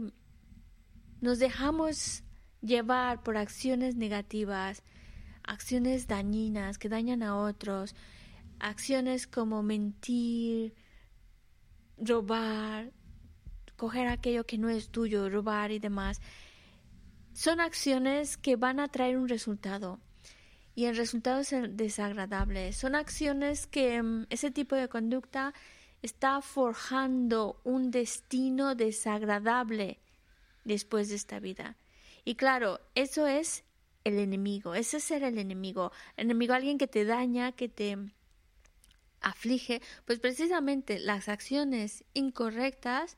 [1.20, 2.22] nos dejamos
[2.60, 4.82] llevar por acciones negativas,
[5.42, 7.94] acciones dañinas que dañan a otros,
[8.60, 10.74] acciones como mentir,
[11.96, 12.92] robar,
[13.76, 16.20] coger aquello que no es tuyo, robar y demás,
[17.38, 20.00] son acciones que van a traer un resultado.
[20.74, 22.72] Y el resultado es desagradable.
[22.72, 25.54] Son acciones que mm, ese tipo de conducta
[26.02, 30.00] está forjando un destino desagradable
[30.64, 31.76] después de esta vida.
[32.24, 33.62] Y claro, eso es
[34.02, 35.92] el enemigo, ese es ser el enemigo.
[36.16, 37.96] El enemigo, alguien que te daña, que te
[39.20, 43.16] aflige, pues precisamente las acciones incorrectas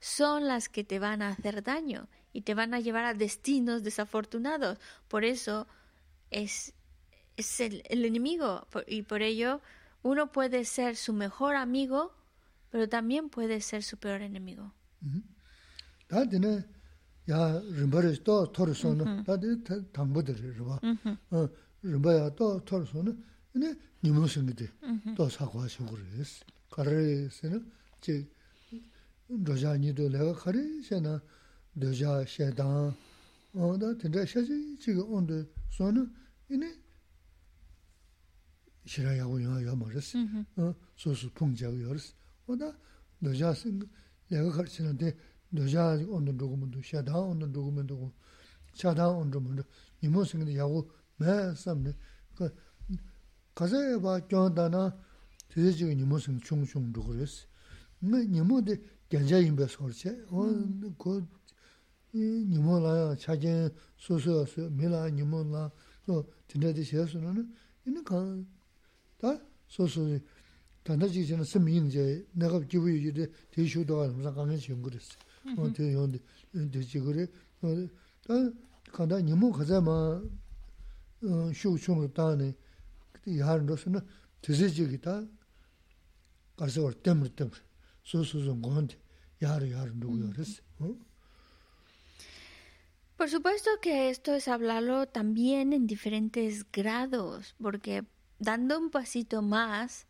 [0.00, 3.83] son las que te van a hacer daño y te van a llevar a destinos
[3.83, 4.79] desafortunados.
[5.07, 5.67] Por eso
[6.31, 6.73] es,
[7.37, 9.61] es el, enemigo y por ello
[10.01, 12.13] uno puede ser su mejor amigo,
[12.69, 14.73] pero también puede ser su peor enemigo.
[23.55, 24.67] 네 니모스미데
[25.15, 26.43] 또 사과하시고 그랬어.
[26.69, 28.27] 가르세는 제
[29.29, 31.21] 로자니도 내가 가르세나 로자 셰다 어다 된다 셰지 지금 온데 손은 이네 싫어야고 영화 말했어.
[31.21, 31.21] 어 소수 통제하고 열었어.
[31.21, 31.21] 어다 로자 생 내가 가르치는
[31.78, 32.92] dōjā shēdāng,
[33.54, 35.38] āndā tēndā shēchī chīgā āndā
[35.74, 36.04] sōnā,
[36.50, 36.68] inī
[38.88, 40.74] shirā yāgu yā yā mā rīs, mm-hmm.
[40.98, 42.12] sō sū pōng jāgu yā rīs,
[42.48, 42.72] āndā
[43.22, 43.82] dōjā sīng,
[44.32, 45.12] yāgā khār chīnā tē
[45.54, 48.10] dōjā āndā dōgu mūndu, shēdāng āndā dōgu mūndu,
[48.74, 49.66] shēdāng āndā mūndu,
[50.02, 50.84] nīmō sīng dā yāgu
[51.20, 51.94] mē sām nē,
[53.58, 54.86] kāsā yā bā kyōng dā nā,
[55.52, 57.42] tēzē chīgā nīmō sīng chōng chōng dōgu rīs,
[58.04, 58.78] nīmō dē
[59.12, 60.12] gyāngyā yīmbā sōr chē,
[62.12, 65.70] nimo la chajen susu su, mi la nimo la
[66.04, 67.46] so tinda di xie su nana,
[67.84, 68.18] ini ka
[69.18, 70.20] ta susu
[70.82, 74.58] tanda chi chana sim yin je, nagab jibu yu jide di shu dawa namsa kangen
[74.58, 75.16] chi yungu resi,
[75.74, 76.18] di yung
[76.50, 77.30] di chi guri,
[78.22, 78.52] ta
[78.90, 80.18] kanda nimo kaza ma
[81.52, 82.54] shu chung ta ni
[83.24, 84.02] yaharan do su na
[84.40, 85.22] tizi chi ki ta
[86.56, 87.60] karsa war temri temri,
[88.02, 88.96] susu su ngon di
[89.40, 90.62] yaharan yaharan dugu yu resi.
[93.18, 98.04] Por supuesto que esto es hablarlo también en diferentes grados, porque
[98.38, 100.06] dando un pasito más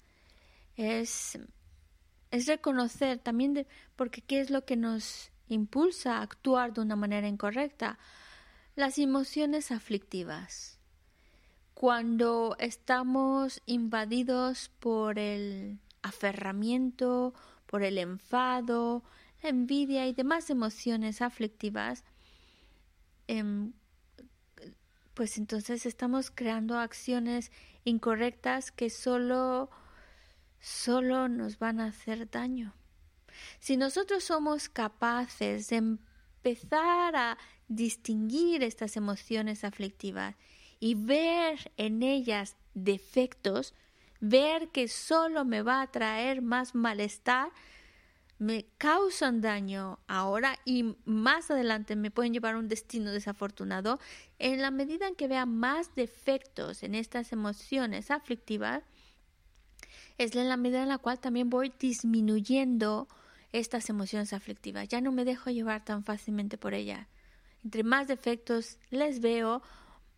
[0.76, 1.38] es,
[2.30, 7.26] es reconocer también, porque qué es lo que nos impulsa a actuar de una manera
[7.26, 7.98] incorrecta,
[8.76, 10.78] las emociones aflictivas.
[11.72, 17.32] Cuando estamos invadidos por el aferramiento,
[17.64, 19.02] por el enfado,
[19.42, 22.04] la envidia y demás emociones aflictivas,
[23.28, 23.72] em,
[25.14, 27.52] pues entonces estamos creando acciones
[27.84, 29.70] incorrectas que solo,
[30.60, 32.74] solo nos van a hacer daño.
[33.60, 40.34] Si nosotros somos capaces de empezar a distinguir estas emociones aflictivas
[40.80, 43.74] y ver en ellas defectos,
[44.20, 47.50] ver que solo me va a traer más malestar,
[48.38, 53.98] me causan daño ahora y más adelante me pueden llevar a un destino desafortunado,
[54.38, 58.84] en la medida en que vea más defectos en estas emociones aflictivas,
[60.18, 63.08] es en la medida en la cual también voy disminuyendo
[63.52, 64.88] estas emociones aflictivas.
[64.88, 67.06] Ya no me dejo llevar tan fácilmente por ellas.
[67.64, 69.62] Entre más defectos les veo,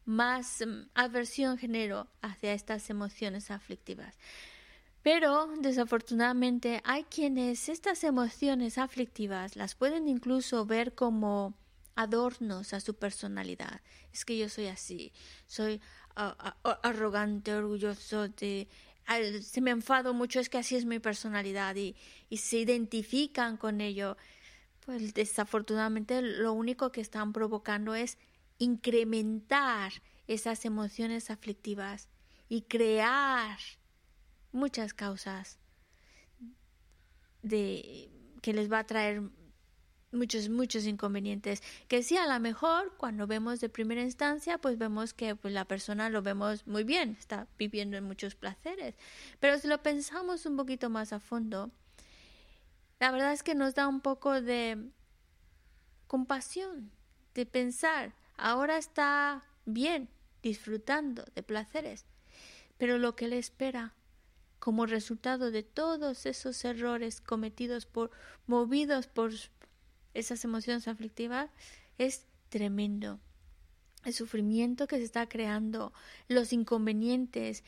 [0.05, 4.17] más mm, aversión genero hacia estas emociones aflictivas.
[5.03, 11.55] Pero desafortunadamente hay quienes estas emociones aflictivas las pueden incluso ver como
[11.95, 13.81] adornos a su personalidad.
[14.13, 15.13] Es que yo soy así,
[15.47, 15.81] soy
[16.15, 18.69] arrogante, orgulloso, de,
[19.43, 21.97] se me enfado mucho, es que así es mi personalidad y,
[22.29, 24.19] y se identifican con ello.
[24.85, 28.19] Pues desafortunadamente lo único que están provocando es
[28.59, 29.93] incrementar
[30.27, 32.09] esas emociones aflictivas
[32.49, 33.59] y crear
[34.53, 35.59] muchas causas
[37.43, 38.11] de
[38.43, 39.23] que les va a traer
[40.13, 41.63] muchos muchos inconvenientes.
[41.89, 45.65] Que sí a lo mejor cuando vemos de primera instancia pues vemos que pues la
[45.65, 48.95] persona lo vemos muy bien está viviendo en muchos placeres.
[49.39, 51.71] Pero si lo pensamos un poquito más a fondo
[52.99, 54.91] la verdad es que nos da un poco de
[56.07, 56.91] compasión
[57.35, 60.09] de pensar ahora está bien
[60.43, 62.05] disfrutando de placeres
[62.79, 63.95] pero lo que le espera
[64.61, 68.11] como resultado de todos esos errores cometidos por
[68.47, 69.33] movidos por
[70.15, 71.51] esas emociones aflictivas
[71.99, 73.19] es tremendo.
[74.05, 75.93] El sufrimiento que se está creando,
[76.29, 77.65] los inconvenientes,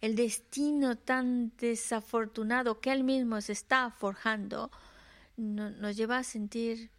[0.00, 4.70] el destino tan desafortunado que él mismo se está forjando,
[5.36, 6.90] nos lleva a sentir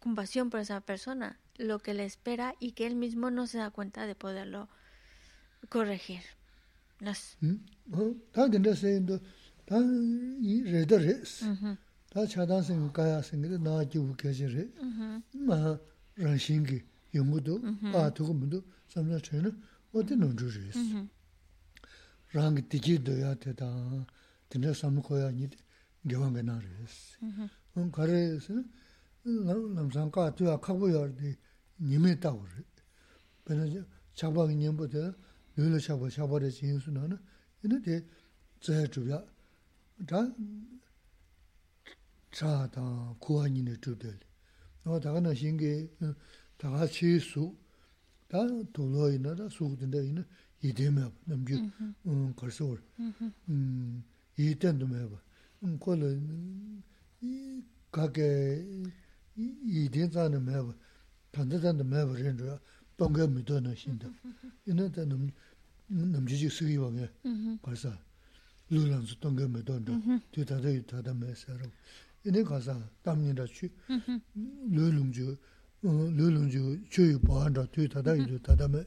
[0.00, 3.70] compasión por esa persona, lo que le espera y que él mismo no se da
[3.70, 4.68] cuenta de poderlo
[5.68, 6.35] corregir.
[7.00, 7.36] 라스
[8.32, 9.18] 다 근데 세인도
[9.66, 11.44] 다 레더레스
[12.10, 14.68] 다 차단생 가야 생기도 나지고 계시래
[15.32, 15.78] 마
[16.16, 16.82] 런신기
[17.14, 17.60] 용무도
[17.94, 19.50] 아 두고문도 삼나 전에
[19.92, 21.06] 어디 놓주리스
[22.32, 24.06] 랑 디지도야 되다
[24.48, 25.48] 근데 삼고야 니
[26.08, 27.18] 겨왕게 나리스
[27.76, 28.64] 음 가래스
[29.74, 31.36] 남상가 뒤와 카고야디
[31.80, 32.50] 님에 따오래
[33.44, 33.84] 그래서
[34.14, 35.12] 작박이 님부터
[35.56, 37.18] lula shaba shaba re chi yinsu na na,
[37.62, 38.04] ina de
[38.60, 39.24] zaya chubya,
[39.98, 40.34] dha
[42.30, 44.26] cha dang kuwa nina chubya li.
[44.84, 45.88] Nga daga na shingi,
[46.58, 47.56] daga chi su,
[48.28, 50.24] dha dolo ina, dha su dinda ina,
[50.60, 51.94] ide meba, namju mm-hmm.
[52.04, 53.32] mm, karsa war, mm-hmm.
[53.48, 54.02] mm,
[54.36, 55.20] iden du meba.
[55.62, 56.06] Mm, Kola,
[57.90, 58.64] kage
[59.36, 60.74] iden zana meba,
[61.30, 62.60] tanda zana meba rinruya,
[62.96, 64.06] donga mido na shinda.
[64.06, 64.70] Mm-hmm.
[64.70, 65.32] Ina dha namju,
[65.89, 66.01] tō na xīndā.
[66.01, 67.07] Yī na tā nam jū jī sī kī bā ngē,
[67.63, 67.91] kār sā,
[68.71, 71.35] lū lāng sū tōng kē mī tō rā, tū tā tā yī tā tā mē
[71.35, 71.67] sā rā.
[72.23, 73.69] ine kaza tamnira chu
[74.69, 75.37] lu lung ju
[75.81, 78.85] lu lung ju chu yu baan ra tu tada yu tu tada me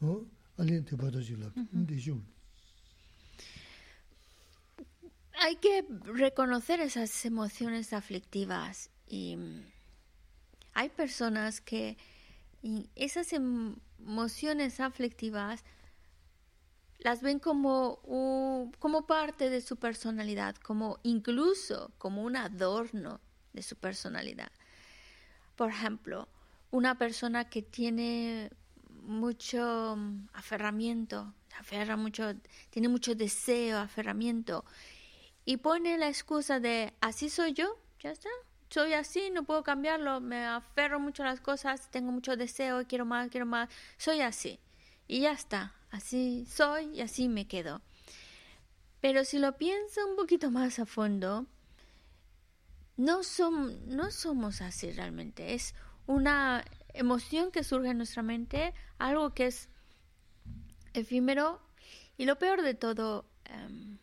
[0.00, 0.26] 어?
[0.56, 1.52] 아니 대바도지라.
[1.70, 2.24] 근데 좀
[5.42, 9.38] Hay que reconocer esas emociones aflictivas y
[10.75, 11.97] hay personas que
[12.95, 15.63] esas emociones aflictivas
[16.99, 23.21] las ven como, como parte de su personalidad, como incluso como un adorno
[23.53, 24.51] de su personalidad.
[25.55, 26.27] Por ejemplo,
[26.71, 28.49] una persona que tiene
[29.03, 29.97] mucho
[30.33, 32.33] aferramiento, aferra mucho,
[32.69, 34.65] tiene mucho deseo, aferramiento,
[35.45, 38.29] y pone la excusa de así soy yo, ya está,
[38.69, 43.05] soy así, no puedo cambiarlo, me aferro mucho a las cosas, tengo mucho deseo, quiero
[43.05, 44.59] más, quiero más, soy así,
[45.07, 47.81] y ya está, así soy y así me quedo.
[49.01, 51.45] Pero si lo pienso un poquito más a fondo,
[52.97, 55.53] no, somos así realmente.
[55.53, 55.75] Es
[56.07, 56.63] una
[56.93, 59.69] emoción que surge en nuestra mente, algo que es
[60.93, 61.61] efímero
[62.17, 63.99] y lo peor de todo em,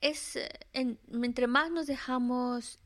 [0.00, 0.38] es
[0.72, 2.78] entre más nos dejamos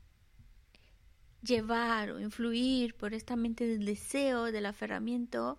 [1.43, 5.59] llevar o influir por esta mente del deseo, del aferramiento,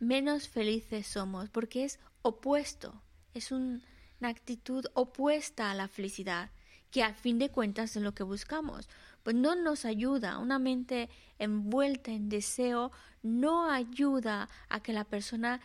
[0.00, 3.00] menos felices somos, porque es opuesto,
[3.34, 3.80] es una
[4.22, 6.50] actitud opuesta a la felicidad,
[6.90, 8.88] que a fin de cuentas es lo que buscamos.
[9.22, 11.08] Pues no nos ayuda, una mente
[11.38, 12.92] envuelta en deseo
[13.22, 15.60] no ayuda a que la persona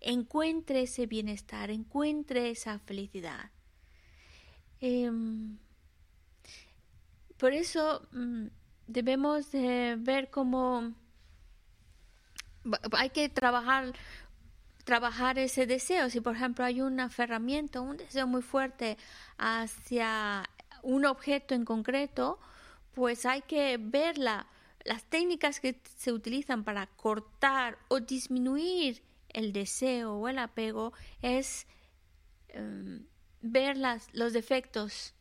[0.00, 3.50] encuentre ese bienestar, encuentre esa felicidad.
[4.80, 5.58] Em,
[7.38, 8.46] por eso mm,
[8.86, 10.92] debemos de ver cómo
[12.92, 13.92] hay que trabajar
[14.84, 16.08] trabajar ese deseo.
[16.10, 18.96] Si, por ejemplo, hay un aferramiento, un deseo muy fuerte
[19.36, 20.48] hacia
[20.82, 22.38] un objeto en concreto,
[22.94, 30.14] pues hay que ver las técnicas que se utilizan para cortar o disminuir el deseo
[30.14, 31.66] o el apego es
[32.48, 33.04] em,
[33.52, 35.14] ver las, los defectos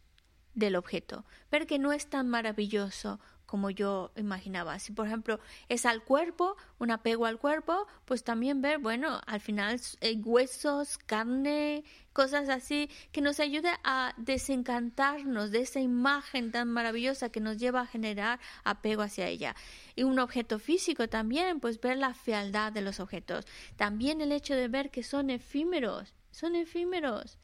[0.54, 4.80] del objeto, ver que no es tan maravilloso como yo imaginaba.
[4.80, 5.40] Si, por ejemplo,
[5.70, 10.98] es al cuerpo, un apego al cuerpo, pues también ver, bueno, al final hay huesos,
[10.98, 17.58] carne, cosas así, que nos ayude a desencantarnos de esa imagen tan maravillosa que nos
[17.58, 19.56] lleva a generar apego hacia ella.
[19.96, 23.46] Y un objeto físico también, pues ver la fealdad de los objetos.
[23.76, 27.38] También el hecho de ver que son efímeros, son efímeros.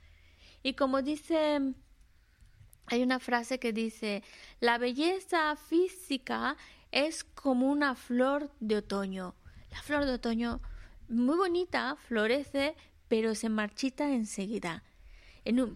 [0.63, 1.73] Y como dice
[2.91, 4.21] hay una frase que dice,
[4.59, 6.57] la belleza física
[6.91, 9.33] es como una flor de otoño.
[9.71, 10.59] La flor de otoño,
[11.07, 12.75] muy bonita, florece,
[13.07, 14.83] pero se marchita enseguida.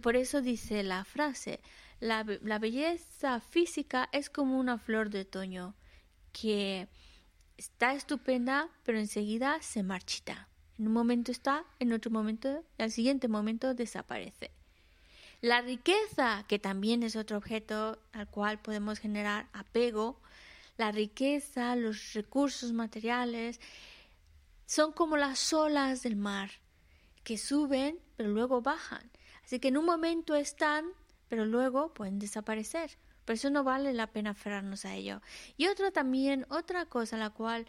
[0.02, 1.60] por eso dice la frase,
[2.00, 5.74] la, la belleza física es como una flor de otoño,
[6.32, 6.86] que
[7.56, 10.48] está estupenda, pero enseguida se marchita.
[10.78, 14.55] En un momento está, en otro momento, al siguiente momento desaparece.
[15.40, 20.20] La riqueza, que también es otro objeto al cual podemos generar apego,
[20.76, 23.60] la riqueza, los recursos materiales,
[24.66, 26.50] son como las olas del mar,
[27.22, 29.10] que suben pero luego bajan.
[29.44, 30.86] Así que en un momento están,
[31.28, 32.98] pero luego pueden desaparecer.
[33.24, 35.20] Por eso no vale la pena aferrarnos a ello.
[35.56, 37.66] Y otra también, otra cosa a la cual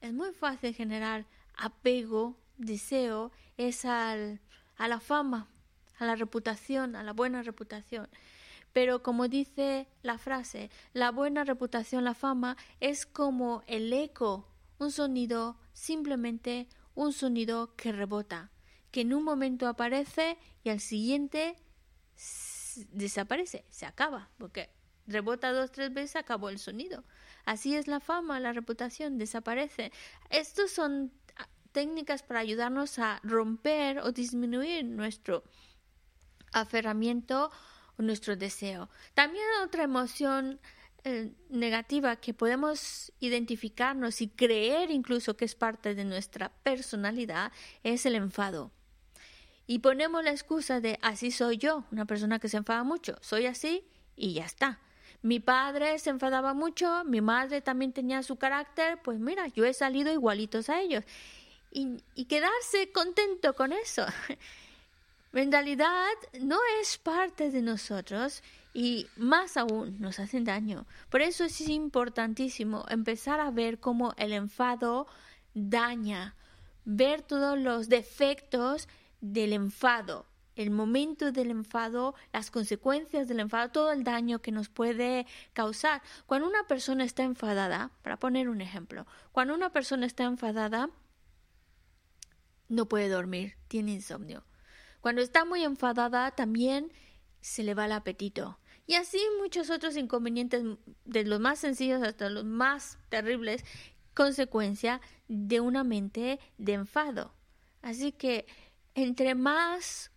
[0.00, 1.26] es muy fácil generar
[1.56, 4.40] apego, deseo, es al,
[4.76, 5.48] a la fama,
[6.00, 8.08] a la reputación, a la buena reputación.
[8.72, 14.48] Pero como dice la frase, la buena reputación, la fama, es como el eco,
[14.78, 18.50] un sonido, simplemente un sonido que rebota,
[18.90, 21.56] que en un momento aparece y al siguiente
[22.92, 24.70] desaparece, se acaba, porque
[25.06, 27.04] rebota dos, tres veces, acabó el sonido.
[27.44, 29.92] Así es la fama, la reputación, desaparece.
[30.30, 31.12] Estos son
[31.72, 35.44] técnicas para ayudarnos a romper o disminuir nuestro
[36.52, 37.50] aferramiento
[37.98, 38.88] o nuestro deseo.
[39.14, 40.60] También otra emoción
[41.04, 47.52] eh, negativa que podemos identificarnos y creer incluso que es parte de nuestra personalidad
[47.82, 48.70] es el enfado.
[49.66, 53.46] Y ponemos la excusa de así soy yo, una persona que se enfada mucho, soy
[53.46, 54.80] así y ya está.
[55.22, 59.72] Mi padre se enfadaba mucho, mi madre también tenía su carácter, pues mira, yo he
[59.72, 61.04] salido igualitos a ellos.
[61.70, 64.04] Y, y quedarse contento con eso.
[65.32, 66.08] en realidad
[66.40, 68.42] no es parte de nosotros
[68.74, 70.86] y más aún nos hacen daño.
[71.08, 75.06] Por eso es importantísimo empezar a ver cómo el enfado
[75.54, 76.34] daña,
[76.84, 78.88] ver todos los defectos
[79.20, 80.26] del enfado,
[80.56, 86.02] el momento del enfado, las consecuencias del enfado, todo el daño que nos puede causar.
[86.26, 90.90] Cuando una persona está enfadada, para poner un ejemplo, cuando una persona está enfadada,
[92.68, 94.44] no puede dormir, tiene insomnio.
[95.00, 96.92] Cuando está muy enfadada también
[97.40, 98.58] se le va el apetito.
[98.86, 100.64] Y así muchos otros inconvenientes,
[101.04, 103.64] de los más sencillos hasta los más terribles,
[104.14, 107.32] consecuencia de una mente de enfado.
[107.82, 108.46] Así que
[108.94, 110.10] entre más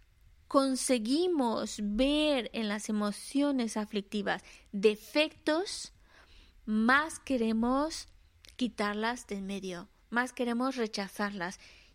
[0.48, 5.94] conseguimos ver en las emociones aflictivas defectos,
[6.66, 8.08] más queremos
[8.56, 11.60] quitarlas del medio, más queremos rechazarlas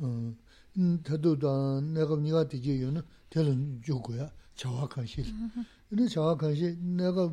[0.00, 0.34] 주고야
[0.74, 3.50] 지다 tato da nega niga digi yu na tela
[3.86, 5.24] yugo ya chawa kanshi.
[5.90, 7.30] Ina chawa kanshi nega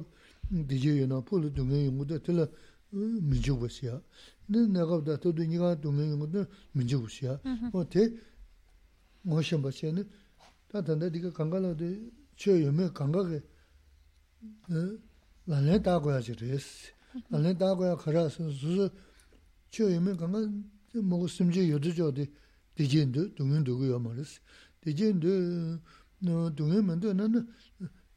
[0.49, 2.49] digi yu na polo dunga yungu da tela
[2.89, 4.01] mi yugo siya.
[4.49, 7.39] Ina nega da tato niga dunga yungu da mi yugo siya.
[7.71, 8.19] O te
[9.23, 10.03] ngo shenpa siya na
[10.67, 13.43] ta tanda diga kanga la de chiyo yume kanga ge
[15.45, 16.91] lanlen da goya ji res.
[17.29, 18.89] Lanlen da goya kara su su
[19.69, 20.39] chiyo yume kanga
[21.01, 22.11] mogo simji yudu jo
[22.75, 24.39] di 디진도 동윤도 그 말이스
[24.81, 25.79] 디진도
[26.19, 27.47] 너 동윤면도 나는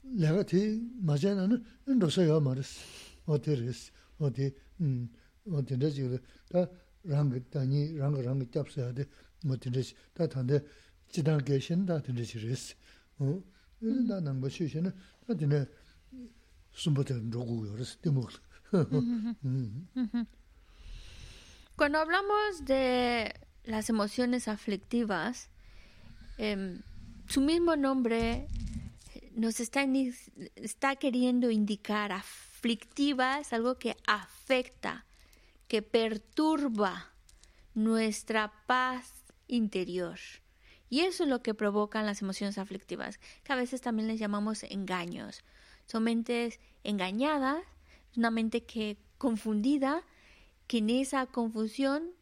[0.03, 2.81] 내가 티 맞아나는 인도서야 말이스
[3.27, 5.09] 어디르스 어디 음
[5.49, 6.19] 어디다 지금
[6.51, 6.69] 다
[7.07, 9.07] rāngi tāñi, rāngi rāngi kyab sayādi
[9.49, 10.61] mō tīndirishī, tā tāndi
[11.13, 12.75] jidāng gāishīn tā tīndirishī rīsī.
[13.81, 14.93] Tā nāngba shūshī na,
[15.25, 15.65] tā tīne
[16.77, 18.39] sūmbu tā rōgu yō rīsī, tī mūgli.
[21.77, 23.33] Cuando hablamos de
[23.66, 25.50] las emociones aflictivas,
[26.38, 26.80] eh,
[27.28, 28.48] su mismo nombre
[29.36, 29.86] nos está,
[30.56, 35.06] está queriendo indicar aflictiva es algo que afecta,
[35.68, 37.12] que perturba
[37.76, 39.12] nuestra paz
[39.48, 40.18] interior.
[40.90, 44.64] Y eso es lo que provocan las emociones aflictivas, que a veces también les llamamos
[44.64, 45.44] engaños.
[45.86, 47.62] Son mentes engañadas,
[48.16, 50.04] una mente que confundida,
[50.68, 52.15] que en esa confusión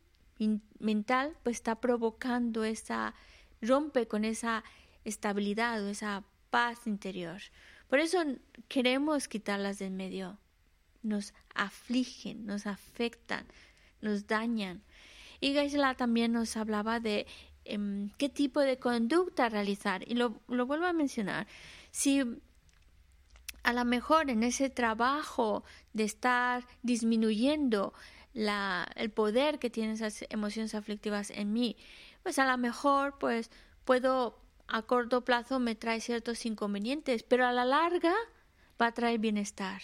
[0.79, 3.13] mental pues está provocando esa
[3.61, 4.63] rompe con esa
[5.05, 7.41] estabilidad o esa paz interior.
[7.87, 8.23] Por eso
[8.67, 10.37] queremos quitarlas del medio.
[11.01, 13.45] Nos afligen, nos afectan,
[14.01, 14.83] nos dañan.
[15.39, 17.27] Y Gaisla también nos hablaba de
[17.65, 20.09] em, qué tipo de conducta realizar.
[20.09, 21.47] Y lo, lo vuelvo a mencionar.
[21.91, 22.23] Si
[23.63, 27.93] a lo mejor en ese trabajo de estar disminuyendo
[28.33, 31.77] la, el poder que tienen esas emociones aflictivas en mí,
[32.23, 33.51] pues a lo mejor pues
[33.85, 38.13] puedo a corto plazo me trae ciertos inconvenientes, pero a la larga
[38.81, 39.81] va a traer bienestar.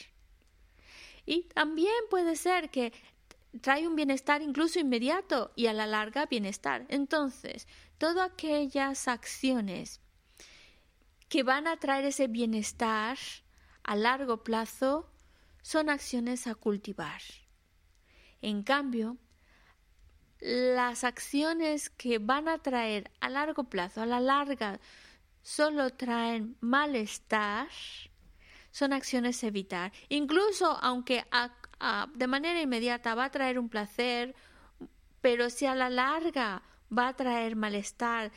[1.26, 2.92] Y también puede ser que
[3.62, 6.86] trae un bienestar incluso inmediato y a la larga bienestar.
[6.90, 7.68] Entonces,
[7.98, 10.02] todas aquellas acciones
[11.28, 13.18] que van a traer ese bienestar
[13.84, 15.12] a largo plazo
[15.62, 17.22] son acciones a cultivar.
[18.42, 19.18] En cambio,
[20.40, 24.80] las acciones que van a traer a largo plazo, a la larga,
[25.42, 27.68] solo traen malestar,
[28.72, 29.92] son acciones evitar.
[30.08, 31.26] Incluso aunque
[32.16, 34.36] de manera inmediata va a traer un placer,
[35.22, 36.62] pero si a la larga
[36.96, 38.32] va a traer malestar,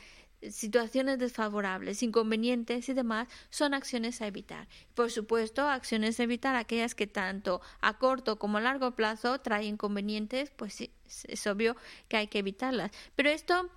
[0.51, 4.67] situaciones desfavorables, inconvenientes y demás, son acciones a evitar.
[4.93, 9.75] Por supuesto, acciones a evitar aquellas que tanto a corto como a largo plazo traen
[9.75, 10.91] inconvenientes, pues sí,
[11.27, 11.75] es obvio
[12.07, 12.91] que hay que evitarlas.
[13.15, 13.69] Pero esto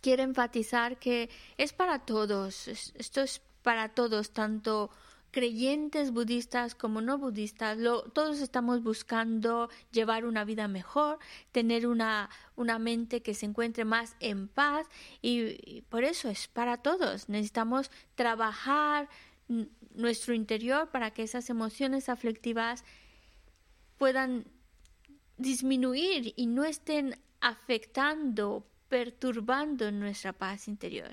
[0.00, 4.90] quiere enfatizar que es para todos, esto es para todos, tanto
[5.30, 7.78] creyentes budistas como no budistas,
[8.12, 11.18] todos estamos buscando llevar una vida mejor,
[11.52, 14.86] tener una, una mente que se encuentre más en paz
[15.22, 17.28] y, por eso es para todos.
[17.28, 19.08] Necesitamos trabajar
[19.94, 22.84] nuestro interior para que esas emociones aflictivas
[23.98, 24.46] puedan
[25.36, 31.12] disminuir y no estén afectando, perturbando nuestra paz interior.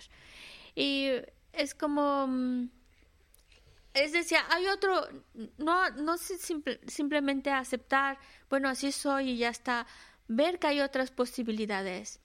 [0.75, 1.09] Y
[1.53, 2.69] es como mm,
[4.03, 5.07] es decir, hay otro,
[5.57, 8.19] no, no simplemente aceptar,
[8.49, 9.87] bueno, así soy y ya está,
[10.27, 12.19] ver que hay otras posibilidades,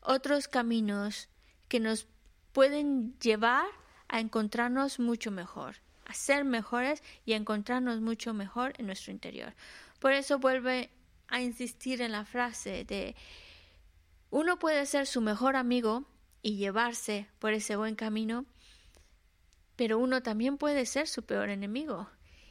[0.00, 1.28] otros caminos
[1.68, 2.06] que nos
[2.52, 3.66] pueden llevar
[4.08, 9.54] a encontrarnos mucho mejor, a ser mejores y a encontrarnos mucho mejor en nuestro interior.
[9.98, 10.90] Por eso vuelve
[11.28, 13.14] a insistir en la frase de
[14.30, 16.04] uno puede ser su mejor amigo
[16.42, 18.46] y llevarse por ese buen camino,
[19.80, 22.06] pero uno también puede ser su peor enemigo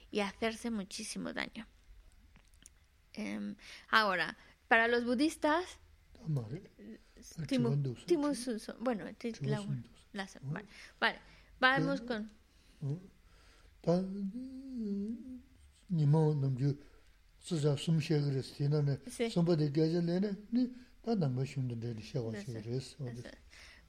[0.10, 1.68] y hacerse muchísimo daño.
[3.14, 3.56] Em,
[3.88, 4.35] ahora,
[4.68, 5.64] para los budistas,
[10.49, 11.19] bueno, vale,
[11.60, 12.31] vamos con...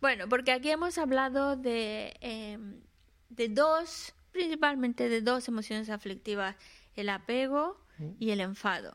[0.02, 2.82] Bueno, porque aquí hemos hablado de em,
[3.30, 6.56] de dos, principalmente de dos emociones aflictivas,
[6.94, 7.80] el apego
[8.18, 8.94] y el enfado.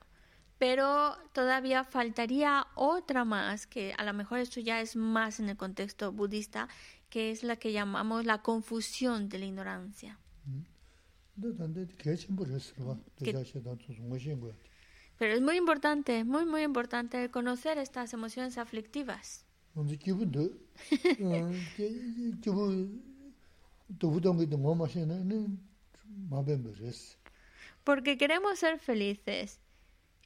[0.57, 5.57] Pero todavía faltaría otra más, que a lo mejor esto ya es más en el
[5.57, 6.70] contexto budista,
[7.10, 10.18] que es la que llamamos la confusión de la ignorancia.
[15.18, 19.45] pero es muy importante, muy, muy importante conocer estas emociones aflictivas.
[27.84, 29.60] Porque queremos ser felices.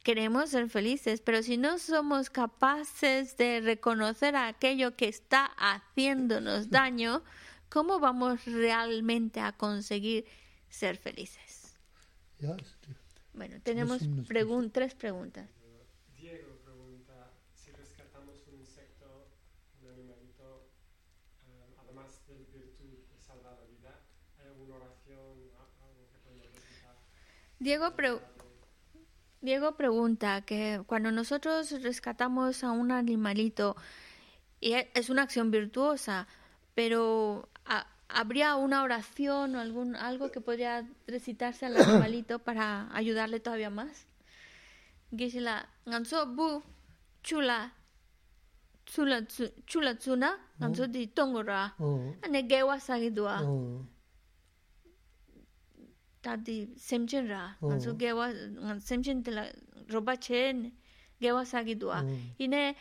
[0.03, 7.21] Queremos ser felices, pero si no somos capaces de reconocer aquello que está haciéndonos daño,
[7.67, 10.25] ¿cómo vamos realmente a conseguir
[10.69, 11.75] ser felices?
[13.33, 14.01] Bueno, tenemos
[14.71, 15.49] tres preguntas.
[27.59, 27.93] Diego,
[29.41, 33.75] Diego pregunta que cuando nosotros rescatamos a un animalito,
[34.61, 36.27] y e- es una acción virtuosa,
[36.75, 43.39] pero ha- ¿habría una oración o algún, algo que podría recitarse al animalito para ayudarle
[43.39, 44.07] todavía más?
[45.15, 46.61] Gisela, nganso bu
[47.23, 47.73] chula
[48.85, 53.41] chula tsu- chula tsuna, nganso di tongora, 어, ane gewa sagidua.
[56.21, 57.55] 다디 semchen ra.
[57.61, 57.71] Oh.
[57.71, 58.33] Anzu gewa
[58.79, 59.43] semchen de la
[59.89, 60.71] roba chen
[61.21, 62.03] gewa sagi dua.
[62.03, 62.17] Oh.
[62.39, 62.75] Ine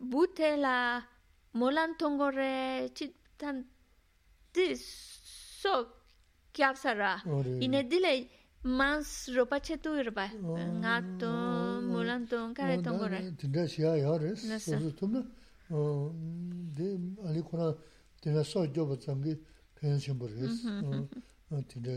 [0.00, 1.02] bute la
[1.52, 3.64] molan tongore chi tan
[4.52, 5.86] di so
[6.52, 8.28] kyap sara oh, ine dile
[8.62, 10.26] mans roba che tu irba
[10.80, 11.30] nga to
[11.92, 15.22] molan tong kare tongore tinda shia yares so tumna
[16.76, 16.86] de
[17.26, 17.74] ali kona
[18.20, 19.38] tinda so joba changi
[19.74, 21.62] pension boris mm-hmm.
[21.68, 21.92] tinda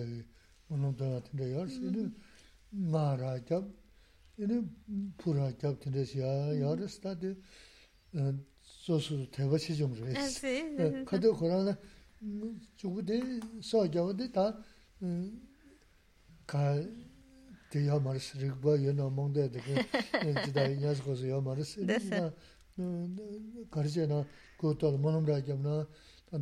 [0.69, 0.79] 바 어.
[0.79, 1.43] 나토 몰란 통 카레 통고레 dindā shiyā yā rēs, Nasa.
[1.43, 2.19] sōsō tōmna, dē ālī kōrā dindā sō jōba tsāngi pēyān shimbō rēs, dindā mōnōng tōngā
[2.19, 2.19] dindā yā
[2.83, 3.65] rēs, inī ngā rā jāb,
[4.43, 4.57] inī
[5.21, 7.31] pū rā jāb dindā shiyā yā rēs, tā dē
[8.83, 10.17] sōsō tēwa chi jōng rēs.
[10.19, 10.55] 아시
[11.07, 11.75] Kato kōrā na,
[12.81, 13.17] chūgu dē
[13.63, 14.47] sō jāba dē tā,
[16.49, 16.65] kā
[17.71, 19.75] dē yā mā rēs, rīgbā yā nā mōng dē dē kē,
[20.47, 22.33] jidā yā sī kōsō yā mā rēs, Desa.
[23.71, 24.25] kāri chē na,
[24.59, 25.87] kō tō rā mōnōm rā jāb na,
[26.33, 26.41] tā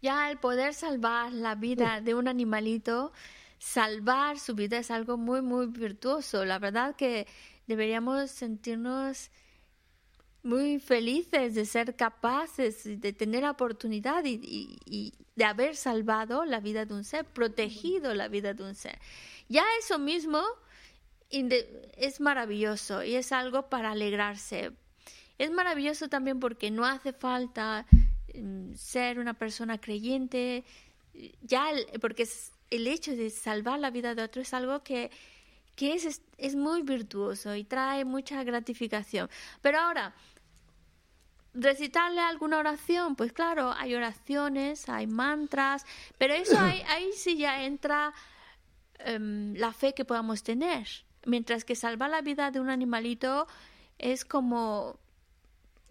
[0.00, 3.12] Ya el poder salvar la vida de un animalito,
[3.58, 6.44] salvar su vida es algo muy, muy virtuoso.
[6.44, 7.26] La verdad que
[7.66, 9.30] deberíamos sentirnos
[10.42, 16.44] muy felices de ser capaces de tener la oportunidad y, y- y de haber salvado
[16.44, 18.98] la vida de un ser, protegido la vida de un ser.
[19.48, 20.40] Ya eso mismo
[21.30, 24.72] es maravilloso y es algo para alegrarse.
[25.38, 27.86] Es maravilloso también porque no hace falta
[28.34, 30.64] mm, ser una persona creyente,
[31.42, 31.66] ya
[32.00, 35.10] porque es- el hecho de salvar la vida de otro es algo que,
[35.76, 39.30] que es, es, muy virtuoso y trae mucha gratificación.
[39.60, 40.14] Pero ahora,
[41.54, 45.86] recitarle alguna oración, pues claro, hay oraciones, hay mantras,
[46.18, 48.12] pero eso ahí, ahí sí ya entra
[48.98, 50.86] em, la fe que podamos tener.
[51.24, 53.46] Mientras que salvar la vida de un animalito
[53.98, 54.98] es como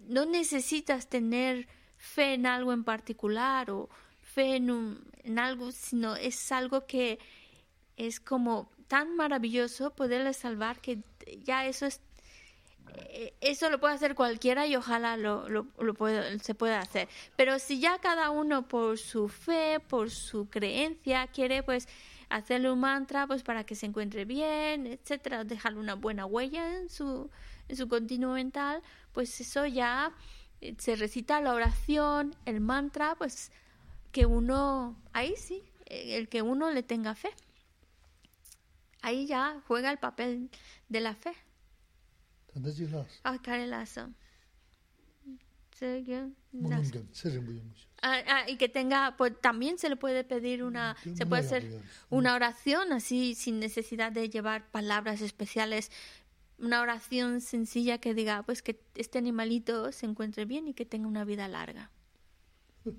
[0.08, 1.68] no necesitas tener
[1.98, 3.90] fe en algo en particular o
[4.22, 7.20] fe en, un- en algo, sino es algo que
[7.98, 11.00] es como tan maravilloso poderle salvar que
[11.44, 12.02] ya eso es
[13.10, 17.10] eh, eso lo puede hacer cualquiera y ojalá lo, lo, lo pueda- se pueda hacer.
[17.36, 21.88] Pero si ya cada uno por su fe, por su creencia, quiere pues
[22.30, 26.90] hacerle un mantra pues para que se encuentre bien, etcétera, dejarle una buena huella en
[26.90, 27.30] su,
[27.68, 28.82] en su continuo mental,
[29.12, 30.14] pues eso ya
[30.62, 33.52] eh, se recita la oración, el mantra, pues
[34.12, 37.30] que uno, ahí sí, eh, el que uno le tenga fe.
[39.02, 40.50] Ahí ya juega el papel
[40.90, 41.34] de la fe.
[48.02, 48.02] Ah.
[48.02, 51.82] Ah, ah, y que tenga, pues también se le puede pedir una, se puede hacer
[52.10, 55.92] una oración así sin necesidad de llevar palabras especiales,
[56.58, 61.08] una oración sencilla que diga, pues que este animalito se encuentre bien y que tenga
[61.08, 61.92] una vida larga.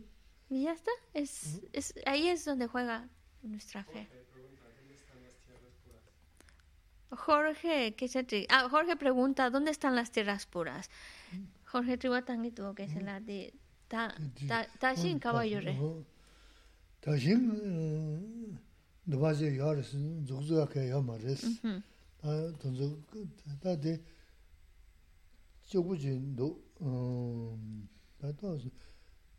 [0.48, 3.08] Y ya está, es, es ahí es donde juega
[3.42, 4.08] nuestra fe.
[7.10, 10.88] Jorge, ¿qué se ah, Jorge pregunta, ¿dónde están las tierras puras?
[11.64, 13.54] Jorge Tribatangi tuvo que ser la de
[14.78, 15.76] Tashin Caballore.
[17.00, 18.58] Tashin,
[19.04, 19.96] de base de Yares,
[20.26, 21.16] Zugzuga que llama.
[22.25, 22.97] 아 개야 말레스 아 돈저
[23.61, 24.03] 다데
[25.65, 27.87] 조구진도 음
[28.19, 28.59] 나도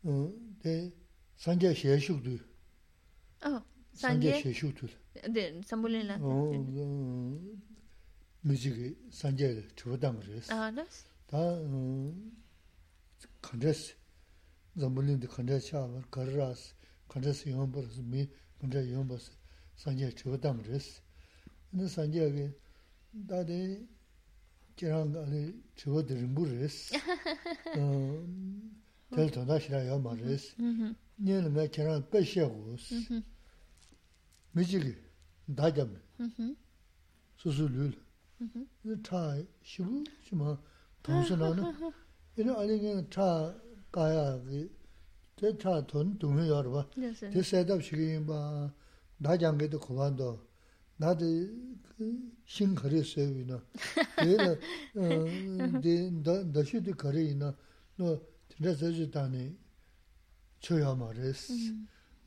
[0.03, 0.91] 어데
[1.37, 2.39] 산제 셰슈도
[3.45, 3.61] Oh,
[3.93, 4.87] 산제 sanje 셰슈도
[5.33, 6.17] de Sambulila.
[6.21, 7.39] 어
[8.41, 10.85] 뮤직이 산제 주어담 그랬어 Ah, ¿no?
[11.27, 11.37] 다
[13.41, 13.95] 컨데스
[14.75, 16.73] zambulindu kanda chaabar, karras,
[17.07, 18.27] kanda si yombaras, mi
[18.59, 19.29] kanda yombas,
[19.75, 21.01] sanje chivatam res.
[21.73, 22.49] Ina sanje agi,
[23.28, 23.86] 다데
[24.76, 26.94] 지랑가리 저거들 림부레스
[27.78, 28.26] 어
[29.14, 30.54] 델토 다시라요 마레스
[31.16, 33.22] 녀는 내 지랑 빼셔고스
[34.52, 34.94] 미지기
[35.56, 36.00] 다점
[37.36, 37.92] 수수룰
[39.02, 40.56] 타 시부 시마
[41.02, 41.92] 동선하는
[42.36, 43.54] 이런 아니게 차
[43.90, 44.40] 가야
[45.34, 46.90] 대차 돈 동해 여러 봐
[47.30, 48.72] 대세답 시기 봐
[49.22, 50.46] 다장게도 고반도
[50.99, 53.61] Te sedab shigi ba, da jangi de kubando, na de shing kari sewi na.
[54.15, 54.55] Te la,
[55.79, 56.11] de
[56.51, 57.55] da shu de kari na,
[57.95, 59.57] no, tira zaji tani
[60.59, 61.51] choya ma res.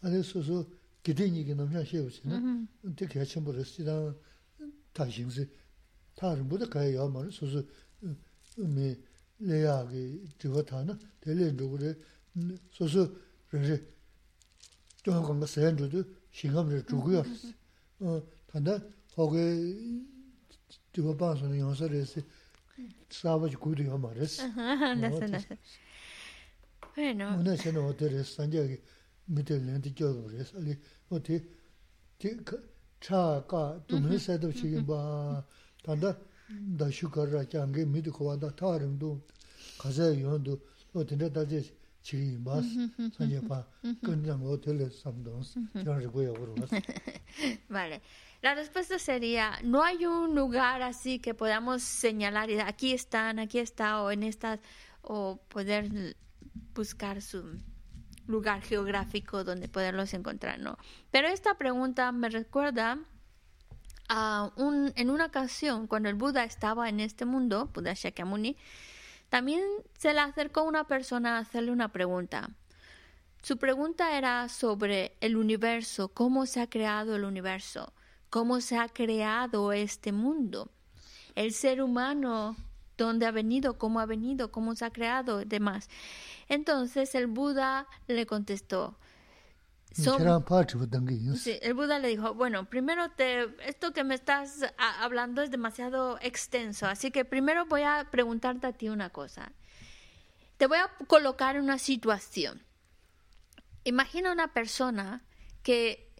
[0.03, 0.71] 아니 소소
[1.03, 2.67] 기대니게 너무 쉬우시네.
[2.95, 4.15] 되게 첨부 레시다
[4.93, 5.49] 다신스
[6.15, 7.65] 다른 모두 가야 말 소소
[8.59, 8.95] 미
[9.39, 11.97] 레야게 저거다나 델레 누구래
[12.71, 13.17] 소소
[13.49, 13.83] 그래
[15.03, 17.25] 좀 건가 세는데도 신감을 주고요.
[18.01, 18.81] 어 단다
[19.15, 19.37] 거기
[20.93, 22.21] 저거 봐서는 영서에서
[23.09, 24.47] 사바지 구도요 말했어.
[24.49, 25.57] 나서 나서.
[26.95, 27.37] Bueno.
[27.39, 28.83] Una se no te sanje que
[29.29, 30.79] me te le de yo de sali
[31.11, 31.45] o te
[32.19, 32.37] te
[32.99, 35.45] cha ka tu me se do chi ba
[35.83, 36.17] ta da
[36.49, 39.21] da shu ka ra cha nge mi de ko wa da ta ren do
[39.79, 40.59] ka se yo do
[40.93, 41.80] o te da je chi ba sanje pa con ya mo te le
[44.92, 45.42] sam do
[45.84, 46.56] yo re go ya go
[47.70, 48.02] Vale.
[48.42, 53.60] La respuesta sería, no hay un lugar así que podamos señalar, y aquí están, aquí
[53.60, 54.60] está, o en estas,
[55.04, 56.16] o poder
[56.74, 57.60] buscar su
[58.26, 60.78] lugar geográfico donde poderlos encontrar, ¿no?
[61.12, 62.98] Pero esta pregunta me recuerda
[64.10, 68.58] a un, en una ocasión cuando el Buda estaba en este mundo, Buda Shakyamuni,
[69.32, 69.64] también
[69.98, 72.50] se le acercó una persona a hacerle una pregunta.
[73.42, 77.94] Su pregunta era sobre el universo, cómo se ha creado el universo,
[78.30, 80.70] cómo se ha creado este mundo.
[81.34, 82.58] El ser humano,
[82.98, 85.90] dónde ha venido, cómo ha venido, cómo se ha creado, demás.
[86.50, 88.98] Entonces el Buda le contestó.
[91.62, 96.88] El Buda le dijo, bueno, primero te, esto que me estás hablando es demasiado extenso,
[96.88, 99.52] así que primero voy a preguntarte a ti una cosa.
[100.58, 102.64] Te voy a colocar en una situación.
[103.84, 105.24] Imagina una persona
[105.64, 106.12] que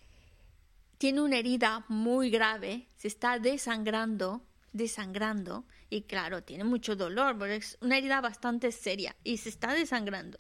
[0.98, 7.56] tiene una herida muy grave, se está desangrando, desangrando, y claro, tiene mucho dolor, porque
[7.56, 10.40] es una herida bastante seria y se está desangrando,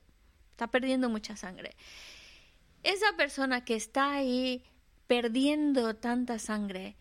[0.52, 1.76] está perdiendo mucha sangre.
[2.84, 4.64] Esa persona que está ahí
[5.06, 6.96] perdiendo tanta sangre,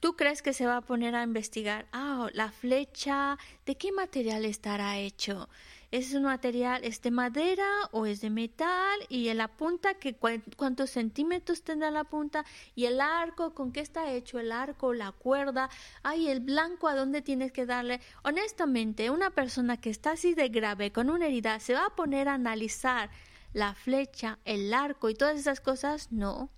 [0.00, 1.86] ¿tú crees que se va a poner a investigar?
[1.92, 3.36] Ah, la flecha,
[3.66, 5.50] ¿de qué material estará hecho?
[5.90, 8.98] ¿Es un material, es de madera o es de metal?
[9.10, 12.46] Y en la punta, que ¿cuántos centímetros tendrá la punta?
[12.74, 15.68] Y el arco, ¿con qué está hecho el arco, la cuerda?
[16.02, 18.00] Ay, el blanco, ¿a dónde tienes que darle?
[18.24, 22.26] Honestamente, una persona que está así de grave, con una herida, ¿se va a poner
[22.26, 23.10] a analizar
[23.56, 26.12] la flecha, el arco y todas esas cosas?
[26.12, 26.50] No.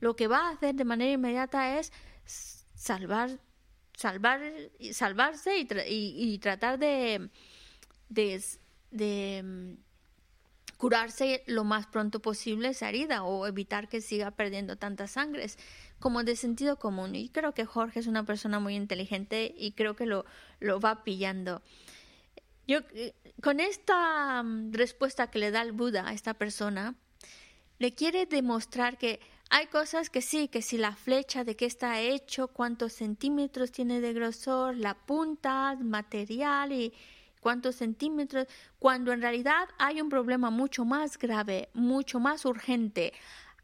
[0.00, 1.92] Lo que va a hacer de manera inmediata es
[2.74, 3.40] salvar,
[3.94, 4.40] salvar,
[4.92, 7.30] salvarse y tratar de
[8.12, 9.74] de, mm,
[10.76, 15.58] curarse lo más pronto posible esa herida o evitar que siga perdiendo tantas sangres
[16.00, 17.14] como de sentido común.
[17.14, 20.24] Y creo que Jorge es una persona muy inteligente y creo que lo,
[20.58, 21.62] lo va pillando.
[22.66, 26.94] Yo, eh, con esta mm, respuesta que le da el Buda a esta persona,
[27.78, 29.20] le quiere demostrar que
[29.50, 34.00] hay cosas que sí, que si la flecha de qué está hecho, cuántos centímetros tiene
[34.00, 36.92] de grosor, la punta, material y,
[37.42, 38.46] cuántos centímetros,
[38.78, 43.12] cuando en realidad hay un problema mucho más grave, mucho más urgente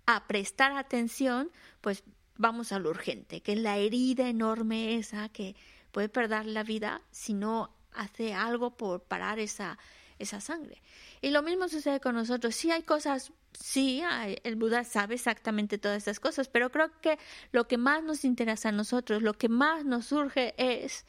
[0.05, 1.51] a prestar atención,
[1.81, 2.03] pues
[2.37, 5.55] vamos a lo urgente, que es la herida enorme esa que
[5.93, 9.79] puede perder la vida si no hace algo por parar esa,
[10.19, 10.81] esa sangre.
[11.21, 12.55] Y lo mismo sucede con nosotros.
[12.55, 14.03] Sí hay cosas, sí,
[14.45, 17.19] el Buda sabe exactamente todas esas cosas, pero creo que
[17.53, 21.05] lo que más nos interesa a nosotros, lo que más nos surge es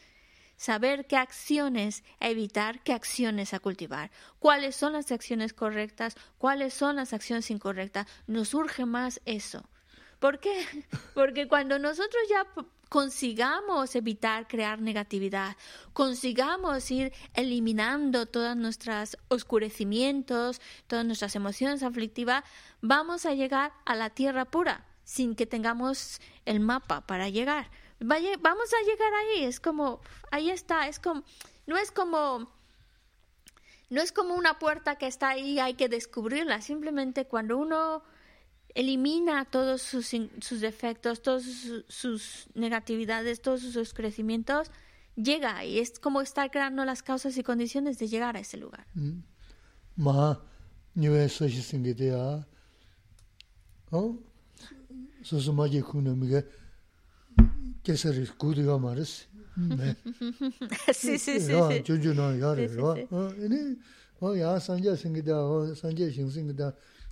[0.58, 6.98] saber qué acciones evitar, qué acciones a cultivar, cuáles son las acciones correctas, cuáles son
[6.98, 8.08] las acciones incorrectas.
[8.28, 9.64] Nos urge más eso.
[10.20, 10.66] ¿Por qué?
[11.14, 12.46] Porque cuando nosotros ya
[12.90, 15.56] consigamos evitar crear negatividad,
[15.94, 22.44] consigamos ir eliminando todos nuestros oscurecimientos, todas nuestras emociones aflictivas,
[22.82, 27.70] vamos a llegar a la tierra pura sin que tengamos el mapa para llegar.
[28.00, 30.02] Vamos a llegar ahí, es como,
[30.32, 31.24] ahí está, es como,
[31.68, 32.50] no es como,
[33.90, 38.04] no es como una puerta que está ahí, hay que descubrirla, simplemente cuando uno
[38.76, 41.44] elimina todos sus, sus defectos, todas
[41.88, 44.72] sus, negatividades, todos sus crecimientos,
[45.16, 48.86] llega ahí, es como estar creando las causas y condiciones de llegar a ese lugar.
[48.94, 49.24] Mm.
[57.84, 59.26] kesari kudu ya maris.
[60.94, 61.40] Sí, sí,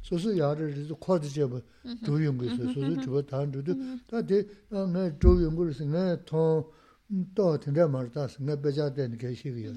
[0.01, 1.61] 소소 야를 코드 제부
[2.05, 3.73] 조용거 소소 주버 다른 주도
[4.07, 9.73] 다데 나 조용거를 생내 통또 된다 말다 생내 배자 되는 게 시기요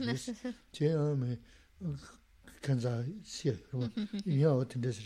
[0.73, 1.39] 제음에
[2.63, 3.55] 간자 시요
[4.27, 5.01] 이야 어떤 데서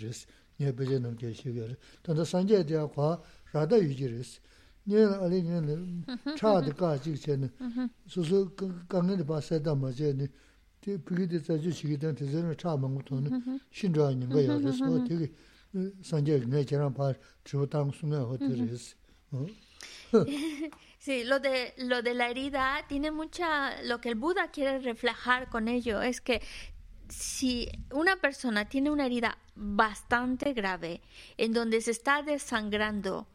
[0.60, 1.68] 예 배제 넘게 시기요
[2.02, 3.22] 또 산제 대화 과
[3.52, 4.40] 라다 유지레스
[4.86, 6.04] 네 알리 네
[6.36, 7.48] 차드까지 전에
[8.06, 8.54] 소소
[8.88, 10.12] 강에 봐서 다 맞아요
[20.98, 25.50] Sí, lo de, lo de la herida tiene mucha, lo que el Buda quiere reflejar
[25.50, 26.40] con ello es que
[27.10, 31.02] si una persona tiene una herida bastante grave
[31.36, 33.26] en donde se está desangrando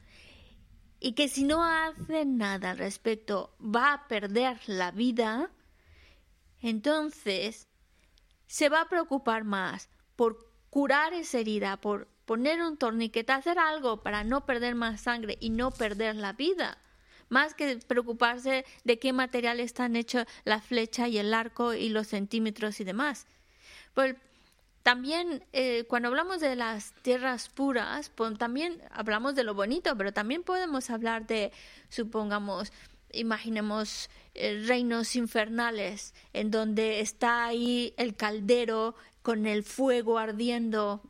[1.00, 5.52] y que si no hace nada al respecto va a perder la vida,
[6.62, 7.68] entonces
[8.48, 14.04] se va a preocupar más por curar esa herida, por poner un torniquete, hacer algo
[14.04, 16.78] para no perder más sangre y no perder la vida,
[17.28, 22.08] más que preocuparse de qué material están hechos la flecha y el arco y los
[22.08, 23.28] centímetros y demás.
[23.94, 24.16] Pues
[24.84, 30.14] también eh, cuando hablamos de las tierras puras, pues, también hablamos de lo bonito, pero
[30.14, 31.52] también podemos hablar de,
[31.90, 32.72] supongamos,
[33.12, 41.02] imaginemos eh, reinos infernales, en donde está ahí el caldero con el fuego ardiendo.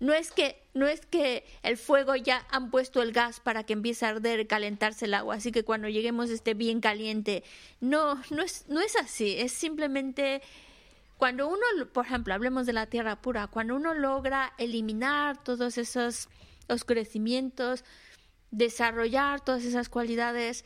[0.00, 3.72] No es que no es que el fuego ya han puesto el gas para que
[3.72, 7.42] empiece a arder calentarse el agua, así que cuando lleguemos esté bien caliente.
[7.80, 10.40] No, no es no es así, es simplemente
[11.22, 11.60] cuando uno,
[11.92, 16.28] por ejemplo, hablemos de la tierra pura, cuando uno logra eliminar todos esos
[16.68, 17.84] oscurecimientos,
[18.50, 20.64] desarrollar todas esas cualidades,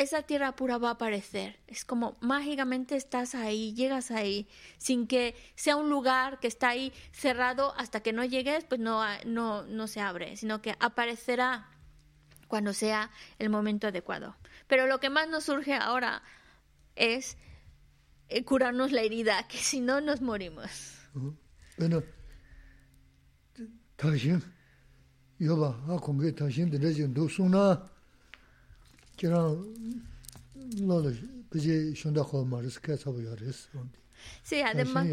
[0.00, 1.58] esa tierra pura va a aparecer.
[1.66, 4.48] Es como mágicamente estás ahí, llegas ahí,
[4.78, 9.04] sin que sea un lugar que está ahí cerrado hasta que no llegues, pues no,
[9.26, 11.68] no, no se abre, sino que aparecerá
[12.48, 14.36] cuando sea el momento adecuado.
[14.66, 16.22] Pero lo que más nos surge ahora
[16.96, 17.36] es
[18.28, 20.98] eh, curarnos la herida, que si no nos morimos.
[21.76, 22.02] Bueno,
[25.88, 27.90] a konge tashin de lejin do suna, kira
[31.94, 33.68] shunda maris ka sabu yaris.
[34.64, 35.06] Además.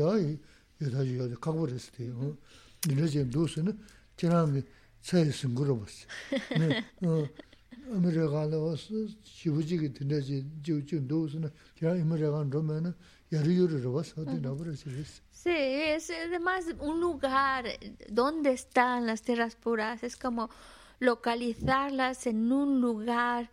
[15.32, 17.66] Sí, es además un lugar
[18.10, 20.50] donde están las tierras puras, es como
[21.00, 23.50] localizarlas en un lugar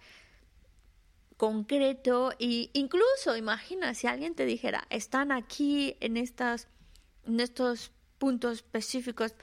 [1.44, 6.68] concreto e incluso imagina si alguien te dijera están aquí en estas
[7.26, 9.34] en estos puntos específicos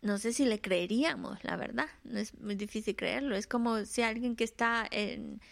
[0.00, 4.00] no sé si le creeríamos la verdad no es muy difícil creerlo es como si
[4.00, 5.42] alguien que está en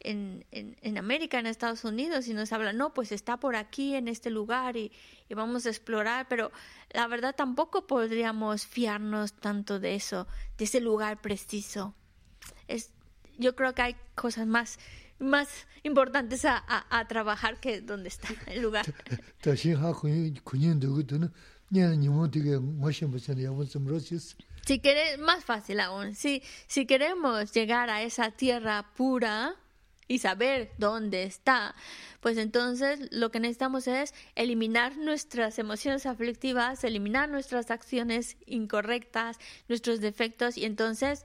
[0.00, 3.96] en, en, en, América, en Estados Unidos, y nos habla, no, pues está por aquí,
[3.96, 4.92] en este lugar, y,
[5.28, 6.52] y, vamos a explorar, pero
[6.90, 11.96] la verdad tampoco podríamos fiarnos tanto de eso, de ese lugar preciso.
[12.68, 12.92] Es,
[13.38, 14.78] yo creo que hay cosas más,
[15.18, 15.48] más
[15.82, 18.86] importantes a, a, a trabajar que donde está el lugar.
[24.66, 29.56] Si querés, más fácil aún, si, si queremos llegar a esa tierra pura,
[30.08, 31.74] y saber dónde está,
[32.20, 39.36] pues entonces lo que necesitamos es eliminar nuestras emociones aflictivas, eliminar nuestras acciones incorrectas,
[39.68, 41.24] nuestros defectos y entonces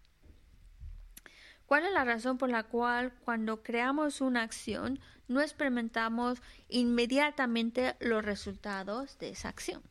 [1.71, 4.99] ¿Cuál es la razón por la cual cuando creamos una acción
[5.29, 9.81] no experimentamos inmediatamente los resultados de esa acción?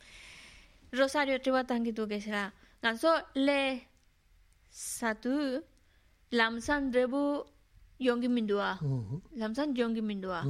[0.93, 2.53] Rosario tribatangi tu que será.
[2.83, 3.89] Ganso le
[4.69, 5.65] satu
[6.29, 7.47] lamsan rebu
[7.99, 8.79] yongi mindua.
[9.35, 10.45] Lamsan yongi mindua.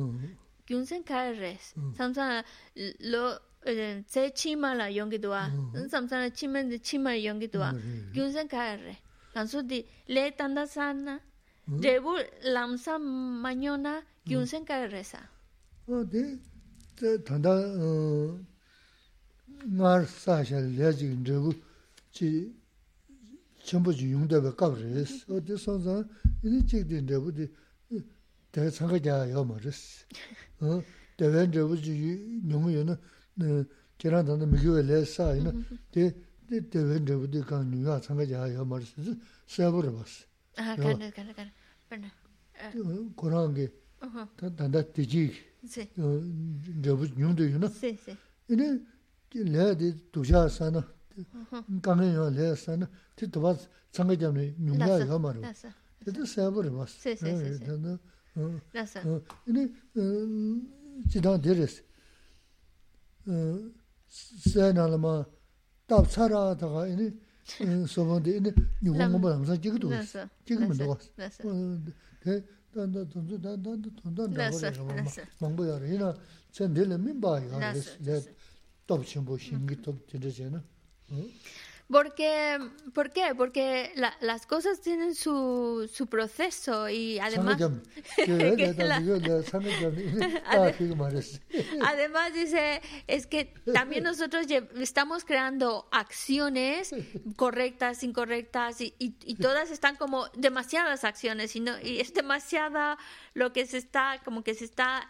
[0.66, 1.76] Gyunsen kares.
[1.96, 2.44] Samsan
[2.98, 3.38] lo
[4.08, 5.48] tse chima la yongi duwa,
[5.90, 7.72] samsana chima de chima yongi duwa,
[8.12, 8.98] gyunsan kaya re.
[9.32, 11.20] kansu di le tanda sana
[11.82, 12.12] rebu
[12.54, 15.20] lamsa maño na gyunsen ka resa
[15.86, 16.22] o di
[17.24, 17.52] tanda
[17.84, 18.38] uh,
[19.66, 21.50] ngar sa sha le ji rebu
[22.12, 22.52] chi
[23.64, 25.24] chenpo ji yungde be kab res.
[25.28, 26.08] O di son zan
[26.42, 27.50] ini chik di rebu di
[28.52, 30.06] de sang ja ya ma res.
[30.62, 30.82] Uh,
[31.16, 31.94] de wen rebu ji
[32.44, 32.94] nyong yo na
[33.40, 33.64] uh,
[33.96, 35.78] kiran tanda mi gyu le sa ina mm-hmm.
[35.90, 36.12] di
[36.50, 39.16] 대변 저부터 간 누가 참가자 야 말스
[39.46, 40.24] 세버를 봤어.
[40.56, 41.32] 아, 간다 간다
[41.88, 42.12] 간다.
[42.72, 43.72] 근데 그런 게
[44.56, 45.32] 단다 되지.
[45.62, 45.92] 네.
[46.82, 47.68] 저부 뉴도 유나.
[47.68, 48.16] 네, 네.
[48.48, 50.86] 이제 레디 도자사나
[51.82, 53.56] 강에요 레사나 티도바
[53.92, 55.40] 참가자네 누가 야 말어.
[56.00, 56.98] 그래도 세버를 봤어.
[57.10, 57.98] 네, 네, 네.
[58.72, 59.02] 라사.
[59.46, 59.72] 이제
[61.10, 61.84] 지단 데레스.
[63.28, 63.70] 어
[64.08, 65.24] 세나라마
[65.89, 66.01] 다
[73.07, 74.71] 돈도 단다 돈도 나버려
[75.39, 76.13] 망보야 이나
[76.51, 78.19] 전들에 민바야 내
[78.87, 80.63] 톱침보 신기 톱 진짜잖아
[81.90, 82.58] Porque,
[82.94, 83.34] ¿Por qué?
[83.36, 87.58] Porque la, las cosas tienen su, su proceso y además...
[91.84, 94.46] además dice, es que también nosotros
[94.78, 96.94] estamos creando acciones
[97.36, 102.98] correctas, incorrectas y, y, y todas están como demasiadas acciones y, no, y es demasiada
[103.34, 105.08] lo que se está, como que se está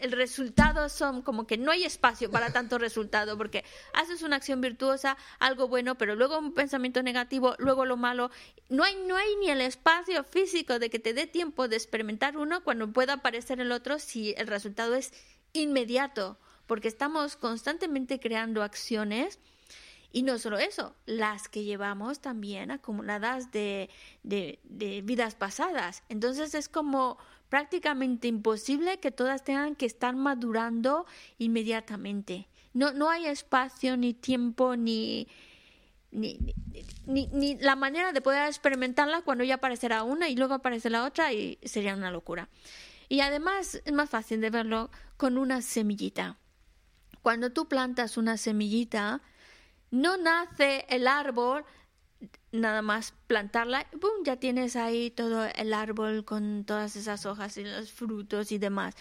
[0.00, 4.60] el resultado son como que no hay espacio para tanto resultado, porque haces una acción
[4.60, 8.30] virtuosa, algo bueno, pero luego un pensamiento negativo, luego lo malo.
[8.68, 12.36] No hay, no hay ni el espacio físico de que te dé tiempo de experimentar
[12.36, 15.12] uno cuando pueda aparecer el otro si el resultado es
[15.52, 19.38] inmediato, porque estamos constantemente creando acciones.
[20.12, 23.90] Y no solo eso, las que llevamos también acumuladas de,
[24.22, 26.04] de, de vidas pasadas.
[26.08, 27.18] Entonces es como
[27.54, 31.06] prácticamente imposible que todas tengan que estar madurando
[31.38, 32.48] inmediatamente.
[32.72, 35.28] No, no hay espacio ni tiempo ni,
[36.10, 36.36] ni,
[37.06, 41.32] ni, la manera de poder experimentarla cuando ya aparecerá una y luego aparece la otra
[41.32, 42.48] y sería una locura.
[43.08, 46.36] Y además es más fácil de verlo con una semillita.
[47.22, 49.22] Cuando tú plantas una semillita,
[49.92, 51.64] no nace el árbol
[52.52, 54.24] nada más plantarla, ¡pum!
[54.24, 58.94] ya tienes ahí todo el árbol con todas esas hojas y los frutos y demás.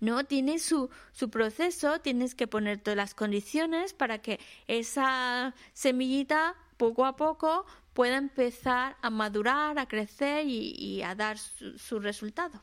[0.00, 6.56] No, tiene su, su proceso, tienes que poner todas las condiciones para que esa semillita
[6.78, 12.62] poco a poco pueda empezar a madurar, a crecer y, a dar su, resultado.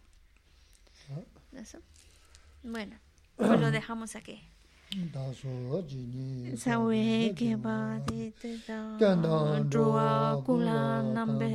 [1.11, 1.79] Ah.
[2.63, 2.97] Bueno,
[3.35, 4.46] pues lo dejamos aquí.
[6.55, 11.51] sawe keba de de da druwa kula nambe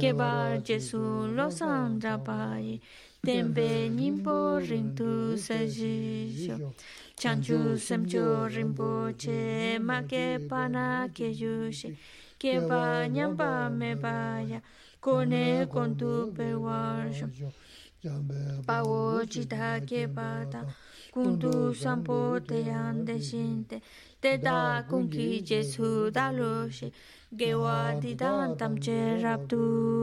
[0.00, 2.80] keba jesu losam drabai
[3.24, 6.72] tembe nimbo rintu sajisho
[7.18, 11.98] chanchu semcho rinpo che ma ke pana ke yushi
[12.38, 14.62] keba nyamba mebaya
[15.00, 17.26] kone kontu pe perwarsho
[18.66, 20.62] pawo chita keba ta
[21.14, 22.16] kundu sampo
[22.48, 23.76] te yande shinte
[24.20, 26.90] te da kunki jesu da lo she
[27.38, 29.58] gewa di dan tam che rap tu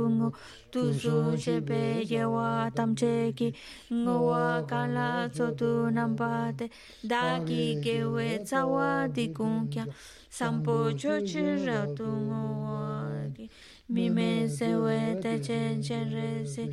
[0.09, 0.29] ngo
[0.71, 3.53] tu su che be gewa tam che ki
[3.91, 6.69] ngo wa kala so tu nam pa te
[7.03, 9.85] da ki gewe tsawa di kun kya
[10.29, 12.88] sampo cho che rap tu ngo wa
[13.35, 13.49] ki
[13.93, 16.63] mi me se we te chen chen re se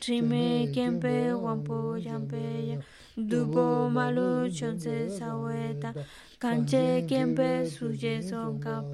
[0.00, 2.78] trime kempe wampo yampe ya
[3.26, 5.92] dupo malu chonse saweta
[6.38, 8.84] kanche kempe suje songkap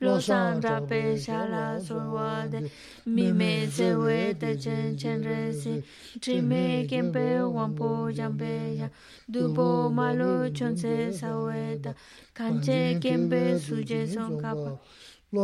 [0.00, 2.70] lo san rape shala solwade
[3.06, 5.82] mime seweta chen chen resi
[6.20, 8.88] trime kempe wampo jambe ya
[9.30, 11.94] dupo malu chonse saweta
[12.34, 14.58] kanche kempe suje songkap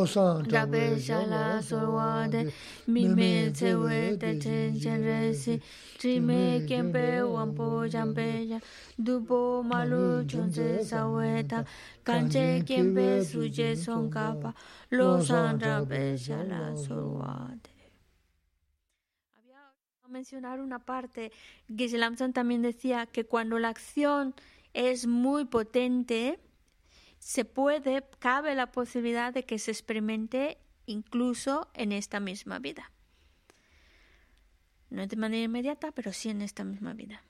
[0.07, 2.53] sonka Rabe shala solwade
[2.87, 5.61] Mime se weta chen chen resi
[5.99, 8.61] Trime kempe wampo jampe ya
[8.99, 11.65] Dupo malu chonse saweta
[12.05, 14.55] Kanche kempe suje sonkapa
[14.91, 17.71] Lo san rabe shala solwade
[19.37, 19.61] Había
[20.09, 21.33] mencionar una parte
[21.77, 24.35] que Lamson también decía que cuando la acción
[24.73, 26.39] es muy potente
[27.20, 32.90] se puede, cabe la posibilidad de que se experimente incluso en esta misma vida.
[34.88, 37.22] No de manera inmediata, pero sí en esta misma vida.